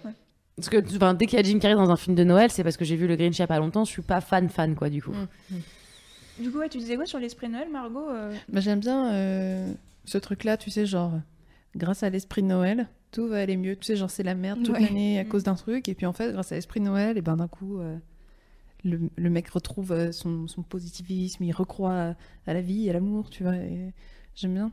Parce 0.59 0.69
que 0.69 0.95
enfin, 0.95 1.13
dès 1.13 1.25
qu'il 1.25 1.37
y 1.37 1.39
a 1.39 1.43
Jim 1.43 1.59
Carrey 1.59 1.75
dans 1.75 1.89
un 1.89 1.95
film 1.97 2.15
de 2.15 2.23
Noël, 2.23 2.51
c'est 2.51 2.63
parce 2.63 2.77
que 2.77 2.85
j'ai 2.85 2.95
vu 2.95 3.07
le 3.07 3.15
Grinch 3.15 3.37
il 3.37 3.39
y 3.39 3.43
a 3.43 3.47
pas 3.47 3.59
longtemps. 3.59 3.85
Je 3.85 3.89
suis 3.91 4.01
pas 4.01 4.21
fan 4.21 4.49
fan 4.49 4.75
quoi 4.75 4.89
du 4.89 5.01
coup. 5.01 5.11
Mm. 5.11 5.57
Du 6.43 6.51
coup, 6.51 6.59
ouais, 6.59 6.69
tu 6.69 6.77
disais 6.77 6.95
quoi 6.95 7.05
sur 7.05 7.19
l'esprit 7.19 7.47
de 7.47 7.53
Noël, 7.53 7.69
Margot 7.69 8.09
euh 8.09 8.33
Bah, 8.47 8.59
J'aime 8.61 8.79
bien 8.79 9.13
euh, 9.13 9.73
ce 10.05 10.17
truc-là, 10.17 10.55
tu 10.57 10.69
sais, 10.69 10.85
genre, 10.85 11.13
grâce 11.75 12.03
à 12.03 12.09
l'esprit 12.09 12.41
de 12.43 12.47
Noël, 12.47 12.87
tout 13.11 13.27
va 13.27 13.39
aller 13.39 13.57
mieux. 13.57 13.75
Tu 13.75 13.85
sais, 13.85 13.95
genre, 13.97 14.09
c'est 14.09 14.23
la 14.23 14.35
merde 14.35 14.63
toute 14.63 14.73
Ouais. 14.75 14.79
l'année 14.81 15.19
à 15.19 15.23
Mm. 15.23 15.27
cause 15.27 15.43
d'un 15.43 15.55
truc. 15.55 15.89
Et 15.89 15.95
puis 15.95 16.05
en 16.05 16.13
fait, 16.13 16.31
grâce 16.31 16.51
à 16.51 16.55
l'esprit 16.55 16.79
de 16.79 16.85
Noël, 16.85 17.17
et 17.17 17.21
ben 17.21 17.35
d'un 17.35 17.47
coup, 17.49 17.79
euh, 17.79 17.97
le, 18.85 19.01
le 19.17 19.29
mec 19.29 19.49
retrouve 19.49 20.11
son, 20.11 20.47
son 20.47 20.61
positivisme, 20.63 21.43
il 21.43 21.51
recroit 21.51 21.93
à, 21.93 22.15
à 22.47 22.53
la 22.53 22.61
vie, 22.61 22.89
à 22.89 22.93
l'amour, 22.93 23.29
tu 23.29 23.43
vois. 23.43 23.55
et 23.55 23.93
J'aime 24.35 24.53
bien, 24.53 24.71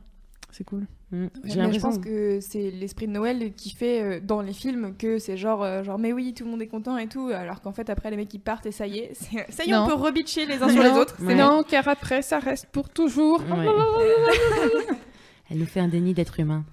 c'est 0.57 0.63
cool. 0.63 0.87
Mm. 1.11 1.27
Mais 1.43 1.73
je 1.73 1.79
pense 1.79 1.99
que 1.99 2.39
c'est 2.41 2.71
l'esprit 2.71 3.07
de 3.07 3.11
Noël 3.11 3.53
qui 3.55 3.69
fait 3.69 4.01
euh, 4.01 4.19
dans 4.19 4.41
les 4.41 4.53
films 4.53 4.95
que 4.97 5.19
c'est 5.19 5.37
genre, 5.37 5.63
euh, 5.63 5.83
genre 5.83 5.99
mais 5.99 6.13
oui 6.13 6.33
tout 6.33 6.45
le 6.45 6.49
monde 6.51 6.61
est 6.61 6.67
content 6.67 6.97
et 6.97 7.07
tout 7.07 7.29
alors 7.33 7.61
qu'en 7.61 7.71
fait 7.71 7.89
après 7.89 8.09
les 8.09 8.17
mecs 8.17 8.33
ils 8.33 8.39
partent 8.39 8.65
et 8.65 8.71
ça 8.71 8.87
y 8.87 8.97
est 8.97 9.13
ça 9.49 9.63
y 9.63 9.69
est 9.69 9.73
Non. 9.73 9.83
on 9.83 9.87
peut 9.87 9.93
rebitcher 9.93 10.47
les 10.47 10.61
uns 10.63 10.69
sur 10.69 10.81
les 10.81 10.89
autres 10.89 11.15
Ouais. 11.21 11.35
Non, 11.35 11.63
car 11.67 11.87
après, 11.87 12.21
ça 12.21 12.39
reste 12.39 12.67
pour 12.71 12.89
toujours. 12.89 13.39
Ouais. 13.41 13.67
Elle 15.49 15.59
nous 15.59 15.65
fait 15.65 15.79
un 15.79 15.87
déni 15.87 16.13
d'être 16.13 16.39
humain. 16.39 16.65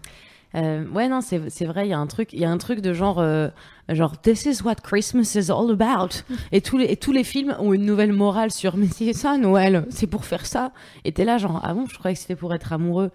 Euh, 0.55 0.87
ouais 0.90 1.09
non 1.09 1.20
c'est 1.20 1.51
c'est 1.51 1.64
vrai 1.64 1.87
il 1.87 1.90
y 1.90 1.94
a 1.94 1.99
un 1.99 2.07
truc 2.07 2.33
il 2.33 2.38
y 2.38 2.44
a 2.44 2.51
un 2.51 2.59
truc 2.59 2.81
de 2.81 2.92
genre 2.92 3.18
euh, 3.18 3.49
genre 3.88 4.20
this 4.20 4.44
is 4.44 4.62
what 4.62 4.77
Christmas 4.77 5.35
is 5.35 5.51
all 5.51 5.68
about 5.68 6.23
et 6.53 6.61
tous 6.61 6.79
les 6.79 6.85
et 6.85 6.97
tous 6.97 7.11
les 7.11 7.25
films 7.25 7.57
ont 7.59 7.73
une 7.73 7.85
nouvelle 7.85 8.12
morale 8.12 8.53
sur 8.53 8.77
mais 8.77 8.87
c'est 8.87 9.12
ça 9.14 9.37
Noël 9.37 9.85
c'est 9.90 10.07
pour 10.07 10.25
faire 10.25 10.47
ça 10.47 10.70
et 11.05 11.11
t'es 11.11 11.25
là 11.25 11.38
genre 11.38 11.61
ah 11.64 11.75
bon 11.75 11.87
je 11.90 11.99
croyais 11.99 12.14
que 12.14 12.20
c'était 12.20 12.37
pour 12.37 12.55
être 12.55 12.73
amoureux 12.73 13.11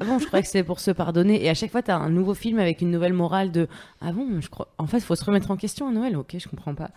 ah 0.00 0.04
bon, 0.04 0.18
je 0.18 0.26
croyais 0.26 0.42
que 0.42 0.48
c'était 0.48 0.64
pour 0.64 0.80
se 0.80 0.90
pardonner. 0.90 1.44
Et 1.44 1.48
à 1.48 1.54
chaque 1.54 1.70
fois, 1.70 1.82
t'as 1.82 1.96
un 1.96 2.10
nouveau 2.10 2.34
film 2.34 2.58
avec 2.58 2.80
une 2.80 2.90
nouvelle 2.90 3.12
morale 3.12 3.52
de 3.52 3.68
ah 4.00 4.10
bon, 4.12 4.40
je 4.40 4.48
crois. 4.48 4.68
En 4.78 4.86
fait, 4.86 4.98
il 4.98 5.04
faut 5.04 5.14
se 5.14 5.24
remettre 5.24 5.50
en 5.52 5.56
question 5.56 5.88
à 5.88 5.92
Noël. 5.92 6.16
Ok, 6.16 6.34
je 6.38 6.48
comprends 6.48 6.74
pas. 6.74 6.90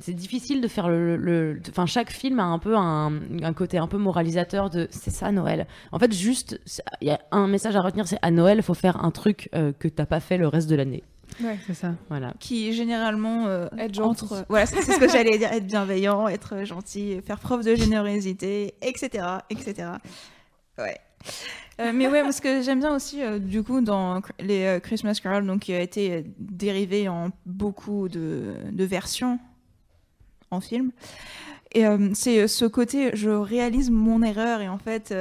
C'est 0.00 0.14
difficile 0.14 0.60
de 0.60 0.68
faire 0.68 0.88
le. 0.88 1.16
le- 1.16 1.60
Enfin, 1.68 1.84
chaque 1.86 2.10
film 2.10 2.38
a 2.40 2.44
un 2.44 2.58
peu 2.58 2.76
un, 2.76 3.12
un 3.42 3.52
côté 3.52 3.76
un 3.78 3.86
peu 3.88 3.98
moralisateur 3.98 4.70
de 4.70 4.86
c'est 4.90 5.10
ça 5.10 5.30
Noël. 5.32 5.66
En 5.92 5.98
fait, 5.98 6.12
juste, 6.14 6.58
il 7.02 7.08
y 7.08 7.10
a 7.10 7.20
un 7.32 7.48
message 7.48 7.76
à 7.76 7.80
retenir 7.82 8.06
c'est 8.08 8.18
à 8.22 8.30
Noël, 8.30 8.58
il 8.58 8.62
faut 8.62 8.74
faire 8.74 9.04
un 9.04 9.10
truc 9.10 9.48
euh, 9.54 9.72
que 9.78 9.88
t'as 9.88 10.06
pas 10.06 10.20
fait 10.20 10.38
le 10.38 10.48
reste 10.48 10.70
de 10.70 10.76
l'année. 10.76 11.02
Ouais. 11.42 11.58
C'est 11.66 11.74
ça. 11.74 11.92
Voilà. 12.08 12.32
Qui 12.40 12.72
généralement 12.72 13.46
euh, 13.46 13.66
Être 13.76 13.92
gentil. 13.94 14.24
entre 14.24 14.46
voilà 14.48 14.64
c'est 14.64 14.80
c'est 14.80 14.92
ce 14.94 14.98
que 14.98 15.08
j'allais 15.10 15.36
dire 15.36 15.52
être 15.52 15.66
bienveillant 15.66 16.26
être 16.28 16.64
gentil 16.64 17.20
faire 17.20 17.38
preuve 17.38 17.62
de 17.66 17.74
générosité 17.74 18.72
etc 18.80 19.24
etc 19.50 19.90
ouais 20.78 20.96
Euh, 21.80 21.92
mais 21.94 22.08
ouais 22.08 22.22
moi, 22.24 22.32
ce 22.32 22.40
que 22.40 22.60
j'aime 22.62 22.80
bien 22.80 22.94
aussi 22.94 23.22
euh, 23.22 23.38
du 23.38 23.62
coup 23.62 23.80
dans 23.80 24.20
les 24.40 24.64
euh, 24.64 24.80
Christmas 24.80 25.20
Carol 25.22 25.46
donc 25.46 25.60
qui 25.60 25.72
a 25.72 25.80
été 25.80 26.24
dérivé 26.38 27.08
en 27.08 27.30
beaucoup 27.46 28.08
de, 28.08 28.54
de 28.72 28.84
versions 28.84 29.38
en 30.50 30.60
film 30.60 30.90
et 31.72 31.84
c'est 32.14 32.48
ce 32.48 32.64
côté 32.64 33.10
je 33.14 33.28
réalise 33.30 33.90
mon 33.90 34.22
erreur 34.22 34.60
et 34.62 34.68
en 34.68 34.78
fait 34.78 35.14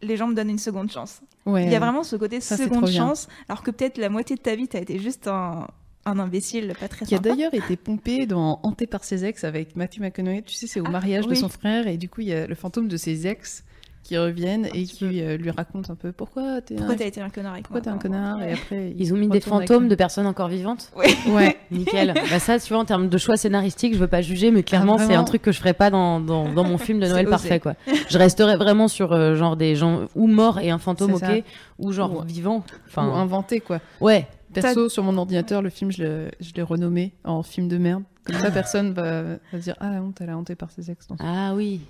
les 0.00 0.16
gens 0.16 0.28
me 0.28 0.34
donnent 0.34 0.50
une 0.50 0.58
seconde 0.58 0.90
chance 0.90 1.20
Ouais. 1.44 1.64
il 1.64 1.72
y 1.72 1.74
a 1.74 1.80
vraiment 1.80 2.04
ce 2.04 2.14
côté 2.14 2.40
Ça, 2.40 2.56
seconde 2.56 2.88
chance, 2.88 3.26
alors 3.48 3.64
que 3.64 3.72
peut-être 3.72 3.98
la 3.98 4.08
moitié 4.08 4.36
de 4.36 4.40
ta 4.40 4.54
vie, 4.54 4.68
t'as 4.68 4.78
été 4.80 5.00
juste 5.00 5.26
un, 5.26 5.66
un 6.04 6.18
imbécile 6.20 6.72
pas 6.78 6.86
très 6.86 7.04
Qui 7.04 7.14
a 7.14 7.16
sympa. 7.16 7.30
d'ailleurs 7.30 7.52
été 7.52 7.74
pompé 7.76 8.26
dans 8.26 8.60
Hanté 8.62 8.86
par 8.86 9.02
ses 9.02 9.24
ex 9.24 9.42
avec 9.42 9.74
Matthew 9.74 9.98
McConaughey. 10.02 10.42
Tu 10.42 10.54
sais, 10.54 10.68
c'est 10.68 10.78
au 10.78 10.84
Ah, 10.86 10.90
mariage 10.90 11.26
de 11.26 11.34
son 11.34 11.48
frère 11.48 11.88
et 11.88 11.96
du 11.96 12.08
coup, 12.08 12.20
il 12.20 12.28
y 12.28 12.32
a 12.32 12.46
le 12.46 12.54
fantôme 12.54 12.86
de 12.86 12.96
ses 12.96 13.26
ex 13.26 13.64
qui 14.02 14.18
reviennent 14.18 14.66
et 14.74 14.84
qui 14.84 15.22
euh, 15.22 15.36
lui 15.36 15.50
racontent 15.50 15.92
un 15.92 15.96
peu 15.96 16.10
pourquoi 16.12 16.60
t'es 16.60 16.74
Pourquoi 16.74 16.94
un... 16.94 16.98
t'as 16.98 17.06
été 17.06 17.20
un 17.20 17.30
connard 17.30 17.52
avec 17.52 17.64
pourquoi 17.64 17.80
moi 17.80 17.84
t'es 17.84 17.90
un 17.90 17.98
connard 17.98 18.42
et 18.42 18.52
après 18.54 18.94
Ils 18.98 19.14
ont 19.14 19.16
mis 19.16 19.28
des 19.28 19.40
fantômes 19.40 19.88
de 19.88 19.94
personnes 19.94 20.26
encore 20.26 20.48
vivantes. 20.48 20.90
Ouais. 21.28 21.56
Nickel. 21.70 22.12
bah 22.30 22.38
ça, 22.40 22.58
tu 22.58 22.72
vois, 22.72 22.82
en 22.82 22.84
termes 22.84 23.08
de 23.08 23.18
choix 23.18 23.36
scénaristiques, 23.36 23.94
je 23.94 23.98
veux 23.98 24.08
pas 24.08 24.20
juger, 24.22 24.50
mais 24.50 24.62
clairement, 24.64 24.96
Ah, 24.98 25.06
c'est 25.06 25.14
un 25.14 25.24
truc 25.24 25.42
que 25.42 25.52
je 25.52 25.58
ferais 25.58 25.72
pas 25.74 25.90
dans, 25.90 26.18
dans, 26.20 26.52
dans 26.52 26.64
mon 26.64 26.78
film 26.78 26.98
de 27.00 27.06
Noël 27.08 27.26
parfait, 27.28 27.60
quoi. 27.60 27.74
Je 28.08 28.18
resterais 28.18 28.56
vraiment 28.56 28.88
sur 28.88 29.12
euh, 29.12 29.34
genre 29.36 29.56
des 29.56 29.76
gens 29.76 30.02
ou 30.16 30.26
morts 30.26 30.58
et 30.58 30.70
un 30.70 30.78
fantôme, 30.78 31.16
C'est 31.16 31.24
ok, 31.26 31.44
ça. 31.46 31.52
ou 31.78 31.92
genre 31.92 32.18
Ou- 32.18 32.22
vivant. 32.22 32.64
Enfin, 32.88 33.06
Enfin, 33.08 33.20
inventé 33.20 33.60
quoi. 33.60 33.80
ouais. 34.00 34.26
Perso, 34.52 34.90
sur 34.90 35.02
mon 35.02 35.16
ordinateur, 35.16 35.62
le 35.62 35.70
film, 35.70 35.90
je 35.90 36.02
l'ai 36.04 36.30
je 36.40 36.52
l'ai 36.54 36.60
renommé 36.62 37.14
en 37.24 37.42
film 37.42 37.68
de 37.68 37.78
merde. 37.78 38.02
Comme 38.24 38.36
ça, 38.36 38.50
personne 38.50 38.92
va, 38.92 39.22
va 39.50 39.58
dire 39.58 39.74
Ah, 39.80 39.90
la 39.90 40.02
honte, 40.02 40.20
elle 40.20 40.28
a 40.28 40.36
hanté 40.36 40.54
par 40.56 40.70
ses 40.70 40.90
ex. 40.90 41.06
dans 41.08 41.16
ce- 41.16 41.22
Ah 41.24 41.54
oui. 41.54 41.80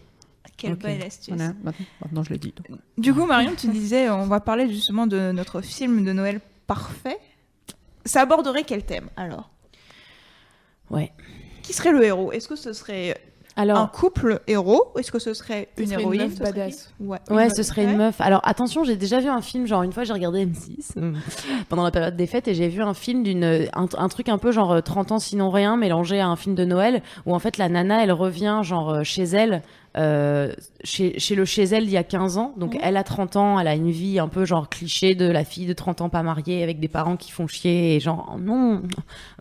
Quelle 0.56 0.72
Ok. 0.74 0.80
belle 0.82 1.02
astuce. 1.02 1.34
Voilà, 1.34 1.52
maintenant, 1.64 1.86
maintenant, 2.02 2.22
je 2.22 2.30
le 2.30 2.38
dis. 2.38 2.52
donc. 2.68 2.78
Du 2.98 3.12
coup, 3.14 3.26
Marion, 3.26 3.52
tu 3.56 3.68
disais, 3.68 4.08
on 4.10 4.26
va 4.26 4.40
parler 4.40 4.68
justement 4.68 5.06
de 5.06 5.32
notre 5.32 5.60
film 5.60 6.04
de 6.04 6.12
Noël 6.12 6.40
parfait. 6.66 7.18
Ça 8.04 8.20
aborderait 8.22 8.64
quel 8.64 8.84
thème 8.84 9.08
alors? 9.16 9.50
Ouais. 10.90 11.12
Qui 11.62 11.72
serait 11.72 11.92
le 11.92 12.04
héros? 12.04 12.32
Est-ce 12.32 12.48
que 12.48 12.56
ce 12.56 12.72
serait 12.72 13.16
un 13.56 13.86
couple 13.86 14.40
héros 14.46 14.92
ou 14.94 14.98
est-ce 14.98 15.12
que 15.12 15.18
ce 15.18 15.34
serait 15.34 15.68
Ce 15.76 15.82
une 15.82 15.88
serait 15.88 16.02
une 16.02 16.14
héroïne? 16.14 16.22
meuf 16.22 16.34
Ce 16.38 17.02
Ouais, 17.02 17.18
ouais, 17.30 17.44
une 17.48 17.54
ce 17.54 17.62
serait 17.62 17.84
une 17.84 17.96
meuf. 17.96 18.20
Alors, 18.20 18.40
attention, 18.44 18.82
j'ai 18.84 18.96
déjà 18.96 19.20
vu 19.20 19.28
un 19.28 19.42
film, 19.42 19.66
genre 19.66 19.82
une 19.82 19.92
fois, 19.92 20.04
j'ai 20.04 20.12
regardé 20.12 20.46
M6 20.46 20.92
euh, 20.96 21.12
pendant 21.68 21.84
la 21.84 21.90
période 21.90 22.16
des 22.16 22.26
fêtes 22.26 22.48
et 22.48 22.54
j'ai 22.54 22.68
vu 22.68 22.82
un 22.82 22.94
film 22.94 23.22
d'une 23.22 23.44
un, 23.44 23.86
un 23.96 24.08
truc 24.08 24.28
un 24.28 24.38
peu 24.38 24.52
genre 24.52 24.72
euh, 24.72 24.80
30 24.80 25.12
ans 25.12 25.18
sinon 25.18 25.50
rien 25.50 25.76
mélangé 25.76 26.18
à 26.20 26.28
un 26.28 26.36
film 26.36 26.54
de 26.54 26.64
Noël 26.64 27.02
où 27.26 27.34
en 27.34 27.38
fait 27.38 27.58
la 27.58 27.68
nana, 27.68 28.02
elle 28.02 28.12
revient 28.12 28.60
genre 28.62 28.90
euh, 28.90 29.02
chez 29.04 29.24
elle 29.24 29.62
euh, 29.96 30.52
chez, 30.84 31.18
chez 31.18 31.34
le 31.34 31.44
chez 31.44 31.64
elle 31.64 31.84
d'il 31.84 31.92
y 31.92 31.98
a 31.98 32.04
15 32.04 32.38
ans. 32.38 32.54
Donc 32.56 32.78
elle 32.80 32.96
a 32.96 33.04
30 33.04 33.36
ans, 33.36 33.60
elle 33.60 33.68
a 33.68 33.74
une 33.74 33.90
vie 33.90 34.18
un 34.18 34.28
peu 34.28 34.44
genre 34.44 34.68
cliché 34.68 35.14
de 35.14 35.28
la 35.28 35.44
fille 35.44 35.66
de 35.66 35.72
30 35.72 36.00
ans 36.00 36.08
pas 36.08 36.22
mariée 36.22 36.62
avec 36.62 36.80
des 36.80 36.88
parents 36.88 37.16
qui 37.16 37.30
font 37.30 37.46
chier 37.46 37.96
et 37.96 38.00
genre 38.00 38.32
oh 38.34 38.38
non. 38.38 38.82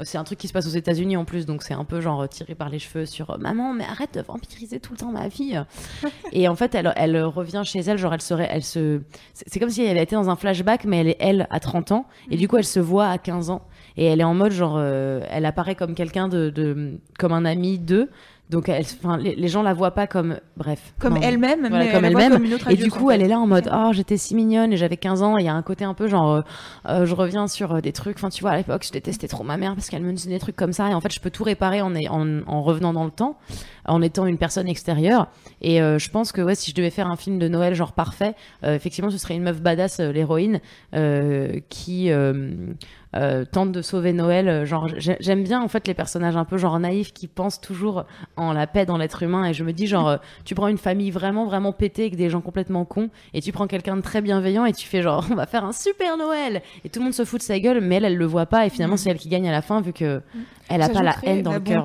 C'est 0.04 0.18
un 0.18 0.24
truc 0.24 0.40
qui 0.40 0.48
se 0.48 0.54
passe 0.54 0.68
aux 0.68 0.72
États-Unis 0.72 1.18
en 1.18 1.26
plus, 1.26 1.46
donc 1.46 1.64
c'est 1.64 1.74
un 1.74 1.86
peu 1.86 2.02
genre 2.02 2.28
tiré 2.28 2.56
par 2.56 2.70
les 2.70 2.80
cheveux 2.80 3.06
sur 3.06 3.38
maman, 3.40 3.74
mais 3.74 3.86
arrête 3.86 4.14
de 4.14 4.22
vampiriser 4.22 4.80
tout 4.80 4.94
le 4.94 4.98
temps 4.98 5.12
ma 5.12 5.30
fille. 5.30 5.62
et 6.32 6.48
en 6.48 6.56
fait, 6.56 6.76
elle, 6.76 6.92
elle 6.96 7.24
revient 7.24 7.62
chez 7.64 7.80
elle, 7.80 7.98
genre 7.98 8.14
elle 8.14 8.22
serait, 8.22 8.50
elle 8.52 8.64
se, 8.64 9.02
c'est 9.34 9.46
c'est 9.48 9.60
comme 9.60 9.70
si 9.70 9.84
elle 9.84 9.92
avait 9.92 10.04
été 10.04 10.16
dans 10.16 10.30
un 10.30 10.36
flashback, 10.36 10.86
mais 10.86 11.00
elle 11.00 11.10
est 11.10 11.18
elle 11.20 11.48
à 11.50 11.60
30 11.60 11.92
ans 11.92 12.06
et 12.30 12.38
du 12.38 12.48
coup 12.48 12.58
elle 12.58 12.66
se 12.66 12.80
voit 12.80 13.08
à 13.08 13.18
15 13.18 13.50
ans 13.50 13.62
et 13.98 14.06
elle 14.06 14.22
est 14.22 14.26
en 14.26 14.34
mode 14.34 14.52
genre, 14.52 14.76
euh, 14.78 15.22
elle 15.30 15.46
apparaît 15.46 15.76
comme 15.76 15.96
quelqu'un 15.96 16.28
de, 16.28 16.50
de, 16.50 17.00
comme 17.20 17.34
un 17.34 17.46
ami 17.46 17.80
d'eux. 17.80 18.10
Donc, 18.52 18.68
elle, 18.68 18.84
les, 19.22 19.34
les 19.36 19.48
gens 19.48 19.64
la 19.64 19.74
voient 19.74 19.92
pas 19.92 20.08
comme, 20.08 20.38
bref. 20.58 20.94
Comme 21.00 21.16
elle-même, 21.16 21.62
voilà, 21.70 21.86
mais 21.86 21.92
comme 21.94 22.04
elle 22.04 22.12
elle-même. 22.12 22.34
comme 22.34 22.44
une 22.44 22.54
autre 22.54 22.70
Et 22.70 22.76
du 22.76 22.92
coup, 22.92 23.10
elle 23.10 23.22
est 23.22 23.30
là 23.30 23.40
en 23.40 23.48
mode 23.48 23.70
Oh, 23.74 23.92
j'étais 23.94 24.18
si 24.18 24.36
mignonne 24.36 24.74
et 24.74 24.78
j'avais 24.78 24.98
15 24.98 25.24
ans. 25.24 25.38
Et 25.38 25.44
il 25.44 25.46
y 25.46 25.50
a 25.50 25.54
un 25.54 25.62
côté 25.62 25.86
un 25.86 25.94
peu 25.94 26.10
genre 26.10 26.32
euh, 26.32 26.42
euh, 26.90 27.06
Je 27.06 27.16
reviens 27.16 27.48
sur 27.48 27.76
euh, 27.76 27.82
des 27.82 27.94
trucs. 27.94 28.18
Enfin, 28.18 28.28
tu 28.28 28.42
vois, 28.42 28.52
à 28.52 28.58
l'époque, 28.58 28.84
je 28.86 28.92
détestais 28.92 29.30
trop 29.30 29.46
ma 29.46 29.56
mère 29.56 29.74
parce 29.74 29.90
qu'elle 29.90 30.04
me 30.04 30.12
disait 30.12 30.30
des 30.30 30.40
trucs 30.40 30.58
comme 30.58 30.74
ça. 30.74 30.90
Et 30.90 30.94
en 30.94 31.00
fait, 31.00 31.14
je 31.14 31.22
peux 31.22 31.30
tout 31.30 31.46
réparer 31.46 31.82
en, 31.82 31.96
en, 31.96 32.42
en 32.46 32.62
revenant 32.62 32.92
dans 32.92 33.06
le 33.06 33.12
temps, 33.12 33.38
en 33.86 34.02
étant 34.02 34.26
une 34.26 34.38
personne 34.38 34.68
extérieure. 34.68 35.28
Et 35.62 35.82
euh, 35.82 35.98
je 35.98 36.10
pense 36.10 36.34
que 36.34 36.42
ouais, 36.42 36.56
si 36.56 36.72
je 36.72 36.76
devais 36.76 36.90
faire 36.90 37.08
un 37.08 37.16
film 37.16 37.40
de 37.40 37.48
Noël 37.48 37.74
genre 37.74 37.94
parfait, 37.94 38.36
euh, 38.66 38.76
effectivement, 38.76 39.10
ce 39.10 39.18
serait 39.18 39.36
une 39.36 39.44
meuf 39.44 39.62
badass, 39.62 40.02
euh, 40.02 40.12
l'héroïne, 40.12 40.60
euh, 40.94 41.60
qui. 41.70 42.12
Euh, 43.16 43.44
tente 43.46 43.72
de 43.72 43.82
sauver 43.82 44.14
Noël. 44.14 44.48
euh, 44.48 44.66
Genre, 44.66 44.88
j'ai- 44.98 45.18
j'aime 45.20 45.44
bien 45.44 45.62
en 45.62 45.68
fait 45.68 45.88
les 45.88 45.94
personnages 45.94 46.38
un 46.38 46.46
peu 46.46 46.58
genre 46.58 46.80
naïfs 46.80 47.12
qui 47.14 47.28
pensent 47.28 47.60
toujours 47.60 48.06
en 48.38 48.54
la 48.54 48.68
paix 48.68 48.86
dans 48.86 48.98
l'être 48.98 49.24
humain. 49.24 49.46
Et 49.46 49.54
je 49.54 49.64
me 49.64 49.74
dis 49.74 49.88
genre, 49.88 50.08
euh, 50.10 50.18
tu 50.46 50.56
prends 50.56 50.68
une 50.68 50.78
famille 50.78 51.12
vraiment 51.12 51.46
vraiment 51.46 51.72
pétée 51.74 52.04
avec 52.04 52.16
des 52.16 52.30
gens 52.30 52.42
complètement 52.42 52.86
cons, 52.86 53.10
et 53.34 53.42
tu 53.42 53.52
prends 53.52 53.68
quelqu'un 53.68 53.96
de 53.98 54.02
très 54.02 54.22
bienveillant 54.22 54.66
et 54.66 54.74
tu 54.74 54.88
fais 54.88 55.02
genre, 55.02 55.26
on 55.32 55.36
va 55.36 55.46
faire 55.46 55.66
un 55.66 55.74
super 55.74 56.18
Noël. 56.18 56.62
Et 56.86 56.90
tout 56.90 57.00
le 57.00 57.06
monde 57.06 57.14
se 57.14 57.26
fout 57.26 57.40
de 57.40 57.44
sa 57.46 57.60
gueule, 57.60 57.82
mais 57.82 57.96
elle, 57.96 58.06
elle 58.06 58.18
le 58.18 58.26
voit 58.26 58.46
pas. 58.46 58.66
Et 58.66 58.70
finalement, 58.70 58.98
c'est 58.98 59.10
elle 59.10 59.18
qui 59.18 59.30
gagne 59.30 59.48
à 59.48 59.52
la 59.52 59.62
fin 59.62 59.82
vu 59.82 59.94
que 59.94 60.22
elle 60.70 60.82
a 60.82 60.88
pas 60.94 61.04
la 61.04 61.12
haine 61.32 61.42
dans 61.44 61.52
la 61.52 61.58
le 61.58 61.64
cœur. 61.64 61.84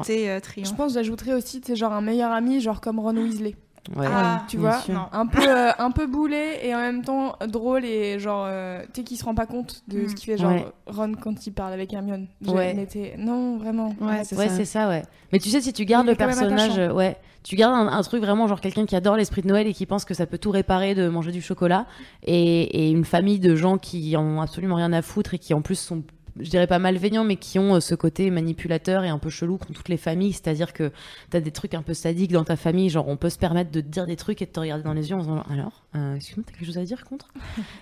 euh, 0.63 0.65
Je 0.65 0.75
pense 0.75 0.93
que 0.93 0.95
j'ajouterais 1.01 1.33
aussi, 1.35 1.61
c'est 1.65 1.75
genre 1.77 1.93
un 1.93 2.01
meilleur 2.01 2.31
ami, 2.33 2.61
genre 2.61 2.81
comme 2.81 3.01
Ron 3.01 3.17
Weasley. 3.17 3.57
Ouais. 3.95 4.07
Ah, 4.11 4.43
tu 4.49 4.57
bien 4.57 4.71
vois, 4.71 4.79
sûr. 4.81 5.09
un 5.13 5.27
peu, 5.27 5.43
euh, 5.49 5.71
un 5.79 5.91
peu 5.93 6.07
boulé 6.07 6.59
et 6.63 6.75
en 6.75 6.79
même 6.81 7.03
temps 7.05 7.37
drôle 7.47 7.85
et 7.85 8.19
genre, 8.19 8.45
euh, 8.49 8.83
tu 8.93 9.01
sais, 9.01 9.05
qui 9.05 9.17
se 9.17 9.25
rend 9.25 9.35
pas 9.35 9.47
compte 9.47 9.83
de 9.87 10.01
Mm. 10.01 10.09
ce 10.09 10.15
qu'il 10.15 10.25
fait, 10.33 10.39
genre 10.39 10.51
Ouais. 10.53 10.67
Ron 10.89 11.13
quand 11.21 11.47
il 11.47 11.53
parle 11.53 11.73
avec 11.73 11.93
Hermione. 11.93 12.27
Ouais. 12.47 12.75
m'étais- 12.75 13.15
Non, 13.17 13.59
vraiment. 13.59 13.95
Ouais, 14.01 14.25
c'est 14.25 14.37
Ouais, 14.37 14.49
ça. 14.49 14.57
c'est 14.57 14.65
ça, 14.65 14.89
ouais. 14.89 15.03
Mais 15.33 15.39
tu 15.39 15.51
sais, 15.51 15.61
si 15.61 15.73
tu 15.73 15.85
gardes 15.85 16.07
le 16.07 16.15
personnage, 16.17 16.79
euh, 16.79 16.93
ouais, 16.93 17.17
tu 17.45 17.55
gardes 17.55 17.75
un, 17.75 17.87
un 17.93 18.03
truc 18.03 18.23
vraiment 18.23 18.49
genre 18.49 18.61
quelqu'un 18.61 18.87
qui 18.87 18.97
adore 18.97 19.17
l'esprit 19.17 19.43
de 19.43 19.47
Noël 19.47 19.69
et 19.69 19.73
qui 19.73 19.87
pense 19.87 20.05
que 20.05 20.15
ça 20.15 20.27
peut 20.27 20.39
tout 20.39 20.51
réparer 20.51 20.97
de 20.97 21.09
manger 21.09 21.31
du 21.31 21.41
chocolat, 21.41 21.87
et, 22.25 22.87
et 22.87 22.91
une 22.91 23.05
famille 23.05 23.39
de 23.39 23.55
gens 23.55 23.79
qui 23.79 24.17
en 24.17 24.25
ont 24.25 24.41
absolument 24.41 24.75
rien 24.77 24.93
à 24.93 25.03
foutre 25.03 25.35
et 25.35 25.39
qui 25.39 25.55
en 25.55 25.61
plus 25.63 25.79
sont 25.79 26.03
je 26.39 26.51
dirais 26.51 26.67
pas 26.67 26.79
malveillants, 26.79 27.25
mais 27.25 27.37
qui 27.37 27.59
ont 27.59 27.77
euh, 27.77 27.81
ce 27.81 27.95
côté 27.95 28.31
manipulateur 28.31 29.05
et 29.05 29.09
un 29.09 29.19
peu 29.19 29.31
chelou 29.31 29.59
qu'ont 29.59 29.73
toutes 29.73 29.89
les 29.89 29.97
familles. 29.97 30.33
C'est-à-dire 30.33 30.73
que 30.73 30.93
t'as 31.31 31.41
des 31.41 31.51
trucs 31.51 31.75
un 31.75 31.83
peu 31.83 31.95
sadiques 31.95 32.33
dans 32.33 32.45
ta 32.45 32.57
famille, 32.57 32.91
genre 32.91 33.09
on 33.09 33.17
peut 33.17 33.31
se 33.31 33.39
permettre 33.39 33.71
de 33.71 33.81
te 33.81 33.87
dire 33.87 34.07
des 34.07 34.17
trucs 34.17 34.43
et 34.43 34.47
de 34.47 34.51
te 34.51 34.61
regarder 34.61 34.85
dans 34.85 34.93
les 34.93 35.11
yeux 35.11 35.17
en 35.17 35.21
disant 35.21 35.43
alors, 35.51 35.85
euh, 35.95 36.17
excuse-moi, 36.17 36.45
t'as 36.47 36.53
quelque 36.53 36.67
chose 36.67 36.79
à 36.79 36.85
dire 36.85 37.05
contre? 37.05 37.29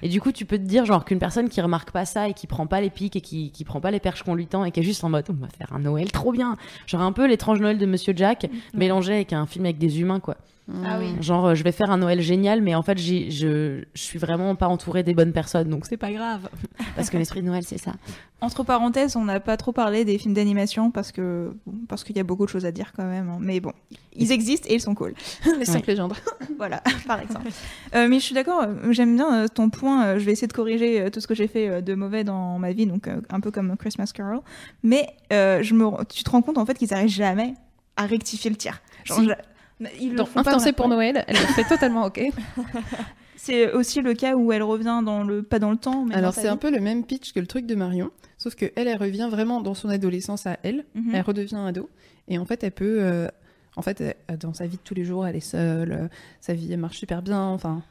Et 0.02 0.08
du 0.08 0.20
coup, 0.20 0.32
tu 0.32 0.44
peux 0.44 0.58
te 0.58 0.64
dire 0.64 0.84
genre 0.84 1.04
qu'une 1.04 1.18
personne 1.18 1.48
qui 1.48 1.60
remarque 1.60 1.90
pas 1.90 2.04
ça 2.04 2.28
et 2.28 2.34
qui 2.34 2.46
prend 2.46 2.66
pas 2.66 2.80
les 2.80 2.90
pics 2.90 3.16
et 3.16 3.20
qui, 3.20 3.50
qui 3.50 3.64
prend 3.64 3.80
pas 3.80 3.90
les 3.90 4.00
perches 4.00 4.22
qu'on 4.22 4.34
lui 4.34 4.46
tend 4.46 4.64
et 4.64 4.70
qui 4.70 4.80
est 4.80 4.84
juste 4.84 5.04
en 5.04 5.10
mode 5.10 5.24
on 5.28 5.34
va 5.34 5.48
faire 5.48 5.72
un 5.72 5.80
Noël 5.80 6.10
trop 6.12 6.32
bien, 6.32 6.56
genre 6.86 7.02
un 7.02 7.12
peu 7.12 7.26
l'étrange 7.26 7.60
Noël 7.60 7.78
de 7.78 7.86
Monsieur 7.86 8.12
Jack 8.16 8.46
mélangé 8.72 9.14
avec 9.14 9.32
un 9.32 9.46
film 9.46 9.64
avec 9.64 9.78
des 9.78 10.00
humains 10.00 10.20
quoi. 10.20 10.36
Ah 10.84 10.98
oui. 10.98 11.14
Genre 11.20 11.48
euh, 11.48 11.54
je 11.54 11.62
vais 11.62 11.72
faire 11.72 11.90
un 11.90 11.98
Noël 11.98 12.22
génial, 12.22 12.62
mais 12.62 12.74
en 12.74 12.82
fait 12.82 12.96
je 12.98 13.28
je 13.28 13.84
suis 14.00 14.18
vraiment 14.18 14.54
pas 14.54 14.66
entourée 14.66 15.02
des 15.02 15.12
bonnes 15.12 15.32
personnes, 15.32 15.68
donc 15.68 15.84
c'est 15.84 15.98
pas 15.98 16.10
grave 16.10 16.48
parce 16.96 17.10
que 17.10 17.18
l'esprit 17.18 17.42
de 17.42 17.46
Noël 17.46 17.64
c'est 17.64 17.76
ça. 17.78 17.92
Entre 18.40 18.62
parenthèses, 18.62 19.14
on 19.16 19.24
n'a 19.24 19.40
pas 19.40 19.56
trop 19.58 19.72
parlé 19.72 20.04
des 20.06 20.16
films 20.16 20.32
d'animation 20.32 20.90
parce 20.90 21.12
que 21.12 21.54
parce 21.88 22.02
qu'il 22.02 22.16
y 22.16 22.20
a 22.20 22.22
beaucoup 22.22 22.46
de 22.46 22.50
choses 22.50 22.64
à 22.64 22.72
dire 22.72 22.92
quand 22.96 23.04
même. 23.04 23.28
hein. 23.28 23.38
Mais 23.40 23.60
bon, 23.60 23.72
ils 24.14 24.32
existent 24.32 24.66
et 24.70 24.76
ils 24.76 24.80
sont 24.80 24.94
cool. 24.94 25.12
Les 25.58 25.66
cinq 25.66 25.86
légendes. 25.86 26.14
voilà, 26.56 26.82
par 27.06 27.20
exemple. 27.20 27.48
Euh, 27.94 28.08
mais 28.08 28.18
je 28.18 28.24
suis 28.24 28.34
d'accord. 28.34 28.62
euh, 28.62 28.90
J'aime 28.92 29.16
bien 29.16 29.46
ton 29.48 29.68
point. 29.68 30.18
je 30.18 30.24
vais 30.24 30.32
essayer 30.32 30.48
de 30.48 30.52
corriger 30.54 31.10
tout 31.10 31.20
ce 31.20 31.26
que 31.26 31.34
j'ai 31.34 31.46
fait 31.46 31.82
de 31.82 31.94
mauvais 31.94 32.24
dans 32.24 32.58
ma 32.58 32.72
vie, 32.72 32.86
donc 32.86 33.08
un 33.28 33.40
peu 33.40 33.50
comme 33.50 33.76
Christmas 33.76 34.10
Carol. 34.14 34.40
Mais 34.82 35.08
euh, 35.32 35.62
je 35.62 35.74
me, 35.74 36.04
tu 36.06 36.24
te 36.24 36.30
rends 36.30 36.40
compte 36.42 36.56
en 36.56 36.64
fait 36.64 36.74
qu'ils 36.74 36.88
n'arrivent 36.90 37.08
jamais 37.10 37.52
à 37.96 38.06
rectifier 38.06 38.50
le 38.50 38.56
tir. 38.56 38.80
Genre, 39.04 39.18
Si. 39.20 39.28
Ils 40.00 40.14
le 40.14 40.24
font 40.24 40.42
pas 40.42 40.72
pour 40.72 40.88
Noël, 40.88 41.24
elle 41.26 41.34
le 41.36 41.40
fait 41.54 41.64
totalement 41.64 42.04
ok. 42.06 42.20
C'est 43.36 43.72
aussi 43.72 44.00
le 44.00 44.14
cas 44.14 44.36
où 44.36 44.52
elle 44.52 44.62
revient 44.62 45.02
dans 45.04 45.22
le 45.22 45.42
pas 45.42 45.58
dans 45.58 45.70
le 45.70 45.76
temps. 45.76 46.04
Mais 46.06 46.14
Alors 46.14 46.32
c'est 46.32 46.48
un 46.48 46.56
peu 46.56 46.70
le 46.70 46.80
même 46.80 47.04
pitch 47.04 47.32
que 47.32 47.40
le 47.40 47.46
truc 47.46 47.66
de 47.66 47.74
Marion, 47.74 48.10
sauf 48.38 48.54
que 48.54 48.72
elle, 48.76 48.88
elle 48.88 48.96
revient 48.96 49.28
vraiment 49.30 49.60
dans 49.60 49.74
son 49.74 49.90
adolescence 49.90 50.46
à 50.46 50.56
elle. 50.62 50.84
Mhm. 50.94 51.14
Elle 51.14 51.20
redevient 51.22 51.56
ado 51.66 51.90
et 52.28 52.38
en 52.38 52.46
fait 52.46 52.64
elle 52.64 52.72
peut, 52.72 52.98
euh, 53.00 53.28
en 53.76 53.82
fait 53.82 54.00
elle- 54.00 54.38
dans 54.38 54.54
sa 54.54 54.66
vie 54.66 54.76
de 54.76 54.82
tous 54.82 54.94
les 54.94 55.04
jours, 55.04 55.26
elle 55.26 55.36
est 55.36 55.40
seule, 55.40 55.92
euh, 55.92 56.08
sa 56.40 56.54
vie 56.54 56.72
elle 56.72 56.78
marche 56.78 56.96
super 56.98 57.20
bien, 57.20 57.42
enfin 57.42 57.82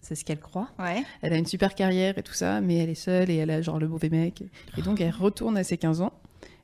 c'est 0.00 0.14
ce 0.14 0.24
qu'elle 0.24 0.38
croit. 0.38 0.68
Ouais. 0.78 1.02
Elle 1.22 1.32
a 1.32 1.36
une 1.38 1.46
super 1.46 1.74
carrière 1.74 2.16
et 2.16 2.22
tout 2.22 2.32
ça, 2.34 2.60
mais 2.60 2.76
elle 2.76 2.90
est 2.90 2.94
seule 2.94 3.30
et 3.30 3.36
elle 3.36 3.50
a 3.50 3.60
genre 3.60 3.80
le 3.80 3.88
mauvais 3.88 4.10
mec. 4.10 4.44
Et 4.76 4.82
donc 4.82 5.00
elle 5.00 5.10
retourne 5.10 5.56
à 5.56 5.64
ses 5.64 5.76
15 5.76 6.02
ans. 6.02 6.12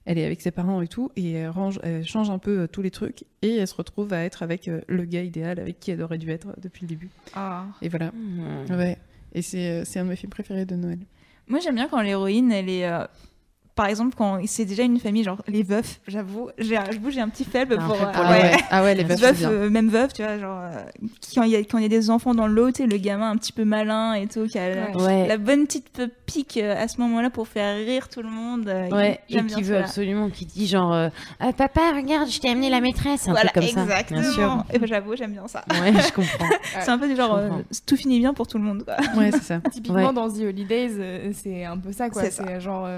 Elle 0.07 0.18
est 0.18 0.24
avec 0.24 0.42
ses 0.42 0.50
parents 0.50 0.82
et 0.82 0.88
tout, 0.88 1.11
et 1.16 1.32
elle, 1.32 1.48
range, 1.48 1.80
elle 1.82 2.07
change 2.07 2.28
un 2.28 2.38
peu 2.38 2.61
euh, 2.61 2.66
tous 2.66 2.82
les 2.82 2.90
trucs, 2.90 3.24
et 3.42 3.57
elle 3.57 3.66
se 3.66 3.74
retrouve 3.74 4.12
à 4.12 4.22
être 4.24 4.42
avec 4.42 4.68
euh, 4.68 4.82
le 4.86 5.05
gars 5.05 5.22
idéal 5.22 5.59
avec 5.59 5.80
qui 5.80 5.90
elle 5.90 6.02
aurait 6.02 6.18
dû 6.18 6.30
être 6.30 6.48
depuis 6.61 6.82
le 6.82 6.88
début. 6.88 7.09
Ah. 7.34 7.64
Et 7.80 7.88
voilà. 7.88 8.11
Hmm. 8.12 8.70
Ouais. 8.70 8.98
Et 9.32 9.42
c'est 9.42 9.70
euh, 9.70 9.84
c'est 9.84 9.98
un 9.98 10.05
de 10.05 10.11
mes 10.11 10.16
films 10.16 10.30
préférés 10.30 10.66
de 10.66 10.76
Noël. 10.76 10.98
Moi, 11.48 11.61
j'aime 11.61 11.74
bien 11.74 11.88
quand 11.88 12.00
l'héroïne, 12.00 12.52
elle 12.52 12.68
est. 12.68 12.88
Par 13.75 13.87
exemple, 13.87 14.14
quand 14.16 14.39
c'est 14.47 14.64
déjà 14.66 14.85
une 14.85 15.01
famille, 15.01 15.25
genre 15.25 15.43
les 15.49 15.64
veufs, 15.64 16.01
j'avoue, 16.07 16.49
j'ai 16.59 16.77
un- 16.77 16.85
j'avoue, 16.93 17.11
j'ai 17.11 17.20
un 17.20 17.29
petit 17.29 17.45
faible 17.45 17.77
Ah, 17.81 17.85
pour. 17.85 17.97
euh, 17.97 17.99
pour 18.12 18.22
Ah 18.25 18.31
ouais, 18.31 18.53
ah 18.70 18.83
ouais 18.85 18.95
les 18.95 19.03
veufs, 19.03 19.18
c'est 19.18 19.27
Veuf, 19.27 19.39
bien. 19.39 19.51
euh, 19.51 19.68
même 19.70 19.89
veuf, 19.89 20.12
tu 20.12 20.22
vois, 20.22 20.39
genre, 20.39 20.61
euh, 20.62 20.83
quand 21.35 21.43
il 21.43 21.51
y, 21.51 21.57
a- 21.57 21.59
quand 21.59 21.79
il 21.79 21.83
y 21.83 21.87
a 21.87 21.89
des 21.89 22.09
enfants 22.09 22.35
dans 22.37 22.47
l'eau, 22.47 22.70
tu 22.70 22.83
sais, 22.83 22.87
le 22.89 22.97
gamin 22.99 23.31
un 23.33 23.37
petit 23.37 23.51
peu 23.53 23.64
malin 23.64 24.14
et 24.14 24.29
tout, 24.29 24.47
qui 24.47 24.59
a 24.61 24.72
la, 24.72 24.97
Ouais. 24.97 25.27
la 25.27 25.39
bonne 25.39 25.66
petite 25.66 25.89
pe- 25.91 26.09
pique 26.25 26.57
euh, 26.62 26.81
à 26.81 26.87
ce 26.87 27.01
moment-là 27.01 27.31
pour 27.31 27.49
faire 27.49 27.75
rire 27.77 28.09
tout 28.09 28.22
le 28.22 28.29
monde. 28.31 28.68
euh, 28.68 28.89
Ouais, 28.91 29.18
et 29.29 29.33
j'aime 29.35 29.47
bien 29.47 29.57
qui 29.57 29.62
veut 29.62 29.75
cela. 29.75 29.87
absolument, 29.87 30.31
qui 30.31 30.47
dit 30.47 30.68
genre 30.68 30.93
euh, 30.93 31.09
Ah, 31.41 31.53
Papa, 31.53 31.81
regarde, 31.97 32.31
je 32.31 32.39
t'ai 32.39 32.51
amené 32.51 32.70
la 32.70 32.81
maîtresse, 32.81 33.27
un 33.27 33.33
Voilà, 33.33 33.51
truc 33.51 33.55
comme 33.75 33.83
exactement. 33.83 34.22
ça. 34.22 34.29
Bien 34.29 34.33
sûr. 34.33 34.64
Et 34.72 34.79
ben, 34.79 34.87
j'avoue, 34.87 35.16
j'aime 35.16 35.33
bien 35.33 35.49
ça. 35.49 35.64
Ouais, 35.70 35.93
je 36.01 36.12
comprends. 36.12 36.47
C'est 36.81 36.91
un 36.91 36.99
peu 36.99 37.09
du 37.09 37.16
genre, 37.16 37.35
euh, 37.35 37.49
tout 37.87 37.97
finit 37.97 38.20
bien 38.20 38.35
pour 38.35 38.47
tout 38.47 38.59
le 38.59 38.62
monde, 38.64 38.85
quoi. 38.85 38.95
Ouais, 39.16 39.33
c'est 39.33 39.43
ça. 39.43 39.59
Typiquement 39.72 40.07
Ouais. 40.09 40.12
dans 40.12 40.29
The 40.31 40.43
Holidays, 40.43 40.93
euh, 40.97 41.33
c'est 41.35 41.64
un 41.64 41.77
peu 41.77 41.91
ça 41.91 42.09
quoi. 42.09 42.22
C'est 42.31 42.61
genre, 42.61 42.89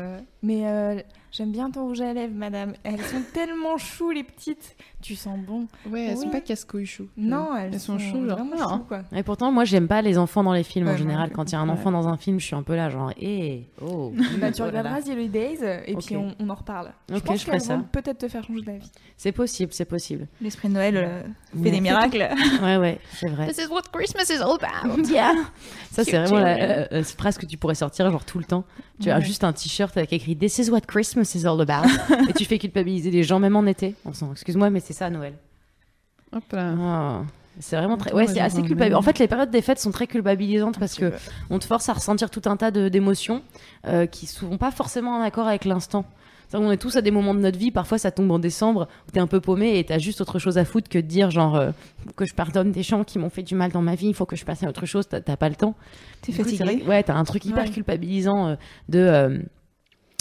mais 0.43 0.66
euh, 0.67 1.01
j'aime 1.33 1.53
bien 1.53 1.71
ton 1.71 1.87
rouge 1.87 2.01
à 2.01 2.13
lèvres, 2.13 2.35
madame. 2.35 2.75
Elles 2.85 3.01
sont 3.01 3.23
tellement 3.33 3.79
chou 3.79 4.11
les 4.11 4.25
petites. 4.25 4.77
Tu 5.03 5.15
sens 5.15 5.39
bon. 5.39 5.67
Ouais, 5.89 6.07
elles 6.07 6.17
sont 6.17 6.25
Oui. 6.25 6.31
pas 6.33 6.41
casse-couilles 6.41 6.87
chou. 6.87 7.07
Non, 7.17 7.55
elles, 7.57 7.75
Elles 7.75 7.81
sont 7.81 7.99
chou, 7.99 8.27
genre, 8.27 8.39
vraiment 8.39 8.57
chou 8.57 8.79
quoi. 8.89 9.03
Et 9.15 9.23
pourtant, 9.23 9.53
moi, 9.53 9.65
j'aime 9.65 9.87
pas 9.89 10.01
les 10.03 10.17
enfants 10.19 10.43
dans 10.43 10.55
les 10.55 10.63
films 10.65 10.89
en 10.89 10.93
Ouais, 10.93 10.97
général. 10.99 11.31
Quand 11.31 11.45
il 11.51 11.53
y 11.53 11.55
a 11.55 11.61
un 11.61 11.69
enfant 11.69 11.93
dans 11.93 12.09
un 12.09 12.17
film, 12.17 12.41
je 12.41 12.47
suis 12.47 12.57
un 12.57 12.63
peu 12.63 12.75
là, 12.75 12.89
genre, 12.91 13.13
hé, 13.21 13.69
oh. 13.83 14.13
Bah, 14.41 14.51
tu 14.51 14.63
oh 14.63 14.67
regarderas 14.67 15.03
The 15.03 15.11
Holidays 15.11 15.59
euh, 15.63 15.81
et 15.87 15.95
puis 15.97 16.17
on, 16.17 16.35
on 16.41 16.49
en 16.49 16.55
reparle. 16.55 16.93
je 17.11 17.17
Ok, 17.17 17.25
pense 17.25 17.39
je 17.41 17.45
ferai 17.45 17.59
qu'elles 17.59 17.67
ça. 17.67 17.77
vont 17.77 17.83
peut-être 17.85 18.19
te 18.19 18.29
faire 18.29 18.43
changer 18.43 18.63
d'avis. 18.63 18.91
C'est 19.17 19.33
possible, 19.33 19.73
c'est 19.73 19.85
possible. 19.85 20.27
L'esprit 20.41 20.69
de 20.69 20.75
Noël 20.75 20.97
euh, 20.97 21.23
fait 21.53 21.59
Ouais. 21.61 21.71
des 21.71 21.81
miracles. 21.81 22.29
Ouais, 22.63 22.77
ouais, 22.79 22.99
c'est 23.13 23.29
vrai. 23.29 23.47
This 23.49 23.59
is 23.65 23.69
what 23.71 23.83
Christmas 23.93 24.25
is 24.35 24.41
all 24.43 24.57
about. 24.61 25.03
Yeah. 25.13 25.33
Ça, 25.93 26.05
c'est 26.05 26.13
vraiment 26.19 26.39
la 26.41 26.57
children. 26.57 26.87
euh, 26.93 26.99
euh, 27.01 27.05
phrase 27.05 27.39
que 27.39 27.47
tu 27.47 27.57
pourrais 27.59 27.75
sortir 27.75 28.11
genre 28.11 28.25
tout 28.25 28.39
le 28.39 28.45
temps. 28.45 28.65
Tu 29.01 29.11
as 29.11 29.21
juste 29.21 29.45
un 29.45 29.53
t-shirt 29.53 29.95
avec 29.97 30.13
écrit 30.15 30.37
This 30.37 30.59
is 30.59 30.71
what 30.71 30.81
Christmas 30.83 31.35
is 31.35 31.47
all 31.47 31.61
about. 31.61 31.87
et 32.29 32.33
tu 32.33 32.45
fais 32.47 32.59
culpabiliser 32.59 33.11
les 33.11 33.23
gens, 33.23 33.39
même 33.39 33.55
en 33.57 33.67
été. 33.67 33.95
En 34.07 34.11
disant, 34.11 34.33
excuse-moi, 34.33 34.71
mais 34.71 34.81
c'est 34.87 34.93
ça 34.93 35.11
Noël. 35.11 35.35
Hop 36.33 36.45
là. 36.53 36.75
Oh, 36.79 37.25
C'est 37.61 37.77
vraiment 37.77 37.97
très. 37.97 38.13
Ouais, 38.13 38.27
c'est 38.27 38.41
assez 38.41 38.63
culpabilisant. 38.63 38.99
En 38.99 39.03
fait, 39.03 39.19
les 39.19 39.29
périodes 39.29 39.51
des 39.51 39.63
fêtes 39.63 39.79
sont 39.79 39.91
très 39.91 40.07
culpabilisantes 40.07 40.79
parce 40.79 40.95
que 40.95 41.13
on 41.51 41.59
te 41.59 41.65
force 41.65 41.89
à 41.89 41.93
ressentir 41.95 42.31
tout 42.31 42.43
un 42.47 42.57
tas 42.57 42.71
d'émotions 42.71 43.43
euh, 43.87 44.07
qui 44.07 44.27
sont 44.27 44.59
pas 44.59 44.71
forcément 44.71 45.13
en 45.17 45.23
accord 45.23 45.47
avec 45.47 45.65
l'instant. 45.65 46.05
On 46.55 46.71
est 46.71 46.77
tous 46.77 46.95
à 46.97 47.01
des 47.03 47.11
moments 47.11 47.35
de 47.35 47.41
notre 47.41 47.59
vie, 47.59 47.73
parfois 47.73 47.99
ça 47.99 48.13
tombe 48.13 48.31
en 48.31 48.39
décembre, 48.39 48.87
où 49.09 49.11
t'es 49.11 49.19
un 49.19 49.27
peu 49.27 49.41
paumé 49.41 49.79
et 49.81 49.85
t'as 49.85 49.99
juste 49.99 50.21
autre 50.21 50.39
chose 50.39 50.59
à 50.59 50.65
foutre 50.65 50.89
que 50.89 50.99
de 50.99 51.03
dire 51.07 51.31
genre 51.33 51.57
euh, 51.57 51.71
que 52.15 52.25
je 52.25 52.35
pardonne 52.35 52.71
des 52.71 52.85
gens 52.85 53.03
qui 53.03 53.19
m'ont 53.19 53.31
fait 53.31 53.43
du 53.43 53.57
mal 53.57 53.73
dans 53.73 53.83
ma 53.83 53.97
vie, 53.97 54.07
il 54.07 54.15
faut 54.15 54.27
que 54.27 54.37
je 54.37 54.45
passe 54.45 54.63
à 54.63 54.69
autre 54.69 54.87
chose, 54.87 55.09
t'as 55.09 55.37
pas 55.37 55.49
le 55.49 55.57
temps. 55.57 55.75
T'es 56.23 56.33
coup, 56.33 56.45
fatigué. 56.45 56.85
Ouais, 56.87 57.03
t'as 57.03 57.15
un 57.15 57.25
truc 57.25 57.45
hyper 57.45 57.65
Ouais. 57.65 57.71
culpabilisant 57.71 58.47
euh, 58.49 58.57
de. 58.89 59.43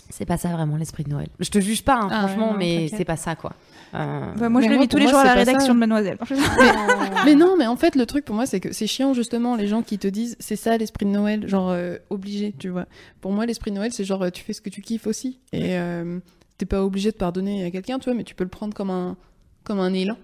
C'est 0.09 0.25
pas 0.25 0.37
ça 0.37 0.49
vraiment 0.49 0.77
l'esprit 0.77 1.03
de 1.03 1.09
Noël. 1.09 1.27
Je 1.39 1.49
te 1.49 1.59
juge 1.59 1.83
pas, 1.83 1.95
hein, 1.95 2.09
Ah, 2.11 2.27
franchement, 2.27 2.51
non, 2.53 2.57
mais 2.57 2.87
c'est 2.89 3.05
pas 3.05 3.15
ça 3.17 3.35
quoi. 3.35 3.53
Euh, 3.93 4.31
Bah, 4.37 4.49
moi, 4.49 4.61
je 4.61 4.67
moi, 4.67 4.77
vis 4.79 4.87
tous 4.87 4.97
les 4.97 5.03
moi, 5.03 5.11
jours 5.11 5.19
à 5.21 5.25
la 5.25 5.33
rédaction 5.33 5.67
ça. 5.67 5.73
de 5.73 5.79
Mademoiselle. 5.79 6.17
Mais 7.25 7.35
non, 7.35 7.55
mais 7.57 7.65
en 7.67 7.75
fait, 7.75 7.95
le 7.95 8.05
truc 8.05 8.25
pour 8.25 8.35
moi, 8.35 8.45
c'est 8.45 8.59
que 8.59 8.71
c'est 8.73 8.87
chiant 8.87 9.13
justement 9.13 9.55
les 9.55 9.67
gens 9.67 9.81
qui 9.81 9.97
te 9.97 10.07
disent 10.07 10.35
c'est 10.39 10.55
ça 10.55 10.77
l'esprit 10.77 11.05
de 11.05 11.11
Noël, 11.11 11.47
genre 11.47 11.69
euh, 11.71 11.97
obligé, 12.09 12.53
tu 12.57 12.69
vois. 12.69 12.85
Pour 13.21 13.31
moi, 13.31 13.45
l'esprit 13.45 13.71
de 13.71 13.75
Noël, 13.77 13.91
c'est 13.93 14.03
genre 14.03 14.23
euh, 14.23 14.29
tu 14.29 14.43
fais 14.43 14.53
ce 14.53 14.61
que 14.61 14.69
tu 14.69 14.81
kiffes 14.81 15.07
aussi. 15.07 15.39
Et 15.53 15.77
euh, 15.77 16.19
t'es 16.57 16.65
pas 16.65 16.83
obligé 16.83 17.11
de 17.11 17.15
pardonner 17.17 17.65
à 17.65 17.71
quelqu'un, 17.71 17.97
tu 17.99 18.05
vois, 18.05 18.13
mais 18.15 18.23
tu 18.23 18.35
peux 18.35 18.43
le 18.43 18.49
prendre 18.49 18.73
comme 18.73 18.89
un, 18.89 19.15
comme 19.63 19.79
un 19.79 19.93
élan. 19.93 20.17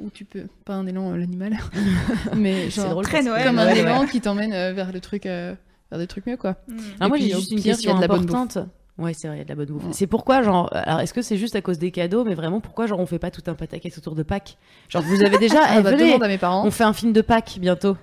Ou 0.00 0.08
tu 0.10 0.24
peux. 0.24 0.46
Pas 0.64 0.74
un 0.74 0.86
élan, 0.86 1.12
euh, 1.12 1.16
l'animal. 1.16 1.58
mais 2.36 2.70
c'est 2.70 2.80
genre. 2.82 2.90
drôle. 2.90 3.04
très 3.04 3.22
Noël, 3.22 3.44
Comme 3.46 3.58
un 3.58 3.66
ouais. 3.66 3.78
élan 3.80 4.06
qui 4.06 4.20
t'emmène 4.20 4.52
euh, 4.52 4.72
vers 4.72 4.90
le 4.90 5.00
truc. 5.00 5.26
euh, 5.26 5.54
vers 5.90 5.98
des 6.00 6.06
trucs 6.06 6.26
mieux, 6.26 6.38
quoi. 6.38 6.56
Ah, 6.98 7.06
Et 7.06 7.08
moi, 7.08 7.18
j'ai 7.18 7.30
juste 7.30 7.52
une 7.52 7.62
question 7.62 7.94
de 7.96 8.00
la 8.00 8.08
bonne 8.08 8.24
bouffe. 8.24 8.34
importante. 8.34 8.68
Ouais, 8.98 9.14
c'est 9.14 9.26
vrai, 9.26 9.36
il 9.36 9.38
y 9.38 9.42
a 9.42 9.44
de 9.44 9.48
la 9.48 9.54
bonne 9.54 9.66
bouffe. 9.66 9.84
Ouais. 9.86 9.92
C'est 9.92 10.06
pourquoi, 10.06 10.42
genre, 10.42 10.68
alors, 10.72 11.00
est-ce 11.00 11.14
que 11.14 11.22
c'est 11.22 11.38
juste 11.38 11.56
à 11.56 11.62
cause 11.62 11.78
des 11.78 11.90
cadeaux, 11.90 12.24
mais 12.24 12.34
vraiment, 12.34 12.60
pourquoi, 12.60 12.86
genre, 12.86 13.00
on 13.00 13.06
fait 13.06 13.18
pas 13.18 13.30
tout 13.30 13.42
un 13.46 13.54
pataquès 13.54 13.96
autour 13.96 14.14
de 14.14 14.22
Pâques? 14.22 14.58
Genre, 14.88 15.02
vous 15.02 15.22
avez 15.22 15.38
déjà, 15.38 15.60
Ah, 15.64 15.76
eh, 15.78 15.82
bah, 15.82 15.90
venez, 15.92 16.08
demande 16.08 16.22
à 16.24 16.28
mes 16.28 16.38
parents. 16.38 16.66
on 16.66 16.70
fait 16.70 16.84
un 16.84 16.92
film 16.92 17.12
de 17.12 17.22
Pâques 17.22 17.56
bientôt. 17.58 17.96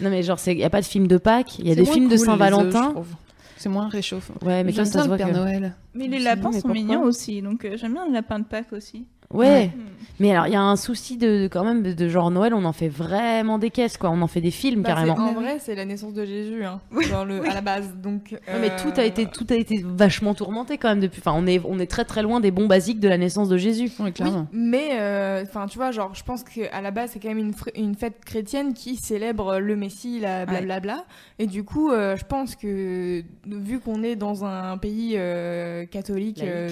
Non, 0.00 0.10
mais 0.10 0.22
genre, 0.22 0.38
il 0.46 0.58
y 0.58 0.64
a 0.64 0.70
pas 0.70 0.80
de 0.80 0.86
film 0.86 1.06
de 1.06 1.16
Pâques, 1.16 1.58
il 1.58 1.68
y 1.68 1.72
a 1.72 1.74
des 1.74 1.84
films 1.86 2.08
de 2.08 2.16
cool, 2.16 2.26
Saint-Valentin. 2.26 2.90
trouve. 2.90 3.08
C'est 3.56 3.68
moins 3.70 3.88
réchauffant. 3.88 4.34
Ouais, 4.42 4.62
mais 4.64 4.72
toi, 4.72 4.84
J'aime 4.84 4.92
ça 4.92 5.02
se 5.04 5.06
bien 5.06 5.06
voit 5.06 5.16
le 5.16 5.24
Père 5.24 5.28
que... 5.32 5.38
Noël. 5.38 5.74
Mais 5.94 6.08
les 6.08 6.18
lapins 6.18 6.52
sont 6.52 6.68
mignons 6.68 7.02
aussi, 7.04 7.40
donc 7.40 7.64
euh, 7.64 7.76
j'aime 7.78 7.94
bien 7.94 8.06
le 8.06 8.12
lapin 8.12 8.38
de 8.40 8.44
Pâques 8.44 8.72
aussi. 8.72 9.06
Ouais. 9.34 9.66
Hmm. 9.66 9.80
Mais 10.20 10.30
alors, 10.30 10.46
il 10.46 10.52
y 10.52 10.56
a 10.56 10.62
un 10.62 10.76
souci 10.76 11.16
de, 11.16 11.42
de- 11.42 11.48
quand 11.48 11.64
même 11.64 11.82
de, 11.82 11.92
de 11.92 12.08
genre 12.08 12.30
Noël, 12.30 12.54
on 12.54 12.64
en 12.64 12.72
fait 12.72 12.86
vraiment 12.88 13.58
des 13.58 13.70
caisses, 13.70 13.96
quoi. 13.96 14.10
On 14.10 14.22
en 14.22 14.28
fait 14.28 14.40
des 14.40 14.52
films 14.52 14.82
Bah, 14.82 14.90
carrément. 14.90 15.14
en 15.16 15.32
vrai, 15.32 15.58
c'est 15.58 15.74
la 15.74 15.84
naissance 15.84 16.12
de 16.14 16.24
Jésus, 16.24 16.64
hein, 16.64 16.80
dans 17.10 17.24
le, 17.24 17.42
à 17.44 17.52
la 17.52 17.60
base. 17.60 17.92
Donc, 18.00 18.30
mais 18.60 18.70
euh, 18.70 18.76
tout 18.80 18.92
a 18.96 19.02
été 19.02 19.26
tout 19.26 19.44
a 19.50 19.54
été 19.56 19.82
vachement 19.84 20.32
tourmenté 20.34 20.78
quand 20.78 20.88
même 20.88 21.00
depuis. 21.00 21.20
Enfin, 21.20 21.36
on 21.36 21.48
est 21.48 21.60
on 21.64 21.80
est 21.80 21.90
très 21.90 22.04
très 22.04 22.22
loin 22.22 22.38
des 22.38 22.52
bons 22.52 22.68
basiques 22.68 23.00
de 23.00 23.08
la 23.08 23.18
naissance 23.18 23.48
de 23.48 23.56
Jésus. 23.56 23.90
Oui, 23.98 24.12
clairement. 24.12 24.46
Mais, 24.52 24.90
euh, 25.00 25.42
enfin, 25.42 25.66
tu 25.66 25.78
vois, 25.78 25.90
genre, 25.90 26.14
je 26.14 26.22
pense 26.22 26.44
qu'à 26.44 26.80
la 26.80 26.92
base, 26.92 27.10
c'est 27.12 27.18
quand 27.18 27.30
même 27.30 27.38
une, 27.38 27.54
une 27.74 27.96
fête 27.96 28.24
chrétienne 28.24 28.72
qui 28.72 28.94
célèbre 28.94 29.58
le 29.58 29.74
Messie, 29.74 30.20
la 30.20 30.46
blablabla. 30.46 31.06
Et 31.40 31.48
du 31.48 31.64
coup, 31.64 31.90
euh, 31.90 32.16
je 32.16 32.24
pense 32.24 32.54
que, 32.54 33.24
vu 33.48 33.80
qu'on 33.80 34.04
est 34.04 34.14
dans 34.14 34.44
un 34.44 34.78
pays 34.78 35.14
euh, 35.16 35.86
catholique 35.86 36.40
euh, 36.44 36.70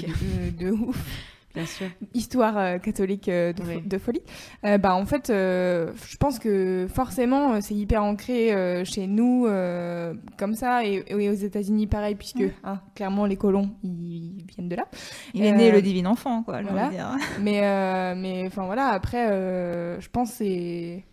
de 0.60 0.70
ouf, 0.70 0.96
Bien 1.54 1.66
sûr. 1.66 1.86
histoire 2.14 2.56
euh, 2.56 2.78
catholique 2.78 3.28
euh, 3.28 3.52
de, 3.52 3.62
fo- 3.62 3.66
Oui. 3.76 3.82
de 3.84 3.98
folie, 3.98 4.22
euh, 4.64 4.78
bah 4.78 4.94
en 4.94 5.04
fait, 5.04 5.28
euh, 5.30 5.92
je 6.08 6.16
pense 6.16 6.38
que 6.38 6.86
forcément, 6.92 7.60
c'est 7.60 7.74
hyper 7.74 8.02
ancré 8.02 8.52
euh, 8.52 8.84
chez 8.84 9.06
nous 9.06 9.46
euh, 9.46 10.14
comme 10.38 10.54
ça, 10.54 10.84
et, 10.84 11.04
et 11.08 11.14
aux 11.28 11.32
États-Unis 11.34 11.86
pareil, 11.86 12.14
puisque 12.14 12.44
hein, 12.64 12.80
clairement 12.94 13.26
les 13.26 13.36
colons 13.36 13.70
ils 13.84 14.44
viennent 14.56 14.68
de 14.68 14.76
là. 14.76 14.86
Il 15.34 15.44
est 15.44 15.52
né 15.52 15.70
le 15.70 15.82
divin 15.82 16.06
enfant, 16.06 16.42
quoi. 16.42 16.62
voilà. 16.62 16.88
dire. 16.88 17.10
Mais 17.40 17.60
euh, 17.62 18.14
mais 18.16 18.44
enfin 18.46 18.64
voilà, 18.66 18.86
après, 18.88 19.30
euh, 19.30 20.00
je 20.00 20.08
pense 20.08 20.30
que 20.30 20.36
c'est 20.38 21.04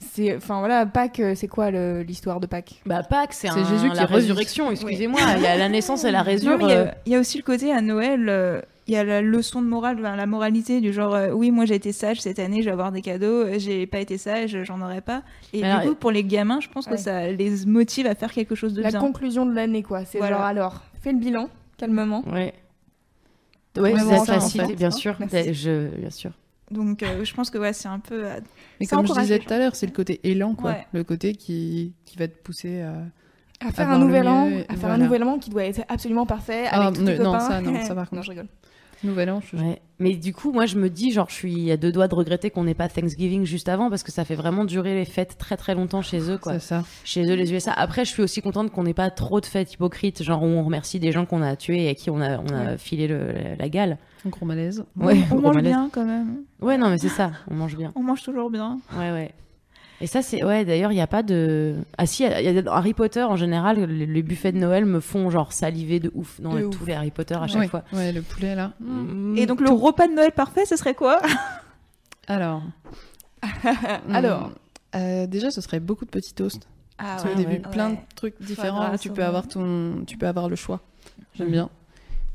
c'est 0.00 0.36
enfin 0.36 0.60
voilà 0.60 0.86
Pâques, 0.86 1.20
c'est 1.34 1.48
quoi 1.48 1.70
l'histoire 1.70 2.38
de 2.40 2.46
Pâques? 2.46 2.82
Bah 2.86 3.02
Pâques, 3.02 3.32
c'est 3.32 3.48
Jésus 3.48 3.90
qui 3.90 3.96
la 3.96 4.04
résurrection. 4.06 4.70
Excusez-moi, 4.70 5.20
il 5.36 5.42
y 5.42 5.46
a 5.46 5.56
la 5.56 5.68
naissance 5.68 6.04
et 6.04 6.10
la 6.10 6.18
Non, 6.22 6.24
résurrection. 6.24 6.66
mais 6.68 6.72
il 6.72 6.76
y 6.76 6.80
a- 6.80 6.94
il 7.06 7.12
y, 7.12 7.16
a 7.16 7.18
aussi 7.20 7.36
le 7.38 7.42
côté 7.42 7.72
à 7.72 7.80
Noël, 7.80 8.26
euh, 8.28 8.60
il 8.88 8.94
y 8.94 8.96
a 8.96 9.04
la 9.04 9.20
leçon 9.22 9.60
de 9.62 9.66
morale, 9.68 9.98
enfin, 10.00 10.16
la 10.16 10.26
moralité 10.26 10.80
du 10.80 10.92
genre 10.92 11.14
euh, 11.14 11.30
oui 11.30 11.50
moi 11.50 11.66
j'ai 11.66 11.74
été 11.76 11.92
sage 11.92 12.20
cette 12.22 12.38
année, 12.38 12.60
je 12.62 12.64
vais 12.66 12.72
avoir 12.72 12.90
des 12.90 13.02
cadeaux, 13.02 13.42
euh, 13.44 13.58
j'ai 13.58 13.86
pas 13.86 13.98
été 14.00 14.16
sage, 14.18 14.56
j'en 14.64 14.80
aurai 14.80 15.00
pas. 15.02 15.22
Et 15.52 15.62
Alors, 15.62 15.82
du 15.82 15.88
coup 15.90 15.94
pour 15.94 16.10
les 16.10 16.24
gamins, 16.24 16.60
je 16.60 16.68
pense 16.68 16.86
ouais. 16.86 16.92
que 16.92 16.98
ça 16.98 17.28
les 17.30 17.66
motive 17.66 18.06
à 18.06 18.14
faire 18.14 18.32
quelque 18.32 18.54
chose 18.54 18.72
de 18.74 18.82
La 18.82 18.90
bien. 18.90 19.00
conclusion 19.00 19.44
de 19.46 19.52
l'année 19.54 19.82
quoi. 19.82 20.04
C'est 20.04 20.18
Voilà. 20.18 20.36
genre 20.38 20.44
alors, 20.46 20.82
fais 21.02 21.12
le 21.12 21.18
bilan 21.18 21.48
calmement. 21.76 22.24
Ouais. 22.26 22.54
Ouais, 23.76 23.92
Ouais, 23.92 23.98
c'est 23.98 24.04
bon, 24.06 24.10
la 24.10 24.24
ça, 24.24 24.36
en 24.38 24.48
fait. 24.48 24.74
bien 24.74 24.90
sûr. 24.90 25.14
Merci. 25.20 25.54
Je, 25.54 25.88
bien 25.96 26.10
sûr. 26.10 26.32
Donc 26.70 27.02
euh, 27.02 27.24
je 27.24 27.32
pense 27.34 27.48
que 27.50 27.58
ouais 27.58 27.72
c'est 27.72 27.88
un 27.88 27.98
peu 28.00 28.26
euh, 28.26 28.40
Mais 28.80 28.86
Ça 28.86 28.96
comme 28.96 29.06
je 29.06 29.12
disais 29.20 29.38
tout 29.38 29.52
à 29.52 29.58
l'heure, 29.58 29.76
c'est 29.76 29.86
le 29.86 29.92
côté 29.92 30.20
élan, 30.24 30.54
quoi. 30.54 30.70
Ouais. 30.72 30.86
Le 30.92 31.04
côté 31.04 31.34
qui, 31.34 31.94
qui 32.04 32.16
va 32.18 32.26
te 32.28 32.36
pousser 32.42 32.80
à. 32.82 32.94
À 33.60 33.72
faire 33.72 33.90
un 33.90 33.98
nouvel 33.98 34.28
an, 34.28 34.46
à 34.46 34.50
faire 34.74 34.76
voilà. 34.78 34.94
un 34.94 34.98
nouvel 34.98 35.22
an 35.24 35.38
qui 35.38 35.50
doit 35.50 35.64
être 35.64 35.80
absolument 35.88 36.26
parfait 36.26 36.66
avec 36.68 36.72
Ah, 36.72 36.92
tous 36.94 37.02
ne- 37.02 37.16
tes 37.16 37.18
non, 37.18 37.32
copains. 37.32 37.40
ça, 37.40 37.60
non, 37.60 37.84
ça, 37.84 37.94
par 37.94 38.08
contre. 38.10 38.22
je 38.22 38.30
rigole. 38.30 38.46
Nouvel 39.04 39.30
an, 39.30 39.40
je 39.40 39.56
Ouais. 39.56 39.80
Mais 40.00 40.14
du 40.14 40.32
coup, 40.32 40.52
moi, 40.52 40.66
je 40.66 40.76
me 40.76 40.88
dis, 40.90 41.10
genre, 41.12 41.28
je 41.28 41.34
suis 41.34 41.70
à 41.72 41.76
deux 41.76 41.90
doigts 41.90 42.06
de 42.08 42.14
regretter 42.14 42.50
qu'on 42.50 42.64
n'ait 42.64 42.74
pas 42.74 42.88
Thanksgiving 42.88 43.44
juste 43.44 43.68
avant 43.68 43.90
parce 43.90 44.02
que 44.04 44.12
ça 44.12 44.24
fait 44.24 44.34
vraiment 44.36 44.64
durer 44.64 44.94
les 44.94 45.04
fêtes 45.04 45.36
très 45.38 45.56
très 45.56 45.74
longtemps 45.74 46.02
chez 46.02 46.20
eux, 46.30 46.38
quoi. 46.38 46.54
C'est 46.54 46.60
ça. 46.66 46.84
Chez 47.04 47.24
eux, 47.28 47.34
les 47.34 47.52
USA. 47.52 47.72
Après, 47.72 48.04
je 48.04 48.10
suis 48.10 48.22
aussi 48.22 48.40
contente 48.40 48.70
qu'on 48.70 48.84
n'ait 48.84 48.94
pas 48.94 49.10
trop 49.10 49.40
de 49.40 49.46
fêtes 49.46 49.72
hypocrites, 49.74 50.22
genre 50.22 50.42
où 50.42 50.46
on 50.46 50.62
remercie 50.64 51.00
des 51.00 51.10
gens 51.12 51.26
qu'on 51.26 51.42
a 51.42 51.56
tués 51.56 51.84
et 51.84 51.88
à 51.88 51.94
qui 51.94 52.10
on 52.10 52.20
a, 52.20 52.38
on 52.38 52.48
a 52.54 52.76
filé 52.76 53.08
le- 53.08 53.32
la, 53.32 53.56
la 53.56 53.68
gale. 53.68 53.98
Un 54.26 54.28
gros 54.30 54.46
malaise. 54.46 54.84
Ouais, 54.96 55.16
on 55.30 55.34
gros 55.34 55.40
mange 55.42 55.54
malaise. 55.56 55.72
bien 55.72 55.90
quand 55.92 56.04
même. 56.04 56.42
Ouais, 56.60 56.76
non, 56.78 56.90
mais 56.90 56.98
c'est 56.98 57.08
ça, 57.08 57.32
on 57.50 57.54
mange 57.54 57.76
bien. 57.76 57.92
On 57.96 58.02
mange 58.02 58.22
toujours 58.22 58.50
bien. 58.50 58.78
Ouais, 58.96 59.10
ouais. 59.12 59.32
Et 60.00 60.06
ça, 60.06 60.22
c'est. 60.22 60.44
Ouais, 60.44 60.64
d'ailleurs, 60.64 60.92
il 60.92 60.94
n'y 60.94 61.00
a 61.00 61.06
pas 61.08 61.22
de. 61.24 61.74
Ah, 61.96 62.06
si, 62.06 62.22
il 62.24 62.40
y 62.42 62.46
a 62.58 62.62
dans 62.62 62.72
Harry 62.72 62.94
Potter, 62.94 63.22
en 63.24 63.34
général, 63.36 63.78
les, 63.84 64.06
les 64.06 64.22
buffets 64.22 64.52
de 64.52 64.58
Noël 64.58 64.84
me 64.84 65.00
font 65.00 65.28
genre 65.30 65.52
saliver 65.52 65.98
de 65.98 66.10
ouf 66.14 66.40
dans 66.40 66.52
De 66.52 66.58
les- 66.58 66.64
ouf. 66.64 66.78
tous 66.78 66.86
les 66.86 66.94
Harry 66.94 67.10
Potter 67.10 67.34
à 67.34 67.46
chaque 67.48 67.62
Ouais. 67.62 67.68
fois. 67.68 67.82
Ouais, 67.92 68.12
le 68.12 68.22
poulet 68.22 68.54
là. 68.54 68.72
Mm. 68.80 69.36
Et 69.36 69.46
donc 69.46 69.60
le 69.60 69.70
repas 69.70 70.06
de 70.06 70.12
Noël 70.12 70.30
parfait, 70.32 70.66
ce 70.66 70.76
serait 70.76 70.94
quoi? 70.94 71.20
Alors. 72.28 72.62
Alors. 74.12 74.48
Hmm. 74.48 74.52
Euh, 74.96 75.26
déjà, 75.26 75.50
ce 75.50 75.60
serait 75.60 75.80
beaucoup 75.80 76.04
de 76.04 76.10
petits 76.10 76.32
toasts. 76.34 76.66
Ah 76.98 77.16
Parce 77.16 77.24
qu'au 77.24 77.34
début, 77.34 77.52
ouais. 77.52 77.58
plein 77.70 77.90
de 77.90 77.94
Ouais. 77.94 78.04
trucs 78.16 78.40
différents. 78.42 78.96
tu 78.96 79.10
peux 79.10 79.24
avoir 79.24 79.46
ton, 79.46 80.02
tu 80.06 80.16
peux 80.16 80.26
avoir 80.26 80.48
le 80.48 80.56
choix. 80.56 80.80
J'aime 81.34 81.46
Mhm. 81.48 81.52
bien. 81.52 81.70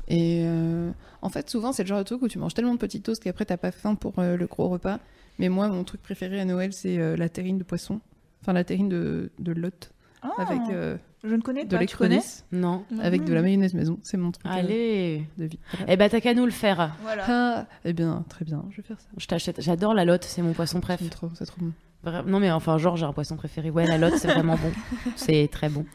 Et 0.08 0.42
euh, 0.44 0.90
en 1.22 1.28
fait, 1.30 1.50
souvent, 1.50 1.72
c'est 1.72 1.82
le 1.82 1.88
genre 1.88 1.98
de 1.98 2.04
truc 2.04 2.22
où 2.22 2.28
tu 2.28 2.38
manges 2.38 2.54
tellement 2.54 2.74
de 2.74 2.78
petits 2.78 3.00
toasts 3.00 3.22
qu'après, 3.22 3.44
t'as 3.44 3.56
pas 3.56 3.70
faim 3.72 3.94
pour 3.94 4.12
euh, 4.18 4.36
le 4.36 4.46
gros 4.46 4.68
repas. 4.68 4.98
Mais 5.38 5.48
moi, 5.48 5.68
mon 5.68 5.84
truc 5.84 6.02
préféré 6.02 6.40
à 6.40 6.44
Noël, 6.44 6.72
c'est 6.72 6.98
euh, 6.98 7.16
la 7.16 7.28
terrine 7.28 7.58
de 7.58 7.64
poisson. 7.64 8.00
Enfin, 8.42 8.52
la 8.52 8.64
terrine 8.64 8.88
de, 8.88 9.30
de 9.38 9.52
lot. 9.52 9.90
Ah, 10.22 10.30
Avec 10.38 10.60
euh, 10.70 10.96
je 11.22 11.34
ne 11.34 11.40
connais 11.42 11.64
de 11.64 11.76
pas. 11.76 11.84
Tu 11.86 11.96
connais? 11.96 12.20
Non. 12.52 12.84
Avec 13.02 13.24
de 13.24 13.32
la 13.34 13.42
mayonnaise 13.42 13.74
maison. 13.74 13.98
C'est 14.02 14.16
mon 14.16 14.30
truc 14.30 14.46
euh, 14.46 14.50
Allez. 14.50 15.26
de 15.38 15.44
vie. 15.46 15.58
Voilà. 15.72 15.92
Eh 15.92 15.96
ben, 15.96 16.08
t'as 16.08 16.20
qu'à 16.20 16.34
nous 16.34 16.44
le 16.46 16.50
faire. 16.50 16.94
Voilà. 17.02 17.24
Ah, 17.28 17.66
eh 17.84 17.92
bien, 17.92 18.24
très 18.28 18.44
bien, 18.44 18.64
je 18.70 18.76
vais 18.78 18.82
faire 18.82 19.00
ça. 19.00 19.08
Je 19.16 19.26
t'achète. 19.26 19.60
J'adore 19.60 19.92
la 19.94 20.04
lotte, 20.04 20.24
c'est 20.24 20.40
mon 20.42 20.52
poisson 20.52 20.80
préf. 20.80 21.00
C'est 21.02 21.10
trop, 21.10 21.30
c'est 21.34 21.46
trop 21.46 21.60
bon. 21.60 21.72
Vra- 22.06 22.24
Non 22.26 22.38
mais 22.38 22.50
enfin 22.50 22.76
genre 22.78 22.96
j'ai 22.98 23.06
un 23.06 23.12
poisson 23.14 23.36
préféré. 23.36 23.70
Ouais 23.70 23.86
la 23.86 23.96
lotte 23.98 24.16
c'est 24.18 24.28
vraiment 24.28 24.56
bon. 24.56 24.70
C'est 25.16 25.48
très 25.50 25.70
bon. 25.70 25.86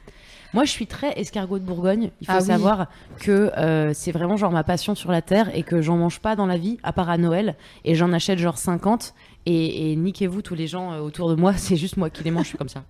Moi 0.55 0.65
je 0.65 0.71
suis 0.71 0.87
très 0.87 1.11
escargot 1.19 1.59
de 1.59 1.63
Bourgogne. 1.63 2.09
Il 2.21 2.25
faut 2.25 2.33
Ah 2.33 2.39
oui. 2.39 2.45
savoir 2.47 2.87
que 3.19 3.51
euh, 3.55 3.93
c'est 3.93 4.11
vraiment 4.11 4.35
genre 4.35 4.51
ma 4.51 4.63
passion 4.63 4.95
sur 4.95 5.11
la 5.11 5.21
terre 5.21 5.55
et 5.55 5.61
que 5.61 5.83
j'en 5.83 5.97
mange 5.97 6.19
pas 6.19 6.35
dans 6.35 6.47
la 6.47 6.57
vie 6.57 6.79
à 6.81 6.93
part 6.93 7.11
à 7.11 7.19
Noël 7.19 7.55
et 7.85 7.93
j'en 7.93 8.11
achète 8.11 8.39
genre 8.39 8.57
50 8.57 9.13
et, 9.45 9.91
et 9.91 9.95
niquez-vous 9.95 10.41
tous 10.41 10.55
les 10.55 10.67
gens 10.67 10.91
euh, 10.93 10.99
autour 10.99 11.29
de 11.29 11.35
moi. 11.35 11.53
C'est 11.57 11.75
juste 11.77 11.97
moi 11.97 12.09
qui 12.09 12.23
les 12.23 12.31
mange. 12.31 12.43
Je 12.43 12.49
suis 12.49 12.57
comme 12.57 12.69
ça. 12.69 12.83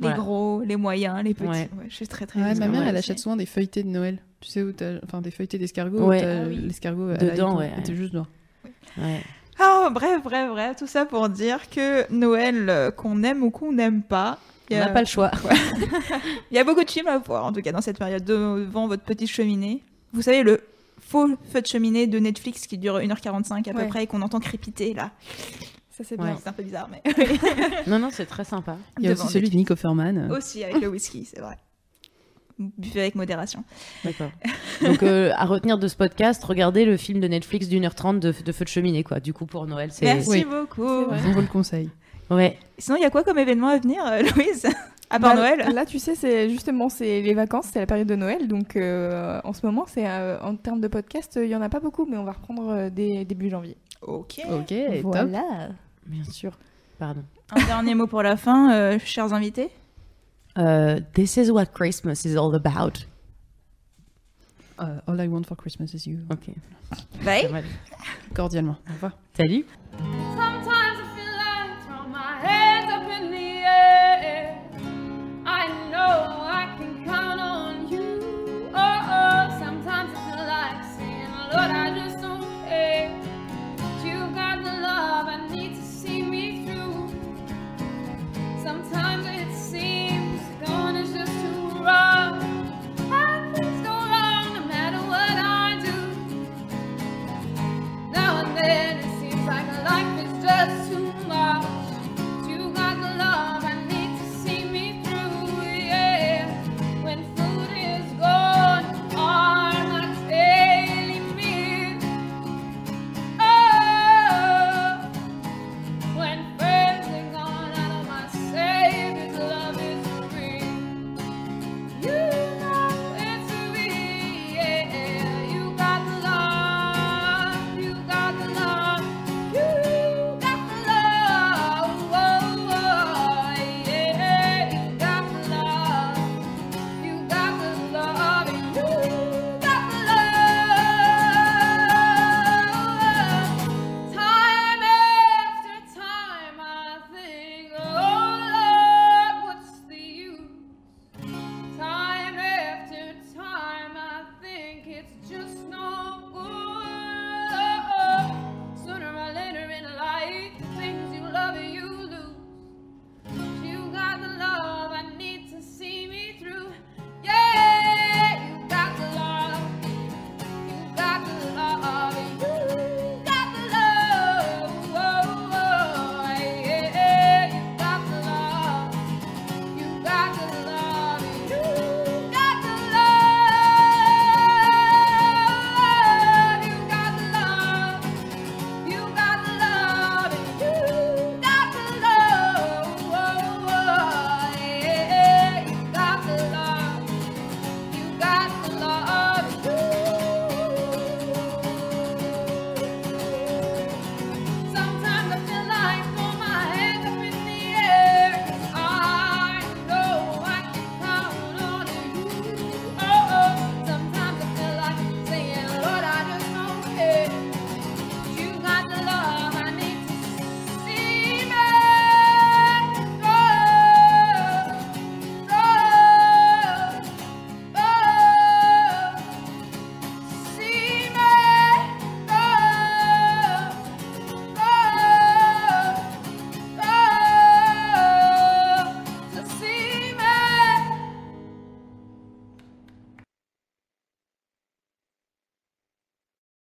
Les 0.00 0.08
Voilà. 0.08 0.16
gros, 0.16 0.62
les 0.62 0.76
moyens, 0.76 1.22
les 1.22 1.34
petits. 1.34 1.46
Ouais. 1.48 1.68
Ouais, 1.78 1.84
je 1.88 1.94
suis 1.94 2.08
très 2.08 2.26
très 2.26 2.40
Ouais, 2.40 2.54
ma 2.54 2.66
mère, 2.66 2.86
elle 2.86 2.96
achète 2.96 3.18
souvent 3.18 3.36
des 3.36 3.46
feuilletés 3.46 3.82
de 3.82 3.88
Noël. 3.88 4.18
Tu 4.40 4.48
sais, 4.48 4.62
où 4.62 4.72
t'as- 4.72 4.98
enfin 5.04 5.20
des 5.20 5.30
feuilletés 5.30 5.58
d'escargot, 5.58 6.10
Ah 6.10 6.46
oui. 6.48 6.56
l'escargot 6.56 7.12
Dedans, 7.14 7.58
l'ail, 7.60 7.70
ouais. 7.86 7.94
juste 7.94 8.12
dedans. 8.12 8.26
Ouais. 8.98 9.20
Ah, 9.60 9.90
bref, 9.92 10.20
bref, 10.24 10.48
bref, 10.50 10.76
tout 10.76 10.86
ça 10.88 11.04
pour 11.04 11.28
dire 11.28 11.68
que 11.70 12.10
Noël, 12.12 12.68
euh, 12.68 12.90
qu'on 12.90 13.22
aime 13.22 13.42
ou 13.44 13.50
qu'on 13.50 13.70
n'aime 13.72 14.02
pas, 14.02 14.38
il 14.70 14.74
On 14.74 14.78
y 14.78 14.82
a- 14.82 14.86
n'a 14.86 14.90
pas 14.92 15.00
le 15.00 15.06
choix. 15.06 15.30
Il 16.50 16.56
y 16.56 16.58
a 16.58 16.64
beaucoup 16.64 16.82
de 16.82 16.90
films 16.90 17.06
à 17.08 17.18
voir, 17.18 17.44
en 17.44 17.52
tout 17.52 17.60
cas, 17.60 17.70
dans 17.72 17.82
cette 17.82 17.98
période, 17.98 18.24
devant 18.24 18.88
votre 18.88 19.02
petite 19.04 19.28
cheminée. 19.30 19.82
Vous 20.12 20.22
savez, 20.22 20.42
le 20.42 20.60
faux 21.12 21.28
feu 21.52 21.60
de 21.60 21.66
cheminée 21.66 22.06
de 22.06 22.18
Netflix 22.18 22.66
qui 22.66 22.78
dure 22.78 22.98
1h45 22.98 23.68
à 23.68 23.72
peu 23.72 23.78
Ouais. 23.80 23.86
près 23.88 24.04
et 24.04 24.06
qu'on 24.06 24.22
entend 24.22 24.40
crépiter 24.40 24.94
là. 24.94 25.10
Ça, 25.90 26.04
c'est 26.04 26.18
Ouais. 26.18 26.24
bien. 26.26 26.38
C'est 26.42 26.48
un 26.48 26.52
peu 26.54 26.62
bizarre, 26.62 26.88
mais. 26.90 27.02
Non 27.86 27.98
non 27.98 28.08
c'est 28.10 28.24
très 28.26 28.44
sympa. 28.44 28.76
Il 28.98 29.04
y 29.04 29.08
a 29.08 29.10
Devant 29.10 29.24
aussi 29.24 29.32
celui 29.34 29.50
de. 29.50 29.56
Nick 29.56 29.70
Offerman. 29.70 30.30
Aussi 30.32 30.64
avec 30.64 30.80
le 30.80 30.88
whisky, 30.88 31.24
c'est 31.26 31.40
vrai. 31.40 31.58
Buvez 32.58 33.00
avec 33.00 33.14
modération. 33.14 33.64
D'accord. 34.04 34.30
Donc 34.82 35.02
euh, 35.02 35.32
à 35.36 35.46
retenir 35.46 35.78
de 35.78 35.88
ce 35.88 35.96
podcast, 35.96 36.42
regardez 36.44 36.84
le 36.84 36.96
film 36.96 37.18
de 37.20 37.26
Netflix 37.28 37.66
d'une 37.68 37.84
heure 37.84 37.94
trente 37.94 38.20
de, 38.20 38.32
de 38.44 38.52
feu 38.52 38.64
de 38.64 38.68
cheminée 38.68 39.02
quoi. 39.04 39.20
Du 39.20 39.32
coup 39.32 39.46
pour 39.46 39.66
Noël 39.66 39.90
c'est. 39.92 40.04
Merci 40.04 40.28
Oui. 40.30 40.44
beaucoup. 40.48 40.86
C'est 41.10 41.30
vrai. 41.30 41.40
Le 41.42 41.46
conseille. 41.48 41.90
Ouais. 42.34 42.58
Sinon, 42.78 42.96
il 42.96 43.02
y 43.02 43.04
a 43.04 43.10
quoi 43.10 43.22
comme 43.24 43.38
événement 43.38 43.68
à 43.68 43.78
venir, 43.78 44.04
euh, 44.06 44.22
Louise 44.36 44.66
À 45.10 45.18
part 45.20 45.34
Bah, 45.34 45.36
Noël? 45.36 45.74
Là, 45.74 45.84
tu 45.84 45.98
sais, 45.98 46.14
c'est 46.14 46.48
justement 46.48 46.88
c'est 46.88 47.20
les 47.22 47.34
vacances, 47.34 47.66
c'est 47.72 47.80
la 47.80 47.86
période 47.86 48.08
de 48.08 48.16
Noël, 48.16 48.48
donc 48.48 48.76
euh, 48.76 49.40
en 49.44 49.52
ce 49.52 49.64
moment, 49.66 49.84
c'est 49.86 50.08
euh, 50.08 50.40
en 50.40 50.56
termes 50.56 50.80
de 50.80 50.88
podcast, 50.88 51.38
il 51.40 51.48
y 51.48 51.56
en 51.56 51.62
a 51.62 51.68
pas 51.68 51.80
beaucoup, 51.80 52.06
mais 52.06 52.16
on 52.16 52.24
va 52.24 52.32
reprendre 52.32 52.68
euh, 52.70 52.90
dès 52.90 53.24
début 53.24 53.50
janvier. 53.50 53.76
Ok. 54.02 54.40
Ok, 54.50 54.68
top. 55.02 55.12
voilà. 55.12 55.68
Bien 56.06 56.24
sûr. 56.24 56.52
Pardon. 56.98 57.22
Un 57.50 57.64
dernier 57.66 57.94
mot 57.94 58.06
pour 58.06 58.22
la 58.22 58.36
fin, 58.36 58.72
euh, 58.72 58.98
chers 59.04 59.32
invités? 59.32 59.70
This 61.14 61.36
is 61.36 61.50
what 61.50 61.66
Christmas 61.72 62.24
is 62.24 62.36
all 62.36 62.54
about. 62.54 63.06
Uh, 64.78 65.00
all 65.06 65.20
I 65.20 65.28
want 65.28 65.44
for 65.44 65.56
Christmas 65.56 65.94
is 65.94 66.06
you. 66.06 66.18
Ok. 66.30 66.54
Bye. 67.24 67.62
Cordialement. 68.34 68.76
Au 68.88 68.92
revoir. 68.94 69.12
Salut. 69.36 69.64